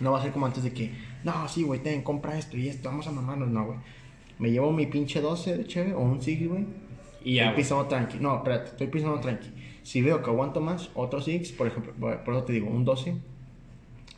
No 0.00 0.10
va 0.12 0.18
a 0.18 0.22
ser 0.22 0.32
como 0.32 0.46
antes 0.46 0.64
de 0.64 0.72
que. 0.72 0.90
No, 1.22 1.46
sí, 1.46 1.62
güey, 1.62 1.80
ten, 1.82 2.02
compra 2.02 2.36
esto 2.38 2.56
y 2.56 2.68
esto, 2.68 2.88
vamos 2.88 3.06
a 3.06 3.12
mamarnos, 3.12 3.48
no, 3.50 3.66
güey. 3.66 3.78
Me 4.38 4.50
llevo 4.50 4.72
mi 4.72 4.86
pinche 4.86 5.20
12 5.20 5.58
de 5.58 5.66
cheve 5.66 5.94
o 5.94 6.00
un 6.00 6.20
Sigi, 6.22 6.46
güey. 6.46 6.64
Y 7.22 7.34
ya, 7.34 7.50
Estoy 7.50 7.62
pisando 7.62 7.86
tranqui. 7.86 8.18
No, 8.18 8.36
espérate, 8.38 8.70
estoy 8.70 8.86
pisando 8.88 9.20
tranqui. 9.20 9.50
Si 9.82 10.00
veo 10.02 10.22
que 10.22 10.30
aguanto 10.30 10.60
más, 10.62 10.90
otro 10.94 11.20
Six, 11.20 11.52
por 11.52 11.66
ejemplo, 11.66 11.92
por 12.24 12.34
eso 12.34 12.44
te 12.44 12.54
digo, 12.54 12.68
un 12.68 12.84
12. 12.86 13.14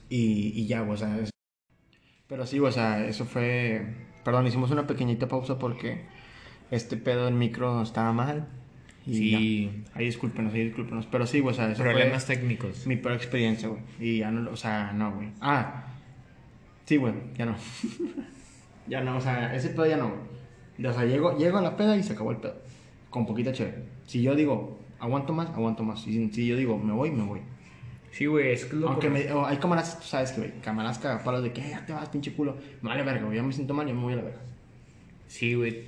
Y, 0.09 0.53
y 0.55 0.67
ya, 0.67 0.81
güey, 0.83 0.93
o 0.95 0.97
sea. 0.97 1.19
es- 1.19 1.31
Pero 2.29 2.47
sí, 2.47 2.59
güey, 2.59 2.71
o 2.71 2.73
sea, 2.73 3.05
eso 3.07 3.25
fue. 3.25 3.85
Perdón, 4.25 4.47
hicimos 4.47 4.71
una 4.71 4.87
pequeñita 4.87 5.27
pausa 5.27 5.59
porque 5.59 6.03
este 6.71 6.97
pedo 6.97 7.25
del 7.25 7.35
micro 7.35 7.83
estaba 7.83 8.13
mal. 8.13 8.47
Y 9.07 9.15
Sí. 9.15 9.71
ya. 9.85 9.91
Ahí 9.99 10.05
discúlpenos, 10.07 10.55
ahí 10.55 10.65
discúlpenos. 10.67 11.07
Pero 11.07 11.27
sí, 11.27 11.41
güey, 11.41 11.53
o 11.55 11.57
sea, 11.57 11.71
eso 11.71 11.83
Problemas 11.83 12.25
fue 12.25 12.37
técnicos. 12.37 12.87
mi 12.87 12.97
peor 12.97 13.15
experiencia, 13.15 13.69
güey. 13.69 13.81
Y 14.01 14.19
ya 14.19 14.31
no, 14.31 14.41
lo- 14.43 14.53
o 14.53 14.57
sea, 14.57 14.93
no, 14.93 15.13
güey. 15.15 15.29
Ah, 15.41 15.87
sí, 16.85 16.97
güey, 16.97 17.15
ya 17.37 17.47
no. 17.47 17.57
ya 18.87 19.01
no, 19.03 19.17
o 19.17 19.21
sea, 19.21 19.55
ese 19.55 19.71
pedo 19.71 19.87
ya 19.87 19.97
no, 19.97 20.09
güey. 20.79 20.87
O 20.87 20.93
sea, 20.93 21.05
llego, 21.05 21.37
llego 21.37 21.59
a 21.59 21.63
la 21.63 21.77
peda 21.77 21.97
y 21.97 22.03
se 22.03 22.13
acabó 22.13 22.31
el 22.33 22.39
pedo. 22.39 22.57
Con 23.11 23.27
poquita 23.27 23.53
chévere. 23.53 23.85
Si 24.07 24.23
yo 24.23 24.35
digo, 24.35 24.79
aguanto 24.99 25.33
más, 25.33 25.49
aguanto 25.51 25.83
más. 25.85 26.01
Si, 26.03 26.31
si 26.31 26.47
yo 26.47 26.57
digo, 26.57 26.79
me 26.79 26.93
voy, 26.93 27.11
me 27.11 27.25
voy. 27.25 27.41
Sí, 28.11 28.27
güey, 28.27 28.53
es 28.53 28.67
que 28.67 28.77
lo 28.77 28.89
Aunque 28.91 29.09
me, 29.11 29.31
o 29.33 29.47
hay 29.47 29.57
cámaras, 29.57 29.99
tú 30.01 30.07
sabes 30.07 30.33
que, 30.33 30.41
güey, 30.43 30.53
cámaras 30.61 30.99
cagapalos 30.99 31.43
de 31.43 31.53
que 31.53 31.61
"Eh, 31.63 31.71
ya 31.71 31.85
te 31.87 31.93
vas, 31.93 32.09
pinche 32.11 32.33
culo. 32.35 32.57
Me 32.83 32.91
vale 32.91 33.03
verga, 33.05 33.25
güey, 33.25 33.37
ya 33.37 33.43
me 33.43 33.53
siento 33.53 33.73
mal, 33.75 33.87
yo 33.89 33.95
me 33.95 34.03
voy 34.03 34.13
a 34.13 34.17
la 34.17 34.23
verga. 34.23 34.41
Sí, 35.29 35.55
güey. 35.55 35.85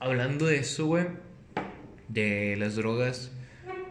Hablando 0.00 0.46
de 0.46 0.58
eso, 0.58 0.86
güey, 0.86 1.06
de 2.14 2.56
las 2.56 2.76
drogas, 2.76 3.32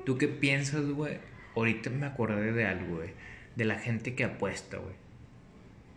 ¿tú 0.06 0.18
qué 0.18 0.28
piensas, 0.28 0.86
güey? 0.90 1.18
Ahorita 1.56 1.90
me 1.92 2.06
acordé 2.08 2.52
de 2.52 2.66
algo, 2.66 2.96
güey. 2.98 3.10
De 3.56 3.66
la 3.66 3.76
gente 3.78 4.16
que 4.16 4.24
apuesta, 4.24 4.78
güey. 4.78 4.96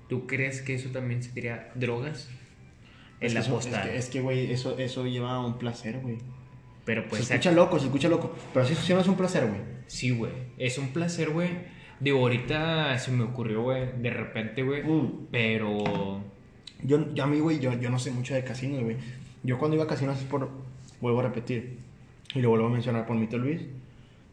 ¿Tú 0.08 0.26
crees 0.26 0.60
que 0.60 0.74
eso 0.74 0.90
también 0.90 1.22
sería 1.22 1.70
drogas? 1.74 2.28
Es 3.20 3.32
El 3.32 3.32
que 3.32 3.38
eso- 3.38 3.50
apostar. 3.52 3.86
Es 3.86 3.90
que, 3.92 3.98
es 3.98 4.06
que, 4.10 4.20
güey, 4.20 4.52
eso, 4.52 4.78
eso 4.78 5.06
lleva 5.06 5.32
a 5.34 5.46
un 5.46 5.58
placer, 5.58 5.98
güey. 6.00 6.18
Pero 6.84 7.08
pues 7.08 7.24
se 7.24 7.34
escucha 7.34 7.52
loco, 7.52 7.78
se 7.78 7.86
escucha 7.86 8.08
loco. 8.08 8.34
Pero 8.52 8.66
sí, 8.66 8.74
sí 8.74 8.92
no 8.94 9.00
es 9.00 9.08
un 9.08 9.16
placer, 9.16 9.46
güey. 9.48 9.60
Sí, 9.86 10.10
güey. 10.10 10.32
Es 10.58 10.78
un 10.78 10.88
placer, 10.90 11.30
güey. 11.30 11.50
Digo, 11.98 12.18
ahorita 12.18 12.98
se 12.98 13.10
me 13.10 13.24
ocurrió, 13.24 13.62
güey, 13.62 13.86
de 14.00 14.10
repente, 14.10 14.62
güey. 14.62 14.82
Mm. 14.84 15.26
Pero. 15.32 16.22
Yo, 16.84 17.12
yo 17.14 17.24
a 17.24 17.26
mí, 17.26 17.40
güey, 17.40 17.58
yo, 17.58 17.72
yo 17.80 17.88
no 17.90 17.98
sé 17.98 18.10
mucho 18.10 18.34
de 18.34 18.44
casinos, 18.44 18.82
güey. 18.82 18.96
Yo 19.42 19.58
cuando 19.58 19.76
iba 19.76 19.84
a 19.84 19.88
casinos 19.88 20.18
es 20.18 20.24
por, 20.24 20.48
vuelvo 21.00 21.20
a 21.20 21.22
repetir, 21.24 21.78
y 22.36 22.42
lo 22.42 22.50
vuelvo 22.50 22.66
a 22.66 22.70
mencionar 22.70 23.06
por 23.06 23.16
mi 23.16 23.26
tío 23.26 23.38
Luis 23.38 23.62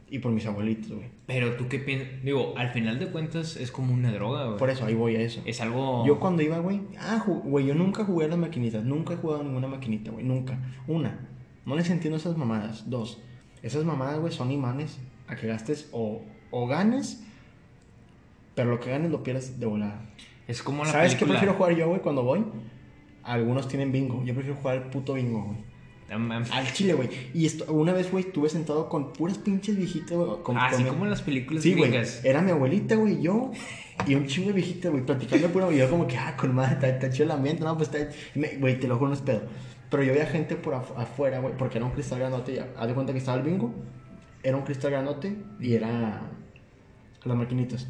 y 0.09 0.19
por 0.19 0.31
mis 0.31 0.45
abuelitos, 0.45 0.91
güey. 0.91 1.07
Pero 1.25 1.55
tú 1.55 1.67
qué 1.67 1.79
piensas. 1.79 2.07
Digo, 2.23 2.53
al 2.57 2.69
final 2.69 2.99
de 2.99 3.07
cuentas 3.07 3.55
es 3.57 3.71
como 3.71 3.93
una 3.93 4.11
droga, 4.11 4.45
güey. 4.45 4.57
Por 4.57 4.69
eso, 4.69 4.85
ahí 4.85 4.93
voy 4.93 5.15
a 5.15 5.21
eso. 5.21 5.41
Es 5.45 5.61
algo. 5.61 6.05
Yo 6.05 6.19
cuando 6.19 6.43
iba, 6.43 6.59
güey, 6.59 6.81
ah, 6.99 7.23
güey, 7.25 7.65
yo 7.65 7.73
nunca 7.73 8.03
jugué 8.05 8.25
a 8.25 8.27
las 8.27 8.37
maquinitas, 8.37 8.83
nunca 8.83 9.13
he 9.13 9.17
jugado 9.17 9.41
a 9.41 9.43
ninguna 9.43 9.67
maquinita, 9.67 10.11
güey, 10.11 10.23
nunca. 10.25 10.59
Una, 10.87 11.27
no 11.65 11.75
les 11.75 11.89
entiendo 11.89 12.17
esas 12.17 12.37
mamadas. 12.37 12.89
Dos, 12.89 13.21
esas 13.63 13.85
mamadas, 13.85 14.19
güey, 14.19 14.31
son 14.31 14.51
imanes 14.51 14.99
a 15.27 15.35
que 15.35 15.47
gastes 15.47 15.89
o, 15.91 16.21
o 16.51 16.67
ganes, 16.67 17.23
pero 18.55 18.69
lo 18.69 18.79
que 18.79 18.91
ganes 18.91 19.09
lo 19.09 19.23
pierdes 19.23 19.59
de 19.59 19.65
volada. 19.65 19.99
Es 20.47 20.61
como 20.61 20.83
la 20.83 20.91
¿Sabes 20.91 21.13
qué 21.13 21.19
película. 21.19 21.39
prefiero 21.39 21.57
jugar 21.57 21.75
yo, 21.75 21.87
güey, 21.87 22.01
cuando 22.01 22.23
voy? 22.23 22.43
Algunos 23.23 23.67
tienen 23.67 23.91
bingo, 23.91 24.23
yo 24.25 24.33
prefiero 24.35 24.59
jugar 24.59 24.75
el 24.75 24.83
puto 24.83 25.13
bingo, 25.13 25.43
güey. 25.43 25.72
No 26.13 26.19
mames. 26.19 26.52
Al 26.52 26.71
chile, 26.73 26.93
güey. 26.93 27.10
Y 27.34 27.45
esto, 27.45 27.71
una 27.73 27.91
vez, 27.93 28.12
güey, 28.12 28.26
estuve 28.26 28.49
sentado 28.49 28.88
con 28.89 29.13
puras 29.13 29.38
pinches 29.38 29.76
viejitas, 29.78 30.17
güey. 30.17 30.41
con- 30.43 30.58
Así 30.58 30.84
mi- 30.84 30.89
como 30.89 31.04
en 31.06 31.10
las 31.12 31.21
películas 31.21 31.63
Sí, 31.63 31.73
güey. 31.73 31.91
Era 32.23 32.41
mi 32.41 32.52
abuelita, 32.52 32.95
güey, 32.95 33.21
yo. 33.21 33.52
Y 34.08 34.15
un 34.15 34.26
chingo 34.28 34.47
de 34.47 34.54
viejitas, 34.54 34.91
güey, 34.91 35.06
platicando 35.06 35.47
puro. 35.49 35.71
Y 35.71 35.78
yo, 35.78 35.89
como 35.89 36.08
que, 36.08 36.17
ah, 36.17 36.36
con 36.38 36.54
madre, 36.56 36.89
está, 36.89 37.10
chido 37.10 37.26
el 37.26 37.32
ambiente, 37.32 37.63
no, 37.63 37.76
pues 37.78 37.89
está. 37.93 38.10
Güey, 38.60 38.80
te 38.80 38.88
lo 38.88 38.97
juro, 38.97 39.10
no 39.10 39.15
es 39.15 39.21
pedo. 39.21 39.41
Pero 39.89 40.04
yo 40.04 40.13
veía 40.13 40.26
gente 40.26 40.56
por 40.56 40.73
afu- 40.73 40.93
afuera, 40.97 41.39
güey, 41.39 41.56
porque 41.58 41.78
era 41.78 41.86
un 41.86 41.91
cristal 41.93 42.19
grandote. 42.19 42.56
Ya, 42.56 42.67
haz 42.78 42.88
de 42.88 42.93
cuenta 42.93 43.13
que 43.13 43.19
estaba 43.19 43.38
el 43.38 43.43
bingo. 43.43 43.73
Era 44.41 44.58
un 44.58 44.63
cristal 44.63 44.91
grandote 44.91 45.36
y 45.60 45.73
era. 45.73 46.21
Las 47.23 47.38
maquinitas. 47.38 47.88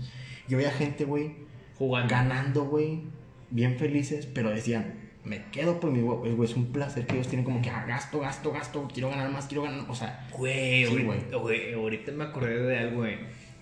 Yo 0.47 0.57
veía 0.57 0.71
gente, 0.71 1.05
güey, 1.05 1.35
Jugando. 1.77 2.09
ganando, 2.09 2.65
güey, 2.65 3.03
bien 3.49 3.77
felices, 3.79 4.27
pero 4.27 4.49
decían, 4.51 5.02
me 5.25 5.41
quedo 5.51 5.79
por 5.79 5.91
mi 5.91 6.01
güey, 6.01 6.33
güey, 6.33 6.49
es 6.49 6.55
un 6.55 6.71
placer 6.71 7.07
que 7.07 7.15
ellos 7.15 7.27
tienen 7.27 7.45
como 7.45 7.61
que, 7.61 7.69
ah, 7.69 7.85
gasto, 7.87 8.19
gasto, 8.19 8.51
gasto, 8.51 8.87
quiero 8.93 9.09
ganar 9.09 9.31
más, 9.31 9.45
quiero 9.45 9.63
ganar, 9.63 9.85
o 9.89 9.95
sea, 9.95 10.27
Güey, 10.31 10.85
Sí, 10.85 11.05
ahorita, 11.05 11.37
güey, 11.37 11.73
ahorita 11.73 12.11
me 12.11 12.25
acordé 12.25 12.61
de 12.61 12.77
algo, 12.77 12.97
güey. 12.97 13.17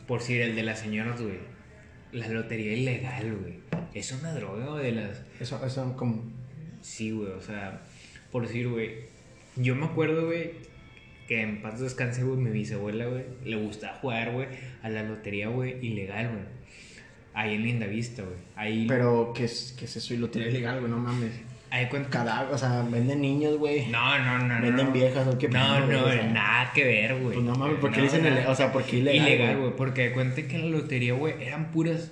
Por 0.07 0.21
si 0.21 0.39
el 0.39 0.55
de 0.55 0.63
las 0.63 0.79
señoras, 0.79 1.21
güey. 1.21 1.39
La 2.11 2.27
lotería 2.27 2.73
ilegal, 2.73 3.37
güey. 3.37 3.59
Es 3.93 4.11
una 4.11 4.33
droga, 4.33 4.71
güey, 4.71 4.85
de 4.85 4.91
las. 4.93 5.21
eso, 5.39 5.63
eso 5.65 5.95
como, 5.95 6.23
Sí, 6.81 7.11
güey, 7.11 7.29
o 7.31 7.41
sea, 7.41 7.83
por 8.31 8.47
decir, 8.47 8.67
güey. 8.67 9.11
Yo 9.55 9.75
me 9.75 9.85
acuerdo, 9.85 10.25
güey, 10.25 10.53
que 11.27 11.41
en 11.41 11.61
paz 11.61 11.79
descanse, 11.79 12.23
güey, 12.23 12.37
mi 12.37 12.49
bisabuela, 12.49 13.05
güey, 13.05 13.25
le 13.45 13.57
gustaba 13.57 13.97
jugar, 13.97 14.31
güey, 14.31 14.47
a 14.81 14.89
la 14.89 15.03
lotería, 15.03 15.49
güey, 15.49 15.85
ilegal, 15.85 16.29
güey. 16.29 16.43
Ahí 17.33 17.55
en 17.55 17.63
Linda 17.63 17.85
Vista, 17.85 18.23
güey. 18.23 18.37
Ahí. 18.55 18.85
pero, 18.87 19.31
¿qué 19.35 19.45
es, 19.45 19.75
qué 19.77 19.85
es 19.85 19.95
eso? 19.95 20.13
Y 20.13 20.17
lo 20.17 20.29
tiré 20.29 20.49
ilegal, 20.49 20.79
güey, 20.79 20.91
no 20.91 20.97
mames. 20.97 21.50
Ahí 21.71 21.87
cuenta. 21.87 22.09
Cadáver, 22.09 22.53
o 22.53 22.57
sea, 22.57 22.85
venden 22.89 23.21
niños, 23.21 23.57
güey. 23.57 23.87
No, 23.87 24.19
no, 24.19 24.37
no. 24.47 24.61
Venden 24.61 24.85
no. 24.87 24.91
viejas, 24.91 25.27
¿o 25.27 25.37
qué 25.37 25.47
No, 25.49 25.85
güey? 25.85 25.97
no, 25.97 26.05
O 26.05 26.11
sea, 26.11 26.23
nada 26.27 26.71
que 26.73 26.83
ver, 26.83 27.15
güey. 27.17 27.33
Pues 27.35 27.45
no 27.45 27.55
mames, 27.55 27.79
¿por 27.79 27.89
qué 27.91 27.97
No, 27.97 28.05
le 28.05 28.11
dicen, 28.11 28.25
ile- 28.25 28.45
o 28.47 28.53
sea, 28.55 28.71
¿por 28.71 28.83
qué 28.83 28.97
ilegal? 28.97 29.27
Ilegal, 29.27 29.47
güey? 29.55 29.61
güey, 29.67 29.75
porque 29.77 30.01
de 30.09 30.11
cuenta 30.13 30.41
que 30.43 30.55
en 30.55 30.71
la 30.71 30.77
lotería, 30.77 31.13
güey, 31.13 31.33
eran 31.41 31.71
puras. 31.71 32.11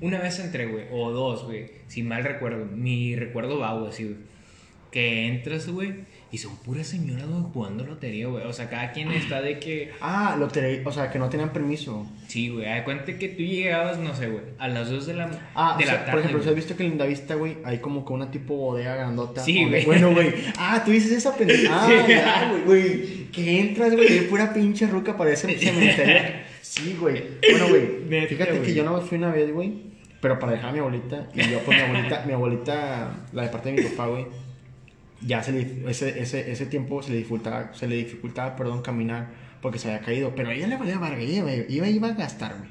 Una 0.00 0.18
vez 0.18 0.38
entré, 0.40 0.66
güey, 0.66 0.84
o 0.90 1.10
dos, 1.10 1.44
güey, 1.44 1.70
si 1.86 2.02
mal 2.02 2.24
recuerdo. 2.24 2.64
Mi 2.64 3.14
recuerdo 3.16 3.58
vago, 3.58 3.86
así, 3.86 4.04
güey. 4.04 4.16
que 4.90 5.26
entras, 5.28 5.68
güey, 5.68 5.92
y 6.32 6.38
son 6.38 6.56
puras 6.58 6.86
señoras, 6.86 7.24
jugando 7.52 7.84
lotería, 7.84 8.28
güey. 8.28 8.44
O 8.46 8.52
sea, 8.52 8.70
cada 8.70 8.92
quien 8.92 9.10
está 9.10 9.42
de 9.42 9.58
que. 9.58 9.90
Ah, 10.00 10.36
lotería, 10.38 10.82
o 10.84 10.92
sea, 10.92 11.10
que 11.10 11.18
no 11.18 11.28
tenían 11.28 11.52
permiso. 11.52 12.06
Sí, 12.28 12.48
güey. 12.50 12.64
Da 12.66 12.84
cuenta 12.84 13.18
que 13.18 13.28
tú 13.28 13.42
llegabas, 13.42 13.98
no 13.98 14.14
sé, 14.14 14.28
güey, 14.28 14.44
a 14.58 14.68
las 14.68 14.88
2 14.90 15.06
de 15.06 15.14
la, 15.14 15.30
Ah, 15.54 15.74
de 15.76 15.84
o 15.84 15.86
sea, 15.86 15.94
la 15.96 16.00
tarde. 16.04 16.10
por 16.12 16.20
ejemplo, 16.20 16.38
¿has 16.40 16.44
güey. 16.46 16.54
visto 16.56 16.76
que 16.76 16.84
en 16.84 16.90
Lindavista, 16.90 17.34
güey, 17.34 17.56
hay 17.64 17.78
como 17.78 18.04
que 18.04 18.12
una 18.12 18.30
tipo 18.30 18.54
bodega 18.56 18.94
grandota? 18.94 19.42
Sí, 19.42 19.60
donde- 19.62 19.84
güey. 19.84 20.00
Bueno, 20.00 20.12
güey. 20.12 20.32
Ah, 20.56 20.82
tú 20.84 20.92
dices 20.92 21.10
esa 21.12 21.34
pendeja. 21.36 21.68
Ah, 21.72 21.88
Sí. 22.06 22.12
ya, 22.12 22.52
güey, 22.64 22.64
güey. 22.64 23.20
Que 23.32 23.60
entras, 23.60 23.92
güey, 23.94 24.08
de 24.08 24.22
pura 24.22 24.52
pinche 24.52 24.86
ruca 24.86 25.16
parece 25.16 25.46
un 25.48 25.54
cementerio. 25.54 26.22
Sí, 26.62 26.96
güey. 27.00 27.24
Bueno, 27.50 27.68
güey, 27.68 28.26
fíjate 28.28 28.52
güey. 28.52 28.62
que 28.62 28.74
yo 28.74 28.84
no 28.84 29.00
fui 29.00 29.18
una 29.18 29.32
vez, 29.32 29.52
güey, 29.52 29.72
pero 30.20 30.38
para 30.38 30.52
dejar 30.52 30.70
a 30.70 30.72
mi 30.72 30.78
abuelita, 30.78 31.26
y 31.34 31.40
yo 31.50 31.58
pues 31.60 31.76
mi 31.78 31.82
abuelita, 31.84 32.24
mi 32.26 32.32
abuelita, 32.34 33.10
la 33.32 33.42
de 33.42 33.48
parte 33.48 33.72
de 33.72 33.82
mi 33.82 33.88
papá, 33.88 34.06
güey, 34.08 34.26
ya 35.26 35.42
se 35.42 35.52
le, 35.52 35.90
ese, 35.90 36.20
ese, 36.20 36.50
ese 36.50 36.66
tiempo 36.66 37.02
se 37.02 37.10
le 37.10 37.18
dificultaba, 37.18 37.72
se 37.74 37.86
le 37.86 37.96
dificultaba, 37.96 38.56
perdón, 38.56 38.82
caminar 38.82 39.28
porque 39.60 39.78
se 39.78 39.88
había 39.88 40.00
caído, 40.04 40.34
pero 40.34 40.48
a 40.48 40.54
ella 40.54 40.66
le 40.66 40.76
valía 40.76 40.98
verga, 40.98 41.22
iba, 41.22 41.52
iba, 41.52 41.88
iba 41.88 42.08
a 42.08 42.12
gastar, 42.12 42.56
güey. 42.58 42.70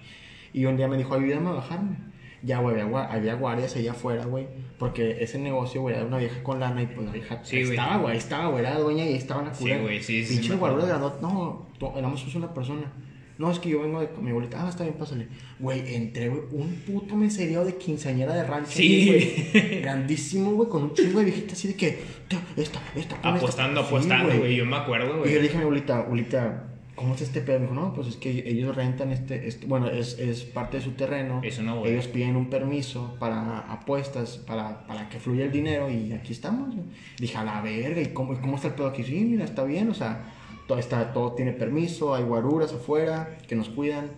Y 0.54 0.66
un 0.66 0.76
día 0.78 0.88
me 0.88 0.98
dijo, 0.98 1.14
ayúdame 1.14 1.50
a 1.50 1.54
bajarme. 1.54 1.98
Ya, 2.42 2.60
güey, 2.60 2.80
había, 2.80 3.04
había 3.04 3.36
guardias 3.36 3.76
allá 3.76 3.92
afuera, 3.92 4.26
güey, 4.26 4.48
porque 4.80 5.18
ese 5.22 5.38
negocio, 5.38 5.82
güey, 5.82 5.96
era 5.96 6.06
una 6.06 6.18
vieja 6.18 6.42
con 6.42 6.60
lana 6.60 6.82
y 6.82 6.88
pues 6.88 7.06
la 7.06 7.12
vieja 7.12 7.40
Sí, 7.44 7.60
estaba, 7.60 7.98
güey, 7.98 8.18
estaba, 8.18 8.48
güey, 8.48 8.66
era 8.66 8.80
dueña 8.80 9.06
y 9.06 9.14
estaba 9.16 9.44
la 9.44 9.54
Sí, 9.54 9.62
culera. 9.64 9.82
güey, 9.82 10.02
sí, 10.02 10.24
sí, 10.26 10.34
Pinche 10.36 10.50
me 10.50 10.56
acuerdo. 10.56 10.78
guarura 10.78 10.98
grandota, 10.98 11.22
no, 11.22 11.68
to- 11.78 11.94
éramos 11.98 12.34
una 12.36 12.54
persona. 12.54 12.92
No, 13.40 13.50
es 13.52 13.58
que 13.60 13.70
yo 13.70 13.82
vengo 13.82 14.00
de 14.02 14.10
mi 14.22 14.30
abuelita. 14.30 14.64
Ah, 14.64 14.70
está 14.70 14.84
bien, 14.84 14.96
pásale. 14.96 15.28
Güey, 15.60 15.96
entré, 15.96 16.30
güey, 16.30 16.42
un 16.52 16.76
puto 16.86 17.16
meserío 17.16 17.64
de 17.66 17.76
quinceañera 17.78 18.36
de 18.36 18.44
rancho. 18.44 18.70
Sí. 18.74 19.08
güey. 19.54 19.80
Grandísimo, 19.82 20.52
güey, 20.52 20.70
con 20.70 20.84
un 20.84 20.94
chingo 20.94 21.20
de 21.20 21.26
viejitas 21.26 21.54
así 21.54 21.70
de 21.70 21.76
que, 21.76 22.00
"Tía, 22.28 22.40
esta, 22.58 22.80
esta, 22.96 23.16
pon 23.22 23.36
esta". 23.36 23.38
Apostando, 23.38 23.82
Sí, 23.82 23.88
apostando, 23.88 24.38
güey. 24.38 24.56
Yo 24.58 24.66
me 24.66 24.76
acuerdo, 24.76 25.08
Y 25.08 25.12
yo 25.14 25.20
güey. 25.20 25.34
le 25.36 25.42
dije 25.42 25.56
a 25.56 25.58
mi 25.60 25.64
abuelita, 25.64 25.98
abuelita, 26.00 26.66
¿cómo 26.96 27.16
es 27.16 27.22
este 27.22 27.40
pedo? 27.40 27.60
Me 27.60 27.68
dijo, 27.68 27.76
no, 27.76 27.94
pues 27.94 28.10
es 28.10 28.18
que 28.18 28.30
ellos 28.46 28.76
rentan 28.76 29.12
este, 29.14 29.48
este 29.48 29.66
bueno, 29.68 29.88
es, 29.90 30.20
es 30.20 30.44
parte 30.44 30.76
de 30.78 30.84
su 30.84 30.92
terreno. 30.92 31.40
Es 31.42 31.60
una. 31.60 31.80
Ellos 31.86 32.08
piden 32.08 32.36
un 32.36 32.50
permiso 32.50 33.16
para 33.22 33.60
apuestas, 33.72 34.38
para, 34.46 34.86
para 34.86 35.08
que 35.08 35.18
fluya 35.18 35.46
el 35.46 35.52
dinero 35.54 35.90
y 35.90 36.12
aquí 36.12 36.34
estamos. 36.34 36.76
güey. 36.76 36.88
Dije, 37.18 37.38
a 37.38 37.46
la 37.46 37.62
verga, 37.62 38.02
¿y 38.02 38.08
cómo, 38.08 38.38
cómo 38.42 38.58
está 38.58 38.68
el 38.68 38.74
pedo 38.74 38.88
aquí? 38.88 39.02
Sí, 39.06 39.16
mira, 39.24 39.46
está 39.46 39.64
bien, 39.64 39.90
o 39.90 39.94
sea, 39.94 40.34
todo, 40.70 40.78
está, 40.78 41.12
todo 41.14 41.34
tiene 41.34 41.52
permiso, 41.52 42.14
hay 42.14 42.24
guaruras 42.24 42.72
afuera 42.72 43.38
que 43.48 43.56
nos 43.56 43.70
cuidan. 43.70 44.12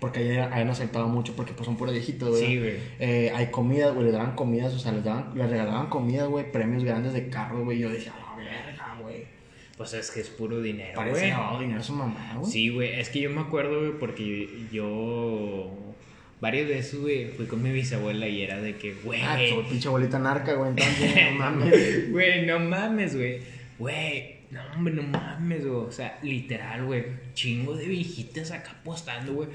Porque 0.00 0.20
ahí 0.20 0.62
han 0.62 0.70
asaltado 0.70 1.08
mucho 1.08 1.34
porque 1.36 1.52
pues 1.52 1.66
son 1.66 1.76
puros 1.76 1.92
viejitos, 1.92 2.30
güey. 2.30 2.40
Sí, 2.46 2.58
güey. 2.58 2.76
Eh, 3.00 3.32
hay 3.34 3.48
comidas, 3.48 3.92
güey, 3.92 4.06
les 4.06 4.14
daban 4.14 4.34
comidas, 4.34 4.72
o 4.72 4.78
sea, 4.78 4.92
les, 4.92 5.04
daban, 5.04 5.32
les 5.34 5.50
regalaban 5.50 5.88
comidas, 5.90 6.26
güey, 6.28 6.50
premios 6.50 6.84
grandes 6.84 7.12
de 7.12 7.28
carro, 7.28 7.64
güey. 7.64 7.80
Yo 7.80 7.90
decía, 7.90 8.14
la 8.18 8.36
verga, 8.36 8.96
güey. 9.02 9.24
Pues 9.76 9.92
es 9.92 10.10
que 10.10 10.20
es 10.20 10.28
puro 10.28 10.62
dinero, 10.62 10.92
Parece 10.94 11.18
güey. 11.18 11.30
lavado 11.30 11.58
de 11.58 11.64
dinero 11.66 11.82
su 11.82 11.92
mamá, 11.92 12.34
güey. 12.38 12.50
Sí, 12.50 12.70
güey. 12.70 12.98
Es 12.98 13.10
que 13.10 13.20
yo 13.20 13.28
me 13.30 13.42
acuerdo, 13.42 13.78
güey, 13.80 13.92
porque 13.98 14.48
yo. 14.72 15.70
Varias 16.40 16.68
veces, 16.68 17.00
güey, 17.00 17.26
fui 17.32 17.46
con 17.46 17.60
mi 17.62 17.72
bisabuela 17.72 18.26
y 18.26 18.40
era 18.42 18.58
de 18.62 18.76
que, 18.76 18.94
güey. 19.04 19.20
Ah, 19.20 19.36
tu 19.50 19.68
pinche 19.68 19.88
abuelita 19.88 20.18
narca, 20.18 20.54
güey, 20.54 20.70
entonces, 20.70 21.14
no 21.32 21.32
mames. 21.38 22.10
Güey, 22.12 22.46
no 22.46 22.58
mames, 22.60 23.16
güey. 23.16 23.40
Güey, 23.78 24.37
no, 24.50 24.60
hombre, 24.76 24.94
no 24.94 25.02
mames, 25.02 25.64
güey. 25.66 25.76
O 25.86 25.90
sea, 25.90 26.18
literal, 26.22 26.84
güey. 26.86 27.04
Chingo 27.34 27.74
de 27.76 27.86
viejitas 27.86 28.50
acá 28.50 28.72
apostando, 28.80 29.32
güey. 29.34 29.48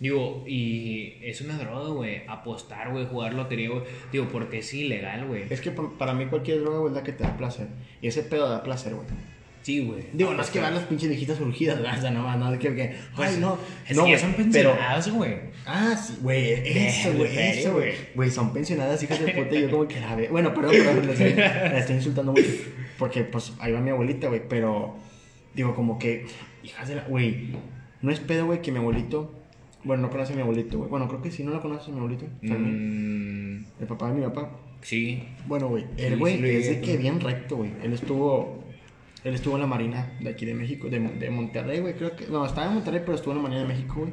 Digo, 0.00 0.44
y 0.48 1.18
es 1.22 1.40
una 1.42 1.58
droga, 1.58 1.90
güey. 1.90 2.22
Apostar, 2.26 2.90
güey, 2.90 3.06
jugar 3.06 3.34
lotería, 3.34 3.68
güey. 3.68 3.82
Digo, 4.10 4.28
porque 4.32 4.58
es 4.58 4.72
ilegal, 4.74 5.26
güey. 5.26 5.44
Es 5.50 5.60
que 5.60 5.70
pa- 5.70 5.90
para 5.98 6.14
mí 6.14 6.24
cualquier 6.26 6.60
droga, 6.60 6.78
güey, 6.78 6.92
es 6.92 6.96
la 6.96 7.02
que 7.02 7.12
te 7.12 7.22
da 7.24 7.36
placer. 7.36 7.66
Y 8.00 8.08
ese 8.08 8.22
pedo 8.22 8.48
da 8.48 8.62
placer, 8.62 8.94
güey. 8.94 9.06
Sí, 9.62 9.84
güey. 9.84 10.04
Digo, 10.14 10.32
no 10.32 10.40
es 10.40 10.48
que 10.48 10.58
van 10.58 10.74
las 10.74 10.84
pinches 10.84 11.10
viejitas 11.10 11.38
urgidas, 11.38 11.78
güey, 11.80 11.94
o 11.94 12.00
sea, 12.00 12.10
no, 12.10 12.34
no, 12.38 12.50
es 12.50 12.58
que, 12.58 12.74
que 12.74 12.94
Pues, 13.14 13.34
ay, 13.34 13.40
no. 13.40 13.58
Es 13.86 13.94
no, 13.94 14.06
que 14.06 14.18
son 14.18 14.32
pensionadas, 14.32 15.10
güey. 15.10 15.34
Ah, 15.66 15.94
sí, 15.94 16.16
güey, 16.22 16.54
eso, 16.64 17.12
güey, 17.12 17.38
eso, 17.38 17.72
güey. 17.74 17.92
güey. 18.14 18.30
Son 18.30 18.54
pensionadas, 18.54 19.02
hijas 19.02 19.20
de 19.20 19.32
puta, 19.34 19.54
y 19.54 19.60
yo 19.60 19.70
como 19.70 19.86
que 19.86 20.00
la 20.00 20.14
ve. 20.16 20.28
Bueno, 20.28 20.54
perdón, 20.54 20.72
perdón, 20.72 21.06
la 21.08 21.12
estoy, 21.12 21.34
la 21.34 21.78
estoy 21.78 21.96
insultando 21.96 22.32
mucho. 22.32 22.48
Porque, 23.00 23.24
pues, 23.24 23.54
ahí 23.58 23.72
va 23.72 23.80
mi 23.80 23.90
abuelita, 23.90 24.28
güey, 24.28 24.42
pero, 24.48 24.94
digo, 25.54 25.74
como 25.74 25.98
que, 25.98 26.26
hijas 26.62 26.86
de 26.86 26.94
la, 26.96 27.04
güey, 27.08 27.56
no 28.02 28.12
es 28.12 28.20
pedo, 28.20 28.44
güey, 28.46 28.60
que 28.62 28.70
mi 28.70 28.78
abuelito, 28.78 29.32
bueno, 29.84 30.02
no 30.02 30.10
conoce 30.10 30.34
a 30.34 30.36
mi 30.36 30.42
abuelito, 30.42 30.76
güey. 30.78 30.90
Bueno, 30.90 31.08
creo 31.08 31.22
que 31.22 31.30
sí, 31.32 31.42
no 31.42 31.50
lo 31.50 31.60
conoce 31.62 31.90
a 31.90 31.94
mi 31.94 31.98
abuelito, 31.98 32.26
Mm, 32.42 33.64
el 33.80 33.86
papá 33.88 34.08
de 34.08 34.14
mi 34.20 34.22
papá. 34.26 34.50
sí. 34.82 35.24
Bueno, 35.46 35.68
güey, 35.68 35.84
Sí, 35.96 36.04
él, 36.04 36.18
güey, 36.18 36.36
sí 36.36 36.42
lo 36.42 36.48
es 36.48 36.68
de 36.68 36.80
que 36.82 36.96
bien 36.98 37.20
recto, 37.20 37.56
güey. 37.56 37.70
Él 37.82 37.92
estuvo, 37.94 38.64
él 39.24 39.34
estuvo 39.34 39.54
en 39.54 39.60
la 39.62 39.66
Marina 39.66 40.12
de 40.20 40.28
aquí 40.28 40.44
de 40.46 40.54
México, 40.54 40.88
de, 40.90 41.00
de 41.00 41.30
Monterrey, 41.30 41.80
güey, 41.80 41.94
creo 41.94 42.14
que, 42.14 42.26
no, 42.26 42.44
estaba 42.44 42.66
en 42.68 42.74
Monterrey, 42.74 43.00
pero 43.02 43.14
estuvo 43.16 43.32
en 43.32 43.38
la 43.38 43.42
Marina 43.44 43.62
de 43.62 43.68
México, 43.68 43.94
güey. 44.00 44.12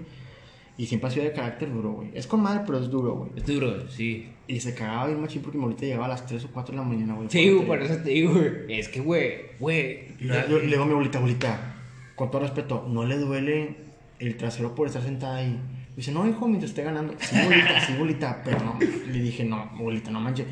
Y 0.78 0.86
siempre 0.86 1.10
ha 1.10 1.12
sido 1.12 1.26
de 1.26 1.34
carácter 1.34 1.74
duro, 1.74 1.94
güey. 1.94 2.12
Es 2.14 2.28
con 2.28 2.42
madre, 2.42 2.62
pero 2.66 2.78
es 2.78 2.90
duro, 2.90 3.16
güey. 3.16 3.32
Es 3.36 3.46
duro, 3.46 3.90
sí. 3.90 4.30
Y 4.48 4.60
se 4.60 4.76
cagaba 4.76 5.08
bien 5.08 5.20
machín 5.20 5.42
porque 5.42 5.58
mi 5.58 5.64
abuelita 5.64 5.86
llegaba 5.86 6.06
a 6.06 6.10
las 6.10 6.26
3 6.28 6.46
o 6.46 6.48
4 6.54 6.72
de 6.72 6.78
la 6.78 6.88
mañana, 6.88 7.16
güey. 7.16 7.28
Sí, 7.30 7.50
güey, 7.50 7.66
por 7.66 7.82
eso 7.82 7.96
te 7.98 8.12
digo, 8.12 8.34
güey. 8.34 8.80
Es 8.80 8.88
que, 8.88 9.00
güey, 9.00 9.38
güey. 9.60 10.16
Yo 10.20 10.60
le 10.60 10.68
digo 10.68 10.84
a 10.84 10.86
mi 10.86 10.92
abuelita, 10.92 11.18
abuelita, 11.18 11.76
con 12.16 12.30
todo 12.30 12.42
respeto, 12.42 12.86
¿no 12.88 13.06
le 13.06 13.18
duele 13.18 13.76
el 14.20 14.38
trasero 14.38 14.76
por 14.76 14.88
estar 14.88 15.02
sentada 15.02 15.38
ahí? 15.38 15.60
Dice, 15.96 16.12
no, 16.12 16.30
hijo, 16.30 16.48
mientras 16.48 16.70
esté 16.70 16.84
ganando. 16.84 17.16
Sí, 17.18 17.36
abuelita, 17.36 17.82
sí, 17.82 17.94
abuelita, 17.94 18.42
pero 18.46 18.60
no. 18.60 18.78
Le 18.80 19.20
dije, 19.20 19.44
no, 19.44 19.56
abuelita, 19.58 20.12
no 20.12 20.20
manches. 20.20 20.46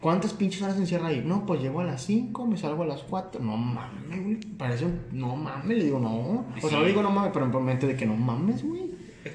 ¿Cuántas 0.00 0.34
pinches 0.34 0.62
horas 0.62 0.74
se 0.76 0.82
encierra 0.82 1.08
ahí? 1.08 1.22
No, 1.24 1.46
pues 1.46 1.60
llego 1.62 1.80
a 1.80 1.84
las 1.84 2.04
5, 2.04 2.46
me 2.46 2.56
salgo 2.56 2.82
a 2.82 2.86
las 2.86 3.00
4. 3.02 3.42
No 3.42 3.56
mames, 3.56 4.22
güey. 4.22 4.36
Parece 4.58 4.84
un... 4.84 5.00
No 5.12 5.34
mames, 5.36 5.78
le 5.78 5.84
digo, 5.84 5.98
no. 5.98 6.44
O 6.62 6.68
sea, 6.68 6.70
Sí. 6.70 6.76
le 6.84 6.88
digo 6.88 7.02
no 7.02 7.10
mames, 7.10 7.30
pero 7.32 7.46
en 7.46 7.64
mente 7.64 7.86
de 7.86 7.96
que 7.96 8.06
no 8.06 8.14
mames, 8.14 8.62
güey. 8.62 8.82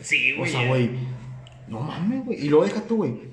Sí, 0.02 0.34
O 0.34 0.38
güey. 0.40 0.52
sea, 0.52 0.68
güey, 0.68 0.90
no 1.68 1.82
mames, 1.82 2.26
güey. 2.26 2.46
Y 2.46 2.50
luego 2.50 2.64
deja 2.66 2.82
tú, 2.82 2.98
güey. 2.98 3.32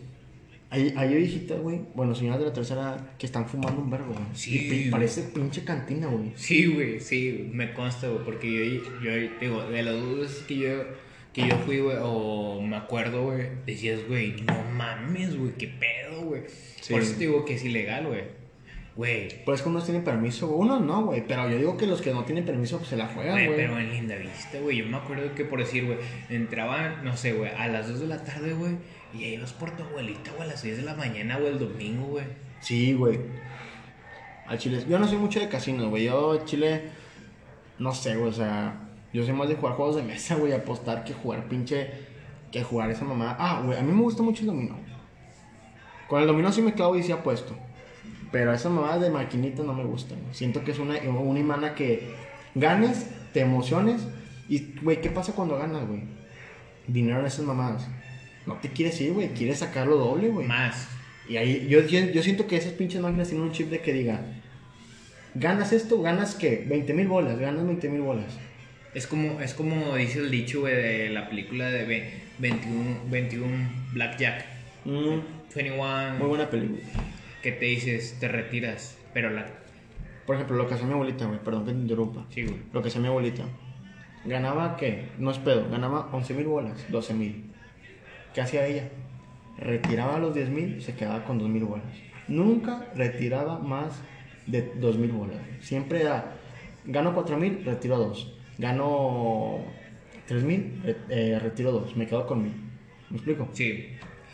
Hay, 0.71 0.93
hay 0.97 1.15
viejitas, 1.15 1.59
güey, 1.61 1.81
bueno, 1.95 2.15
señoras 2.15 2.41
de 2.41 2.47
la 2.47 2.53
tercera 2.53 3.15
que 3.19 3.25
están 3.25 3.47
fumando 3.47 3.81
un 3.81 3.89
vergo, 3.89 4.09
güey. 4.13 4.25
Sí, 4.35 4.87
Y 4.87 4.91
parece 4.91 5.23
pinche 5.23 5.65
cantina, 5.65 6.09
güey. 6.09 6.33
Sí, 6.35 6.67
güey, 6.67 7.01
sí, 7.01 7.49
me 7.55 7.73
consta, 7.73 8.09
güey, 8.09 8.23
porque 8.25 8.75
yo, 8.75 9.01
yo 9.03 9.29
digo, 9.41 9.63
de 9.63 9.83
las 9.83 9.95
veces 10.17 10.45
que 10.47 10.57
yo, 10.59 10.69
que 11.39 11.49
yo 11.49 11.57
fui, 11.59 11.79
güey, 11.79 11.97
o 12.01 12.61
me 12.61 12.77
acuerdo, 12.77 13.25
güey, 13.25 13.49
decías, 13.65 14.01
güey, 14.09 14.33
no 14.43 14.55
mames, 14.73 15.37
güey, 15.37 15.53
qué 15.53 15.69
pedo, 15.69 16.23
güey. 16.23 16.43
Sí. 16.81 16.93
Por 16.93 17.03
eso 17.03 17.13
te 17.13 17.21
digo 17.21 17.45
que 17.45 17.55
es 17.55 17.65
ilegal, 17.65 18.07
güey. 18.07 18.25
Güey, 18.97 19.45
Pues 19.45 19.63
que 19.63 19.69
unos 19.69 19.85
tienen 19.85 20.03
permiso, 20.03 20.49
güey. 20.49 20.69
Unos 20.69 20.81
no, 20.81 21.05
güey. 21.05 21.25
Pero 21.25 21.49
yo 21.49 21.57
digo 21.57 21.77
que 21.77 21.87
los 21.87 22.03
que 22.03 22.13
no 22.13 22.25
tienen 22.25 22.45
permiso, 22.45 22.79
pues 22.79 22.89
se 22.89 22.97
la 22.97 23.07
juegan, 23.07 23.35
güey, 23.47 23.57
pero 23.57 23.79
en 23.79 23.91
Linda 23.91 24.17
Vista, 24.17 24.59
güey, 24.59 24.79
yo 24.79 24.87
me 24.87 24.97
acuerdo 24.97 25.33
que 25.37 25.45
por 25.45 25.61
decir, 25.61 25.87
güey, 25.87 25.99
entraban, 26.29 27.05
no 27.05 27.17
sé, 27.17 27.33
güey, 27.33 27.53
a 27.57 27.69
las 27.69 27.89
2 27.89 28.01
de 28.01 28.07
la 28.09 28.25
tarde, 28.25 28.55
güey, 28.55 28.73
y 29.15 29.23
ahí 29.23 29.35
ibas 29.35 29.53
por 29.53 29.77
tu 29.77 29.85
abuelita, 29.85 30.33
güey, 30.33 30.49
a 30.49 30.53
las 30.53 30.61
6 30.61 30.79
de 30.79 30.83
la 30.83 30.95
mañana, 30.95 31.39
güey, 31.39 31.53
el 31.53 31.61
domingo, 31.61 32.07
güey. 32.07 32.25
Sí, 32.61 32.95
güey. 32.95 33.21
Al 34.49 34.59
chile. 34.59 34.83
Yo 34.89 34.99
no 34.99 35.07
soy 35.07 35.19
mucho 35.19 35.39
de 35.39 35.49
casinos, 35.49 35.89
güey. 35.89 36.05
Yo, 36.05 36.45
chile, 36.45 36.85
no 37.79 37.95
sé, 37.95 38.17
güey. 38.17 38.31
O 38.31 38.33
sea, 38.33 38.88
yo 39.13 39.25
soy 39.25 39.35
más 39.35 39.49
de 39.49 39.57
jugar 39.57 39.75
juegos 39.75 39.97
de 39.97 40.03
mesa, 40.03 40.35
güey. 40.37 40.53
Apostar 40.53 41.05
que 41.05 41.15
jugar 41.15 41.49
pinche. 41.49 41.91
Que 42.53 42.63
jugar 42.63 42.91
esa 42.91 43.05
mamada. 43.05 43.37
Ah, 43.39 43.63
güey, 43.65 43.79
a 43.79 43.83
mí 43.83 43.93
me 43.93 44.03
gusta 44.03 44.23
mucho 44.23 44.43
el 44.43 44.49
dominó. 44.49 44.77
Con 46.09 46.21
el 46.21 46.27
dominó 46.27 46.51
sí 46.53 46.63
me 46.63 46.73
clavo 46.73 46.97
y 46.97 47.03
sí 47.03 47.13
apuesto. 47.13 47.55
Pero 48.33 48.53
esas 48.53 48.73
mamadas 48.73 49.01
de 49.01 49.11
maquinitas 49.11 49.65
no 49.65 49.75
me 49.75 49.85
gustan. 49.85 50.19
Siento 50.33 50.65
que 50.65 50.73
es 50.73 50.79
una, 50.79 50.99
una 50.99 51.39
imana 51.39 51.75
que 51.75 52.15
ganes, 52.55 53.07
te 53.33 53.41
emociones. 53.41 54.07
Y, 54.49 54.75
güey, 54.83 55.01
¿qué 55.01 55.11
pasa 55.11 55.35
cuando 55.35 55.59
ganas, 55.59 55.87
güey? 55.87 56.03
Dinero 56.87 57.21
en 57.21 57.27
esas 57.27 57.45
mamadas. 57.45 57.87
No 58.47 58.55
te 58.55 58.71
quieres 58.71 59.01
ir, 59.01 59.13
güey. 59.13 59.29
Quieres 59.29 59.59
sacarlo 59.59 59.97
doble, 59.97 60.29
güey. 60.29 60.47
Más. 60.47 60.89
Y 61.29 61.37
ahí 61.37 61.67
yo, 61.69 61.81
yo, 61.81 62.01
yo 62.01 62.23
siento 62.23 62.47
que 62.47 62.57
esas 62.57 62.73
pinches 62.73 63.03
máquinas 63.03 63.29
tienen 63.29 63.47
un 63.47 63.53
chip 63.53 63.69
de 63.69 63.81
que 63.81 63.93
diga, 63.93 64.23
ganas 65.35 65.73
esto, 65.73 66.01
ganas 66.01 66.35
qué, 66.35 66.65
20 66.67 66.95
mil 66.95 67.07
bolas, 67.07 67.39
ganas 67.39 67.67
20 67.67 67.89
mil 67.91 68.01
bolas. 68.01 68.33
Es 68.95 69.07
como, 69.07 69.41
es 69.41 69.55
como 69.55 69.95
dice 69.97 70.19
el 70.21 70.31
dicho, 70.31 70.61
güey, 70.61 70.75
de 70.75 71.11
la 71.11 71.29
película 71.29 71.67
de 71.71 71.85
ve- 71.85 72.11
21, 72.39 73.01
21 73.11 73.69
Blackjack. 73.93 74.45
Mm, 74.85 75.21
21, 75.55 76.15
muy 76.19 76.29
buena 76.29 76.49
película. 76.51 76.81
que 77.43 77.53
te 77.53 77.67
dices, 77.67 78.17
te 78.19 78.29
retiras, 78.29 78.99
pero 79.15 79.31
la... 79.31 79.47
Por 80.27 80.35
ejemplo, 80.37 80.57
lo 80.57 80.67
que 80.67 80.75
hacía 80.75 80.87
mi 80.87 80.93
abuelita, 80.95 81.25
güey, 81.27 81.39
perdón 81.39 81.65
que 81.67 81.73
te 81.73 81.79
interrumpa. 81.79 82.27
Sí, 82.31 82.43
güey. 82.45 82.57
Lo 82.73 82.83
que 82.83 82.89
hacía 82.89 83.01
mi 83.01 83.07
abuelita. 83.09 83.45
Ganaba, 84.25 84.77
¿qué? 84.77 85.07
No 85.19 85.31
es 85.31 85.39
pedo, 85.39 85.69
ganaba 85.71 86.09
11 86.13 86.35
mil 86.35 86.47
bolas, 86.47 86.85
12 86.91 87.15
mil. 87.15 87.45
¿Qué 88.35 88.41
hacía 88.41 88.67
ella? 88.67 88.89
Retiraba 89.59 90.19
los 90.19 90.35
10 90.35 90.49
mil 90.51 90.77
y 90.79 90.81
se 90.81 90.95
quedaba 90.95 91.25
con 91.25 91.39
2 91.39 91.49
mil 91.49 91.65
bolas. 91.65 91.87
Nunca 92.27 92.87
retiraba 92.95 93.59
más 93.59 94.01
de 94.47 94.63
2 94.77 94.99
mil 94.99 95.13
bolas. 95.13 95.39
Siempre 95.61 96.03
era, 96.03 96.35
gano 96.85 97.15
4 97.15 97.39
mil, 97.39 97.65
retiro 97.65 97.97
2. 97.99 98.35
Gano 98.59 99.59
3 100.27 100.43
mil, 100.45 100.83
eh, 101.09 101.39
retiro 101.41 101.73
2. 101.73 101.97
Me 101.97 102.07
quedo 102.07 102.27
con 102.27 102.43
mil. 102.43 102.55
¿Me 103.11 103.17
explico? 103.17 103.49
Sí. 103.53 103.89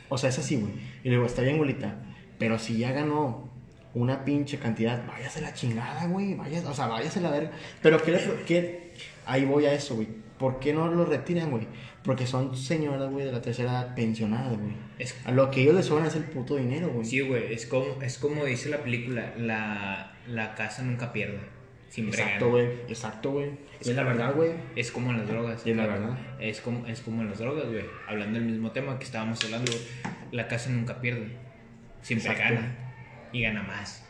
O 0.08 0.18
sea, 0.18 0.30
es 0.30 0.38
así, 0.38 0.56
güey. 0.56 0.72
Y 1.02 1.08
le 1.08 1.16
digo, 1.16 1.26
está 1.26 1.42
bien, 1.42 1.54
abuelita. 1.56 2.02
Pero 2.38 2.58
si 2.58 2.78
ya 2.78 2.92
ganó 2.92 3.52
una 3.94 4.24
pinche 4.24 4.58
cantidad, 4.58 5.06
váyase 5.06 5.40
la 5.40 5.54
chingada, 5.54 6.06
güey, 6.06 6.34
váyase, 6.34 6.66
o 6.66 6.74
sea, 6.74 6.88
váyase 6.88 7.20
la 7.20 7.30
verga. 7.30 7.52
Pero 7.80 8.02
¿qué, 8.02 8.10
le- 8.12 8.42
qué- 8.46 8.92
ahí 9.26 9.44
voy 9.44 9.66
a 9.66 9.72
eso, 9.72 9.94
güey. 9.94 10.08
¿Por 10.38 10.58
qué 10.58 10.72
no 10.72 10.88
lo 10.88 11.04
retiran, 11.04 11.50
güey? 11.52 11.68
Porque 12.02 12.26
son 12.26 12.56
señoras, 12.56 13.08
güey, 13.10 13.24
de 13.24 13.30
la 13.32 13.40
tercera 13.40 13.70
edad 13.70 13.94
pensionadas, 13.94 14.58
güey. 14.58 14.72
Es, 14.98 15.14
A 15.24 15.30
lo 15.30 15.48
que 15.50 15.62
ellos 15.62 15.76
les 15.76 15.86
sobran 15.86 16.06
es 16.06 16.16
el 16.16 16.24
puto 16.24 16.56
dinero, 16.56 16.88
güey. 16.88 17.04
sí, 17.04 17.20
güey, 17.20 17.52
es 17.54 17.66
como, 17.66 18.02
es 18.02 18.18
como 18.18 18.44
dice 18.44 18.68
la 18.68 18.78
película, 18.82 19.32
la, 19.38 20.12
la 20.26 20.54
casa 20.56 20.82
nunca 20.82 21.12
pierde. 21.12 21.38
Siempre 21.94 22.20
Exacto, 22.20 22.50
güey. 22.50 22.66
Exacto, 22.88 23.30
güey. 23.30 23.50
Y 23.80 23.90
es 23.90 23.94
la 23.94 24.02
verdad, 24.02 24.34
güey. 24.34 24.50
Es 24.74 24.90
como 24.90 25.12
en 25.12 25.18
las 25.18 25.28
drogas. 25.28 25.64
Y 25.64 25.70
es 25.70 25.76
la 25.76 25.86
verdad. 25.86 26.18
Es 26.40 26.60
como, 26.60 26.84
es 26.88 27.00
como 27.00 27.22
en 27.22 27.30
las 27.30 27.38
drogas, 27.38 27.66
güey. 27.68 27.84
Hablando 28.08 28.40
del 28.40 28.48
mismo 28.48 28.72
tema 28.72 28.98
que 28.98 29.04
estábamos 29.04 29.44
hablando, 29.44 29.70
la 30.32 30.48
casa 30.48 30.70
nunca 30.70 31.00
pierde. 31.00 31.28
Siempre 32.02 32.32
Exacto. 32.32 32.54
gana. 32.54 32.76
Y 33.30 33.42
gana 33.42 33.62
más. 33.62 34.04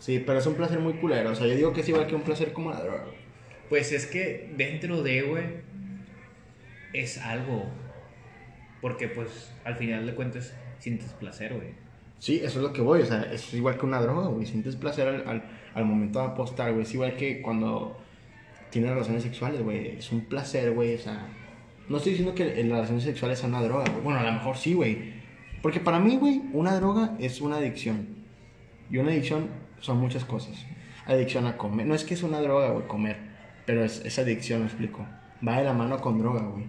Sí, 0.00 0.20
pero 0.26 0.40
es 0.40 0.46
un 0.46 0.56
placer 0.56 0.80
muy 0.80 0.94
culero. 0.94 1.30
O 1.30 1.34
sea, 1.36 1.46
yo 1.46 1.54
digo 1.54 1.72
que 1.72 1.82
es 1.82 1.88
igual 1.88 2.08
que 2.08 2.16
un 2.16 2.22
placer 2.22 2.52
como 2.52 2.72
la 2.72 2.80
droga. 2.80 3.04
Pues 3.68 3.92
es 3.92 4.06
que 4.06 4.52
dentro 4.56 5.04
de, 5.04 5.22
güey, 5.22 5.44
es 6.92 7.18
algo. 7.18 7.70
Porque, 8.80 9.06
pues, 9.06 9.52
al 9.62 9.76
final 9.76 10.06
de 10.06 10.14
cuentas, 10.16 10.56
sientes 10.80 11.12
placer, 11.12 11.54
güey. 11.54 11.68
Sí, 12.18 12.36
eso 12.36 12.58
es 12.58 12.64
lo 12.64 12.72
que 12.72 12.80
voy. 12.80 13.02
O 13.02 13.06
sea, 13.06 13.22
es 13.32 13.52
igual 13.54 13.78
que 13.78 13.86
una 13.86 14.00
droga, 14.00 14.28
güey. 14.28 14.46
Sientes 14.46 14.76
placer 14.76 15.08
al, 15.08 15.28
al, 15.28 15.42
al 15.74 15.84
momento 15.84 16.18
de 16.18 16.26
apostar, 16.26 16.72
güey. 16.72 16.82
Es 16.82 16.94
igual 16.94 17.16
que 17.16 17.42
cuando 17.42 17.98
tienes 18.70 18.90
relaciones 18.90 19.22
sexuales, 19.22 19.62
güey. 19.62 19.98
Es 19.98 20.10
un 20.12 20.22
placer, 20.22 20.72
güey. 20.72 20.94
O 20.94 20.98
sea, 20.98 21.26
no 21.88 21.98
estoy 21.98 22.12
diciendo 22.12 22.34
que 22.34 22.44
las 22.64 22.78
relaciones 22.78 23.04
sexuales 23.04 23.38
sean 23.38 23.54
una 23.54 23.62
droga, 23.62 23.84
güey. 23.90 24.02
Bueno, 24.02 24.20
a 24.20 24.24
lo 24.24 24.32
mejor 24.32 24.56
sí, 24.56 24.74
güey. 24.74 25.14
Porque 25.62 25.80
para 25.80 25.98
mí, 25.98 26.16
güey, 26.16 26.42
una 26.52 26.74
droga 26.76 27.16
es 27.18 27.40
una 27.40 27.56
adicción. 27.56 28.08
Y 28.90 28.98
una 28.98 29.10
adicción 29.10 29.48
son 29.80 29.98
muchas 29.98 30.24
cosas. 30.24 30.64
Adicción 31.06 31.46
a 31.46 31.56
comer. 31.56 31.86
No 31.86 31.94
es 31.94 32.04
que 32.04 32.14
es 32.14 32.22
una 32.22 32.40
droga, 32.40 32.70
güey, 32.70 32.86
comer. 32.86 33.16
Pero 33.66 33.84
es, 33.84 34.04
es 34.04 34.18
adicción, 34.18 34.60
me 34.60 34.66
explico. 34.66 35.06
Va 35.46 35.58
de 35.58 35.64
la 35.64 35.72
mano 35.72 36.00
con 36.00 36.18
droga, 36.18 36.42
güey. 36.42 36.66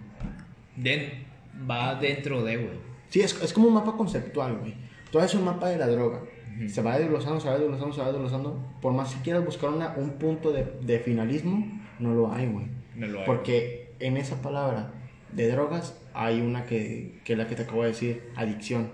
Den, 0.76 1.24
va 1.68 1.94
dentro 1.94 2.44
de, 2.44 2.56
güey. 2.56 2.88
Sí, 3.08 3.20
es, 3.20 3.40
es 3.42 3.52
como 3.52 3.68
un 3.68 3.74
mapa 3.74 3.96
conceptual, 3.96 4.58
güey. 4.58 4.74
Todo 5.10 5.22
es 5.22 5.34
un 5.34 5.44
mapa 5.44 5.68
de 5.68 5.78
la 5.78 5.86
droga. 5.86 6.20
Se 6.68 6.82
va 6.82 6.98
desglosando, 6.98 7.38
se 7.40 7.48
va 7.48 7.56
desglosando, 7.58 7.94
se 7.94 8.00
va 8.00 8.10
desglosando. 8.12 8.58
Por 8.80 8.92
más 8.92 9.14
que 9.14 9.22
quieras 9.22 9.44
buscar 9.44 9.70
una- 9.70 9.94
un 9.96 10.10
punto 10.18 10.50
de, 10.52 10.64
de 10.80 10.98
finalismo, 10.98 11.80
no 12.00 12.14
lo 12.14 12.32
hay, 12.32 12.46
güey. 12.46 12.66
No 12.96 13.06
lo 13.06 13.20
hay. 13.20 13.26
Porque 13.26 13.92
en 14.00 14.16
esa 14.16 14.42
palabra 14.42 14.92
de 15.32 15.48
drogas 15.50 15.96
hay 16.14 16.40
una 16.40 16.64
que, 16.66 17.20
que 17.24 17.34
es 17.34 17.38
la 17.38 17.46
que 17.46 17.54
te 17.54 17.62
acabo 17.62 17.82
de 17.82 17.88
decir, 17.90 18.22
adicción. 18.34 18.90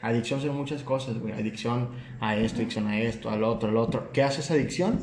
Adicción 0.00 0.40
son 0.40 0.56
muchas 0.56 0.82
cosas, 0.82 1.18
güey. 1.18 1.32
Adicción 1.34 1.90
a 2.20 2.34
esto, 2.36 2.58
adicción 2.60 2.86
a 2.86 2.98
esto, 3.00 3.28
al 3.30 3.44
otro, 3.44 3.68
al 3.68 3.76
otro. 3.76 4.10
¿Qué 4.12 4.22
hace 4.22 4.40
esa 4.40 4.54
adicción? 4.54 4.98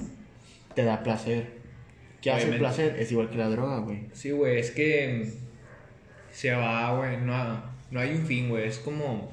Te 0.73 0.83
da 0.83 1.03
placer. 1.03 1.61
¿Qué 2.21 2.31
hace 2.31 2.49
el 2.49 2.57
placer? 2.57 2.95
Es 2.99 3.11
igual 3.11 3.29
que 3.29 3.37
la 3.37 3.49
droga, 3.49 3.79
güey. 3.79 4.07
Sí, 4.13 4.31
güey, 4.31 4.57
es 4.57 4.71
que 4.71 5.31
se 6.31 6.51
va, 6.53 6.95
güey, 6.97 7.17
no, 7.17 7.61
no 7.91 7.99
hay 7.99 8.11
un 8.15 8.25
fin, 8.25 8.49
güey, 8.49 8.67
es 8.67 8.79
como 8.79 9.29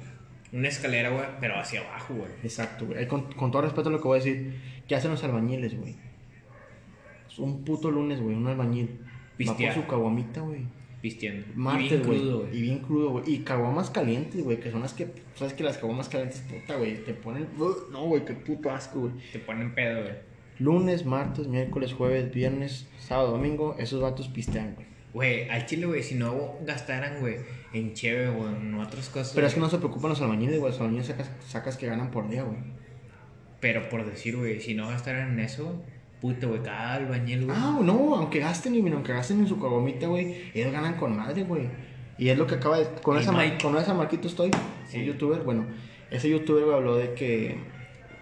una 0.52 0.68
escalera, 0.68 1.10
güey, 1.10 1.24
pero 1.40 1.58
hacia 1.58 1.80
abajo, 1.80 2.14
güey. 2.14 2.30
Exacto, 2.42 2.86
güey. 2.86 3.06
Con, 3.06 3.32
con 3.34 3.50
todo 3.50 3.62
respeto 3.62 3.88
a 3.88 3.92
lo 3.92 3.98
que 4.00 4.08
voy 4.08 4.20
a 4.20 4.22
decir, 4.22 4.60
¿qué 4.88 4.94
hacen 4.96 5.10
los 5.10 5.22
albañiles, 5.24 5.78
güey? 5.78 5.96
Es 7.28 7.38
un 7.38 7.64
puto 7.64 7.90
lunes, 7.90 8.20
güey, 8.20 8.34
un 8.36 8.46
albañil. 8.46 8.88
Va 9.00 9.06
por 9.06 9.36
Pistear. 9.36 9.74
su 9.74 9.86
caguamita, 9.86 10.40
güey. 10.40 10.62
Pisteando. 11.00 11.46
y 11.50 11.56
Martes, 11.56 11.88
bien 11.90 12.02
güey. 12.02 12.18
crudo, 12.20 12.38
güey. 12.40 12.58
Y 12.58 12.62
bien 12.62 12.78
crudo, 12.80 13.10
güey. 13.10 13.24
Y 13.26 13.38
caguamas 13.38 13.90
calientes, 13.90 14.42
güey, 14.44 14.60
que 14.60 14.70
son 14.70 14.80
las 14.82 14.92
que. 14.92 15.08
¿Sabes 15.34 15.54
que 15.54 15.62
las 15.62 15.78
caguamas 15.78 16.08
calientes, 16.08 16.40
puta, 16.40 16.76
güey? 16.76 17.02
Te 17.04 17.14
ponen. 17.14 17.48
No, 17.90 18.04
güey, 18.06 18.24
qué 18.24 18.34
puto 18.34 18.70
asco, 18.70 19.00
güey. 19.00 19.12
Te 19.32 19.38
ponen 19.38 19.74
pedo, 19.74 20.02
güey. 20.02 20.14
Lunes, 20.58 21.06
martes, 21.06 21.46
miércoles, 21.46 21.94
jueves, 21.94 22.30
viernes, 22.34 22.86
sábado, 22.98 23.30
domingo, 23.30 23.76
esos 23.78 24.02
vatos 24.02 24.28
pistean, 24.28 24.74
güey. 24.74 24.86
Güey, 25.14 25.48
al 25.48 25.64
chile, 25.64 25.86
güey, 25.86 26.02
si 26.02 26.16
no 26.16 26.56
gastaran, 26.66 27.20
güey, 27.20 27.36
en 27.72 27.92
cheve 27.94 28.28
o 28.28 28.48
en 28.48 28.74
otras 28.74 29.08
cosas. 29.08 29.32
Pero 29.34 29.46
es 29.46 29.54
que 29.54 29.60
no 29.60 29.68
se 29.68 29.78
preocupan 29.78 30.10
los 30.10 30.20
albañiles, 30.20 30.58
güey. 30.58 30.72
Los 30.72 30.80
albañiles 30.80 31.06
sacas, 31.06 31.30
sacas 31.46 31.76
que 31.76 31.86
ganan 31.86 32.10
por 32.10 32.28
día, 32.28 32.42
güey. 32.42 32.58
Pero 33.60 33.88
por 33.88 34.04
decir, 34.04 34.36
güey, 34.36 34.60
si 34.60 34.74
no 34.74 34.88
gastaran 34.88 35.32
en 35.32 35.40
eso, 35.40 35.82
puta, 36.20 36.46
güey, 36.46 36.62
cada 36.62 36.94
albañil, 36.94 37.44
güey. 37.46 37.56
Ah, 37.58 37.78
no, 37.82 38.14
aunque 38.16 38.38
gasten 38.40 38.74
y 38.74 38.80
aunque 38.92 39.12
gasten 39.12 39.40
en 39.40 39.46
su 39.48 39.60
caguamita, 39.60 40.06
güey, 40.06 40.50
ellos 40.54 40.72
ganan 40.72 40.94
con 40.96 41.16
madre, 41.16 41.44
güey. 41.44 41.68
Y 42.18 42.28
es 42.28 42.36
lo 42.38 42.46
que 42.46 42.56
acaba 42.56 42.78
de. 42.78 42.86
Con, 43.02 43.16
Y 43.16 43.20
esa, 43.20 43.32
mar- 43.32 43.58
con 43.62 43.76
esa 43.76 43.94
Marquito 43.94 44.28
estoy, 44.28 44.50
Sí. 44.88 44.98
un 44.98 45.04
youtuber, 45.04 45.40
bueno, 45.42 45.66
ese 46.10 46.28
youtuber 46.28 46.64
güey, 46.64 46.76
habló 46.76 46.96
de 46.96 47.14
que 47.14 47.58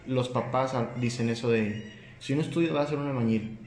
los 0.07 0.29
papás 0.29 0.75
dicen 1.01 1.29
eso 1.31 1.51
de. 1.51 1.85
Si 2.21 2.33
uno 2.33 2.43
estudia, 2.43 2.73
va 2.73 2.83
a 2.83 2.87
ser 2.87 2.99
un 2.99 3.07
albañil. 3.09 3.59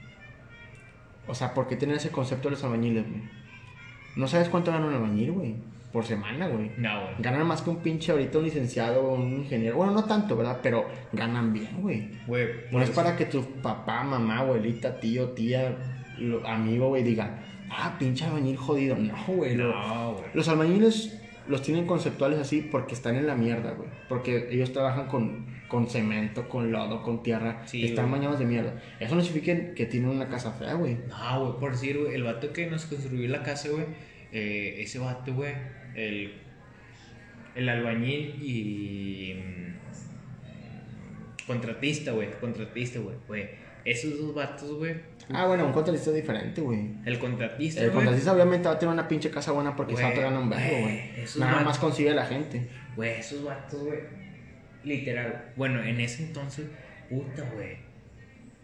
O 1.26 1.34
sea, 1.34 1.54
¿por 1.54 1.68
qué 1.68 1.76
tener 1.76 1.96
ese 1.96 2.10
concepto 2.10 2.48
de 2.48 2.52
los 2.56 2.64
albañiles, 2.64 3.04
güey? 3.08 3.22
No 4.16 4.26
sabes 4.26 4.48
cuánto 4.48 4.70
gana 4.70 4.86
un 4.86 4.94
albañil, 4.94 5.32
güey. 5.32 5.54
Por 5.92 6.04
semana, 6.04 6.48
güey. 6.48 6.70
No, 6.78 7.02
güey. 7.02 7.14
Ganan 7.18 7.46
más 7.46 7.60
que 7.60 7.70
un 7.70 7.76
pinche 7.76 8.12
ahorita 8.12 8.38
un 8.38 8.44
licenciado 8.44 9.02
o 9.02 9.14
un 9.14 9.38
ingeniero. 9.38 9.76
Bueno, 9.76 9.92
no 9.92 10.04
tanto, 10.04 10.36
¿verdad? 10.36 10.58
Pero 10.62 10.86
ganan 11.12 11.52
bien, 11.52 11.80
güey. 11.80 12.08
Güey, 12.26 12.48
No 12.70 12.80
es 12.80 12.90
para 12.90 13.14
que 13.16 13.26
tu 13.26 13.42
papá, 13.60 14.02
mamá, 14.02 14.38
abuelita, 14.38 14.98
tío, 14.98 15.30
tía, 15.30 15.76
amigo, 16.46 16.88
güey, 16.88 17.02
digan, 17.02 17.40
ah, 17.70 17.94
pinche 17.98 18.24
albañil 18.24 18.56
jodido. 18.56 18.96
No, 18.96 19.14
güey. 19.26 19.54
No, 19.54 20.14
güey. 20.14 20.24
Los 20.32 20.48
albañiles 20.48 21.21
los 21.48 21.62
tienen 21.62 21.86
conceptuales 21.86 22.38
así 22.38 22.62
porque 22.62 22.94
están 22.94 23.16
en 23.16 23.26
la 23.26 23.34
mierda, 23.34 23.72
güey. 23.72 23.88
Porque 24.08 24.48
ellos 24.50 24.72
trabajan 24.72 25.08
con, 25.08 25.46
con 25.68 25.88
cemento, 25.88 26.48
con 26.48 26.72
lodo, 26.72 27.02
con 27.02 27.22
tierra. 27.22 27.62
Sí, 27.66 27.84
están 27.84 28.08
güey. 28.08 28.20
bañados 28.20 28.38
de 28.38 28.46
mierda. 28.46 28.80
Eso 29.00 29.14
no 29.14 29.22
significa 29.22 29.74
que 29.74 29.86
tienen 29.86 30.10
una 30.10 30.28
casa 30.28 30.52
fea, 30.52 30.74
güey. 30.74 30.96
No, 31.08 31.46
güey, 31.46 31.60
por 31.60 31.72
decir, 31.72 31.98
güey, 31.98 32.14
el 32.14 32.22
vato 32.22 32.52
que 32.52 32.66
nos 32.66 32.86
construyó 32.86 33.28
la 33.28 33.42
casa, 33.42 33.68
güey, 33.70 33.84
eh, 34.32 34.76
ese 34.78 34.98
vato, 34.98 35.34
güey, 35.34 35.52
el, 35.94 36.32
el 37.54 37.68
albañil 37.68 38.42
y 38.42 39.34
mm, 39.34 41.46
contratista, 41.46 42.12
güey, 42.12 42.30
contratista, 42.40 43.00
güey, 43.00 43.16
güey, 43.26 43.48
esos 43.84 44.18
dos 44.18 44.34
vatos, 44.34 44.72
güey, 44.74 44.94
Ah, 45.32 45.46
bueno, 45.46 45.66
un 45.66 45.72
contratista 45.72 46.10
es 46.10 46.16
diferente, 46.16 46.60
güey. 46.60 46.90
el 47.04 47.18
contratista, 47.18 47.80
El 47.80 47.86
güey, 47.90 47.96
contratista 47.96 48.32
obviamente 48.32 48.68
va 48.68 48.74
a 48.74 48.78
tener 48.78 48.92
una 48.92 49.06
pinche 49.08 49.30
casa 49.30 49.52
buena 49.52 49.74
porque 49.76 49.92
Güey, 49.92 50.04
vato 50.04 50.20
gana 50.20 50.38
un 50.40 50.50
vergo, 50.50 50.80
güey, 50.80 51.00
Nada 51.38 51.52
vatos- 51.52 51.64
más 51.64 51.78
consigue 51.78 52.10
la 52.12 52.26
gente. 52.26 52.68
güey, 52.96 53.10
esos 53.20 53.44
vatos, 53.44 53.82
güey, 53.84 54.00
literal, 54.84 55.52
bueno, 55.56 55.82
en 55.82 56.00
ese 56.00 56.24
entonces, 56.24 56.66
puta, 57.08 57.48
güey, 57.54 57.76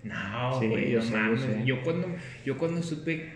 no, 0.02 0.60
Sí, 0.60 0.68
güey, 0.68 0.90
yo 0.90 0.98
no 1.00 1.04
yo 1.04 1.10
mames, 1.16 1.40
sé. 1.42 1.62
yo 1.64 1.82
cuando, 1.82 2.08
yo 2.44 2.58
cuando 2.58 2.82
supe, 2.82 3.30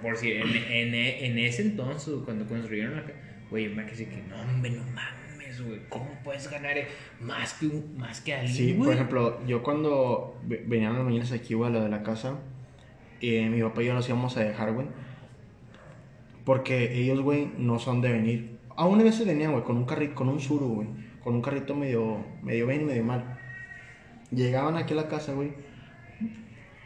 por 0.00 0.16
si 0.16 0.32
en, 0.32 0.48
en, 0.48 0.94
en 0.94 1.38
ese 1.38 1.62
entonces, 1.62 2.14
cuando 2.24 2.46
construyeron 2.46 2.96
la 2.96 3.02
casa, 3.02 3.14
güey, 3.50 3.68
yo 3.68 3.74
me 3.76 3.86
quedé 3.86 4.06
que, 4.06 4.22
no, 4.28 4.40
hombre, 4.40 4.70
no 4.70 4.82
mames, 4.92 5.62
güey, 5.64 5.80
¿cómo 5.88 6.10
puedes 6.24 6.50
ganar 6.50 6.76
más 7.20 7.54
que, 7.54 7.66
un, 7.66 7.96
más 7.98 8.20
que 8.20 8.34
alguien, 8.34 8.54
Sí, 8.54 8.72
güey? 8.72 8.84
por 8.86 8.94
ejemplo, 8.94 9.46
yo 9.46 9.62
cuando 9.62 10.40
ve- 10.44 10.64
venían 10.66 10.94
los 10.94 11.04
mañanas 11.04 11.32
aquí, 11.32 11.54
güey, 11.54 11.70
a 11.70 11.72
lo 11.72 11.82
de 11.82 11.88
la 11.88 12.02
casa, 12.02 12.38
eh, 13.22 13.48
mi 13.48 13.62
papá 13.62 13.82
y 13.82 13.86
yo 13.86 13.94
nos 13.94 14.08
íbamos 14.08 14.36
a 14.36 14.40
dejar, 14.40 14.72
güey. 14.72 14.88
Porque 16.44 17.00
ellos, 17.00 17.20
güey, 17.20 17.52
no 17.56 17.78
son 17.78 18.00
de 18.00 18.10
venir. 18.10 18.58
Aún 18.76 19.00
a 19.00 19.04
veces 19.04 19.26
venían, 19.26 19.52
güey, 19.52 19.64
con 19.64 19.76
un 19.76 19.84
carrito, 19.84 20.14
con 20.16 20.28
un 20.28 20.40
suru, 20.40 20.66
güey. 20.66 20.88
Con 21.22 21.34
un 21.34 21.42
carrito 21.42 21.74
medio, 21.74 22.24
medio 22.42 22.66
bien 22.66 22.82
y 22.82 22.84
medio 22.84 23.04
mal. 23.04 23.38
Llegaban 24.32 24.76
aquí 24.76 24.92
a 24.92 24.96
la 24.96 25.08
casa, 25.08 25.32
güey. 25.34 25.52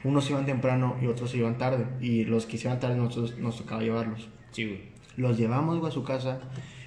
Unos 0.05 0.28
iban 0.30 0.45
temprano 0.45 0.97
y 1.01 1.07
otros 1.07 1.34
iban 1.34 1.57
tarde. 1.57 1.87
Y 2.01 2.24
los 2.24 2.45
que 2.45 2.59
iban 2.59 2.78
tarde 2.78 2.97
nosotros 2.97 3.39
nos 3.39 3.57
tocaba 3.57 3.82
llevarlos. 3.82 4.28
Sí, 4.51 4.66
güey. 4.66 4.80
Los 5.16 5.39
llevamos, 5.39 5.78
güey, 5.78 5.91
a 5.91 5.95
su 5.95 6.05
casa. 6.05 6.41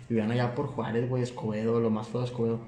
Vivían 0.08 0.32
allá 0.32 0.54
por 0.54 0.68
Juárez, 0.68 1.10
güey, 1.10 1.24
Escobedo, 1.24 1.80
lo 1.80 1.89
más 1.89 2.08
feo 2.08 2.22
de 2.22 2.28
Escobedo. 2.28 2.60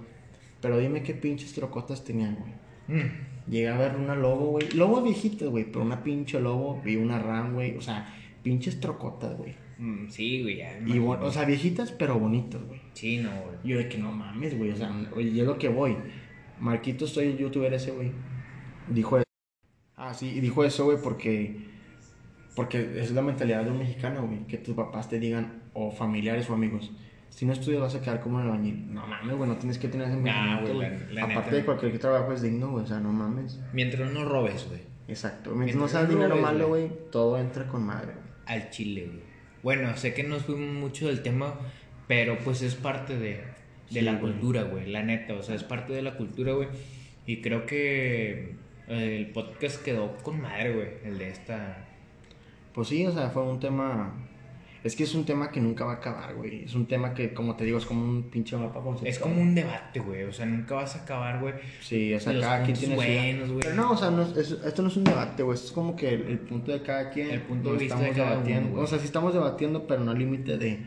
Pero 0.62 0.78
dime 0.78 1.04
qué 1.04 1.14
pinches 1.14 1.54
trocotas 1.54 2.04
tenían, 2.04 2.36
güey. 2.36 3.04
Mm. 3.04 3.31
Llegué 3.48 3.70
a 3.70 3.78
ver 3.78 3.96
una 3.96 4.16
lobo, 4.16 4.52
güey. 4.52 4.70
Lobos 4.72 5.04
viejitas, 5.04 5.50
güey, 5.50 5.66
pero 5.66 5.84
una 5.84 6.04
pinche 6.04 6.40
lobo. 6.40 6.82
Vi 6.84 6.96
una 6.96 7.20
ram, 7.20 7.54
güey. 7.54 7.76
O 7.78 7.82
sea, 7.82 8.14
pinches 8.44 8.80
trocotas, 8.80 9.38
güey. 9.38 9.56
Mm, 9.78 10.10
sí, 10.10 10.44
güey, 10.44 10.58
ya. 10.58 10.80
Y, 10.86 11.00
o 11.00 11.32
sea, 11.32 11.46
viejitas, 11.46 11.92
pero 11.92 12.20
bonitas, 12.20 12.62
güey. 12.64 12.80
Sí, 12.94 13.18
no, 13.18 13.30
güey. 13.30 13.58
Yo 13.64 13.78
de 13.78 13.90
que 13.90 13.98
no 13.98 14.12
mames, 14.12 14.58
güey. 14.58 14.72
O 14.72 14.76
sea, 14.76 14.92
oye, 15.16 15.34
yo 15.34 15.46
lo 15.46 15.58
que 15.58 15.70
voy. 15.70 15.98
Marquito, 16.60 17.08
soy 17.08 17.28
el 17.28 17.38
youtuber 17.38 17.74
ese, 17.74 17.92
güey. 17.92 18.12
Dijo 18.90 19.18
eso. 19.18 19.26
Ah, 19.96 20.14
sí, 20.14 20.30
y 20.30 20.40
dijo 20.40 20.64
eso, 20.64 20.86
güey, 20.86 20.98
porque. 21.02 21.70
Porque 22.56 23.00
es 23.00 23.12
la 23.12 23.22
mentalidad 23.22 23.64
de 23.64 23.72
un 23.72 23.80
mexicano, 23.80 24.28
güey. 24.28 24.46
Que 24.46 24.58
tus 24.58 24.76
papás 24.76 25.10
te 25.10 25.20
digan, 25.20 25.64
o 25.74 25.92
familiares 25.92 26.50
o 26.50 26.54
amigos. 26.54 26.92
Si 27.32 27.46
no 27.46 27.54
estudias 27.54 27.82
vas 27.82 27.96
a 27.96 28.02
quedar 28.02 28.20
como 28.22 28.36
un 28.38 28.44
albañil. 28.44 28.94
No 28.94 29.08
mames, 29.08 29.36
güey, 29.36 29.50
no 29.50 29.58
tienes 29.58 29.78
que 29.80 29.88
tener 29.88 30.08
ese 30.08 30.18
Nah, 30.18 30.62
güey, 30.62 30.74
güey. 30.74 30.90
la- 30.90 31.14
la 31.14 31.24
Aparte 31.24 31.46
neta. 31.50 31.56
de 31.56 31.66
cualquier 31.66 31.98
trabajo 31.98 32.32
es 32.34 32.42
digno, 32.44 32.70
güey. 32.72 32.84
O 32.84 32.88
sea, 32.88 33.00
no 33.00 33.12
mames. 33.12 33.60
Mientras 33.74 34.12
no 34.12 34.24
robes, 34.26 34.68
güey. 34.70 34.82
Exacto. 35.08 35.52
Mientras 35.56 35.76
no 35.76 35.82
Mientras 35.86 35.92
seas 35.92 36.04
no 36.04 36.10
dinero 36.10 36.30
robes, 36.36 36.44
malo, 36.44 36.68
güey. 36.68 36.92
todo 37.12 37.40
entra 37.40 37.68
con 37.68 37.84
madre. 37.84 38.12
Al 38.46 38.70
chile, 38.70 39.08
güey. 39.08 39.20
Bueno, 39.64 39.96
sé 39.98 40.14
que 40.14 40.24
nos 40.24 40.44
fuimos 40.44 40.74
mucho 40.76 41.08
del 41.08 41.24
tema, 41.24 41.56
pero 42.08 42.38
pues 42.40 42.62
es 42.62 42.76
parte 42.76 43.18
de, 43.18 43.30
de 43.38 43.44
Sí, 43.90 44.02
la 44.02 44.12
güey. 44.16 44.34
cultura, 44.34 44.64
güey, 44.64 44.90
la 44.92 45.02
neta. 45.04 45.34
O 45.34 45.42
sea, 45.42 45.56
es 45.56 45.64
parte 45.64 45.94
de 45.94 46.02
la 46.04 46.18
cultura, 46.18 46.54
güey. 46.54 46.68
Y 47.26 47.42
creo 47.42 47.66
que 47.66 48.56
el 48.88 49.28
podcast 49.32 49.82
quedó 49.84 50.18
con 50.18 50.42
madre, 50.42 50.74
güey, 50.74 50.88
el 51.06 51.18
de 51.18 51.30
esta. 51.30 51.86
Pues 52.74 52.90
sí, 52.90 53.06
o 53.08 53.12
sea, 53.12 53.30
fue 53.30 53.44
un 53.44 53.60
tema 53.60 54.14
es 54.84 54.96
que 54.96 55.04
es 55.04 55.14
un 55.14 55.26
tema 55.26 55.52
que 55.52 55.60
nunca 55.60 55.86
va 55.86 55.94
a 55.94 55.96
acabar, 55.98 56.34
güey. 56.34 56.64
Es 56.64 56.74
un 56.74 56.88
tema 56.88 57.14
que, 57.14 57.36
como 57.36 57.56
te 57.56 57.66
digo, 57.66 57.78
es 57.78 57.86
como 57.86 58.04
un 58.04 58.32
pinche 58.32 58.58
mapa 58.58 58.82
Es 59.04 59.20
como 59.20 59.40
un 59.40 59.54
debate, 59.54 60.00
güey. 60.00 60.24
O 60.24 60.34
sea, 60.34 60.48
nunca 60.48 60.74
vas 60.74 60.96
a 60.96 61.04
acabar, 61.04 61.40
güey. 61.40 61.54
Sí, 61.82 62.12
o 62.16 62.20
sea, 62.20 62.40
cada 62.40 62.64
quien 62.64 62.76
tiene 62.76 62.96
buenos, 62.96 63.50
güey. 63.50 63.62
Pero 63.62 63.76
no, 63.76 63.92
o 63.92 63.98
sea, 63.98 64.10
no, 64.10 64.24
esto 64.24 64.82
no 64.82 64.88
es 64.88 64.98
un 64.98 65.04
debate, 65.04 65.44
güey. 65.44 65.54
Esto 65.54 65.68
es 65.68 65.74
como 65.74 65.96
que 65.96 66.10
el, 66.10 66.40
punto 66.40 66.72
de 66.72 66.82
cada 66.82 67.12
quien. 67.12 67.30
El 67.30 67.42
punto 67.42 67.74
de 67.74 67.78
vista 67.78 67.96
estamos 67.96 68.16
de 68.16 68.24
debatiendo. 68.24 68.82
o 68.82 68.88
sea, 68.88 68.98
sí 68.98 69.06
estamos 69.06 69.34
debatiendo, 69.36 69.86
pero 69.86 70.04
no 70.04 70.12
al 70.12 70.18
límite 70.18 70.58
de, 70.58 70.80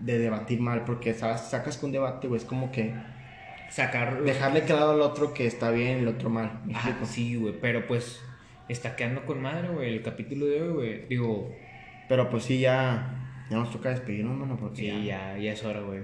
de 0.00 0.18
debatir 0.18 0.60
mal. 0.60 0.84
Porque 0.84 1.12
¿sabes? 1.12 1.40
sacas 1.40 1.76
con 1.76 1.90
debate, 1.90 2.28
güey. 2.28 2.40
Es 2.40 2.46
como 2.46 2.70
que. 2.70 2.94
Sacar. 3.68 4.22
Dejarle 4.22 4.62
claro 4.62 4.90
al 4.90 5.00
otro 5.00 5.34
que 5.34 5.48
está 5.48 5.72
bien 5.72 5.98
y 5.98 6.00
el 6.02 6.08
otro 6.08 6.30
mal. 6.30 6.60
Ah, 6.72 6.96
sí, 7.02 7.34
güey. 7.34 7.54
Pero 7.60 7.84
pues. 7.88 8.20
Está 8.68 8.94
quedando 8.94 9.26
con 9.26 9.42
madre, 9.42 9.68
güey. 9.70 9.92
El 9.92 10.02
capítulo 10.02 10.46
de 10.46 10.62
hoy, 10.62 10.72
güey. 10.72 11.08
Digo. 11.08 11.52
Pero 12.08 12.30
pues 12.30 12.44
sí, 12.44 12.60
ya 12.60 13.23
ya 13.50 13.56
nos 13.56 13.70
toca 13.70 13.90
despedirnos, 13.90 14.36
mano, 14.36 14.56
porque 14.56 14.76
sí, 14.76 15.04
ya, 15.04 15.36
ya, 15.38 15.52
es 15.52 15.64
hora, 15.64 15.80
güey. 15.80 16.02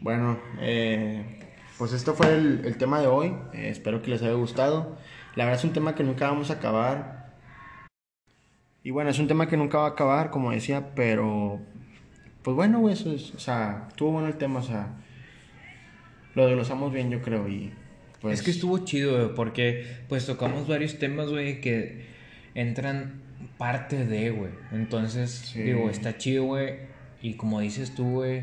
Bueno, 0.00 0.38
eh, 0.60 1.40
pues 1.78 1.92
esto 1.92 2.14
fue 2.14 2.34
el, 2.34 2.76
tema 2.76 3.00
de 3.00 3.06
hoy. 3.06 3.34
Eh, 3.52 3.68
espero 3.70 4.02
que 4.02 4.10
les 4.10 4.22
haya 4.22 4.32
gustado. 4.32 4.96
La 5.36 5.44
verdad 5.44 5.60
es 5.60 5.64
un 5.64 5.72
tema 5.72 5.94
que 5.94 6.02
nunca 6.02 6.28
vamos 6.28 6.50
a 6.50 6.54
acabar. 6.54 7.34
Y 8.82 8.90
bueno, 8.90 9.10
es 9.10 9.18
un 9.18 9.28
tema 9.28 9.48
que 9.48 9.56
nunca 9.56 9.78
va 9.78 9.86
a 9.86 9.90
acabar, 9.90 10.30
como 10.30 10.50
decía, 10.50 10.94
pero 10.94 11.60
pues 12.44 12.54
bueno, 12.54 12.80
güey, 12.80 12.92
eso 12.92 13.10
es, 13.10 13.34
o 13.34 13.38
sea, 13.38 13.86
estuvo 13.88 14.12
bueno 14.12 14.28
el 14.28 14.36
tema, 14.36 14.60
o 14.60 14.62
sea, 14.62 14.94
lo 16.34 16.46
desglosamos 16.46 16.92
bien, 16.92 17.08
yo 17.08 17.22
creo, 17.22 17.48
y 17.48 17.72
pues... 18.20 18.38
Es 18.38 18.44
que 18.44 18.50
estuvo 18.50 18.84
chido, 18.84 19.16
güey, 19.16 19.34
porque 19.34 19.86
pues 20.10 20.26
tocamos 20.26 20.68
varios 20.68 20.98
temas, 20.98 21.30
güey, 21.30 21.62
que 21.62 22.04
entran 22.54 23.22
parte 23.58 24.04
de, 24.06 24.30
güey. 24.30 24.50
Entonces, 24.72 25.52
digo, 25.54 25.90
está 25.90 26.16
chido, 26.18 26.44
güey. 26.44 26.74
Y 27.22 27.34
como 27.34 27.60
dices 27.60 27.94
tú, 27.94 28.04
güey, 28.04 28.42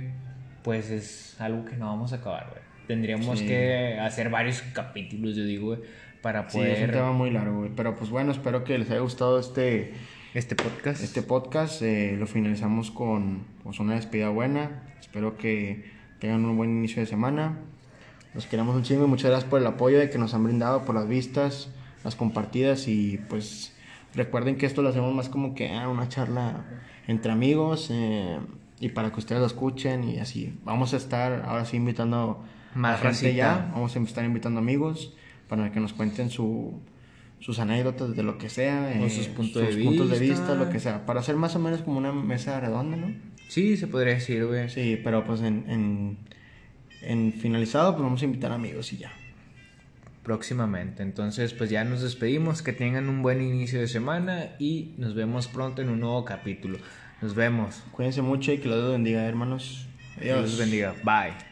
pues 0.63 0.89
es 0.89 1.39
algo 1.39 1.65
que 1.65 1.75
no 1.75 1.87
vamos 1.87 2.13
a 2.13 2.17
acabar, 2.17 2.47
güey. 2.49 2.61
Tendríamos 2.87 3.41
que 3.41 3.97
hacer 3.99 4.29
varios 4.29 4.61
capítulos, 4.73 5.35
yo 5.35 5.45
digo, 5.45 5.67
güey, 5.67 5.79
para 6.21 6.47
poder... 6.47 6.75
Sí, 6.75 6.81
es 6.81 6.89
un 6.89 6.95
tema 6.95 7.11
muy 7.11 7.31
largo, 7.31 7.59
güey. 7.59 7.71
Pero 7.75 7.95
pues 7.95 8.09
bueno, 8.09 8.31
espero 8.31 8.63
que 8.63 8.77
les 8.77 8.89
haya 8.89 8.99
gustado 8.99 9.39
este... 9.39 9.93
Este 10.33 10.55
podcast. 10.55 11.03
Este 11.03 11.21
podcast 11.21 11.81
eh, 11.81 12.15
lo 12.17 12.25
finalizamos 12.25 12.89
con 12.89 13.43
pues, 13.63 13.79
una 13.79 13.95
despedida 13.95 14.29
buena. 14.29 14.83
Espero 14.99 15.37
que 15.37 15.91
tengan 16.19 16.45
un 16.45 16.55
buen 16.55 16.69
inicio 16.69 17.01
de 17.01 17.05
semana. 17.05 17.57
Los 18.33 18.45
queremos 18.45 18.75
un 18.75 18.83
chingo 18.83 19.03
y 19.03 19.07
muchas 19.07 19.29
gracias 19.29 19.49
por 19.49 19.59
el 19.59 19.67
apoyo 19.67 19.99
de 19.99 20.09
que 20.09 20.17
nos 20.17 20.33
han 20.33 20.45
brindado, 20.45 20.85
por 20.85 20.95
las 20.95 21.07
vistas, 21.07 21.69
las 22.05 22.15
compartidas 22.15 22.87
y 22.87 23.19
pues 23.27 23.73
Recuerden 24.13 24.57
que 24.57 24.65
esto 24.65 24.81
lo 24.81 24.89
hacemos 24.89 25.13
más 25.13 25.29
como 25.29 25.55
que 25.55 25.69
ah, 25.69 25.87
una 25.87 26.09
charla 26.09 26.65
entre 27.07 27.31
amigos 27.31 27.89
eh, 27.91 28.37
y 28.79 28.89
para 28.89 29.11
que 29.11 29.19
ustedes 29.19 29.39
lo 29.39 29.47
escuchen 29.47 30.03
y 30.03 30.19
así. 30.19 30.57
Vamos 30.63 30.93
a 30.93 30.97
estar 30.97 31.43
ahora 31.47 31.65
sí 31.65 31.77
invitando 31.77 32.43
más 32.75 32.99
gente 32.99 33.33
ya. 33.33 33.69
Vamos 33.73 33.95
a 33.95 33.99
estar 33.99 34.25
invitando 34.25 34.59
amigos 34.59 35.13
para 35.47 35.71
que 35.71 35.79
nos 35.79 35.93
cuenten 35.93 36.29
su, 36.29 36.73
sus 37.39 37.59
anécdotas 37.59 38.15
de 38.15 38.23
lo 38.23 38.37
que 38.37 38.49
sea, 38.49 38.91
eh, 38.91 39.09
sus, 39.09 39.27
puntos, 39.27 39.75
de 39.75 39.83
puntos 39.83 40.09
de 40.09 40.19
vista, 40.19 40.55
lo 40.55 40.69
que 40.69 40.79
sea. 40.79 41.05
Para 41.05 41.21
hacer 41.21 41.35
más 41.35 41.55
o 41.55 41.59
menos 41.59 41.81
como 41.81 41.97
una 41.97 42.11
mesa 42.11 42.59
redonda, 42.59 42.97
¿no? 42.97 43.13
Sí, 43.47 43.77
se 43.77 43.87
podría 43.87 44.13
decir, 44.15 44.45
güey. 44.45 44.69
Sí, 44.69 44.99
pero 45.01 45.23
pues 45.23 45.41
en, 45.41 45.65
en, 45.69 46.17
en 47.01 47.33
finalizado, 47.33 47.93
pues 47.93 48.03
vamos 48.03 48.21
a 48.21 48.25
invitar 48.25 48.51
amigos 48.51 48.91
y 48.93 48.97
ya 48.97 49.11
próximamente. 50.23 51.03
Entonces, 51.03 51.53
pues 51.53 51.69
ya 51.69 51.83
nos 51.83 52.01
despedimos, 52.01 52.61
que 52.61 52.73
tengan 52.73 53.09
un 53.09 53.21
buen 53.21 53.41
inicio 53.41 53.79
de 53.79 53.87
semana 53.87 54.55
y 54.59 54.93
nos 54.97 55.15
vemos 55.15 55.47
pronto 55.47 55.81
en 55.81 55.89
un 55.89 55.99
nuevo 55.99 56.25
capítulo. 56.25 56.77
Nos 57.21 57.35
vemos. 57.35 57.83
Cuídense 57.91 58.21
mucho 58.21 58.51
y 58.51 58.57
que 58.57 58.67
los 58.67 58.91
bendiga, 58.91 59.25
hermanos. 59.25 59.87
Adiós. 60.17 60.37
Dios 60.37 60.49
los 60.51 60.59
bendiga. 60.59 60.95
Bye. 61.03 61.50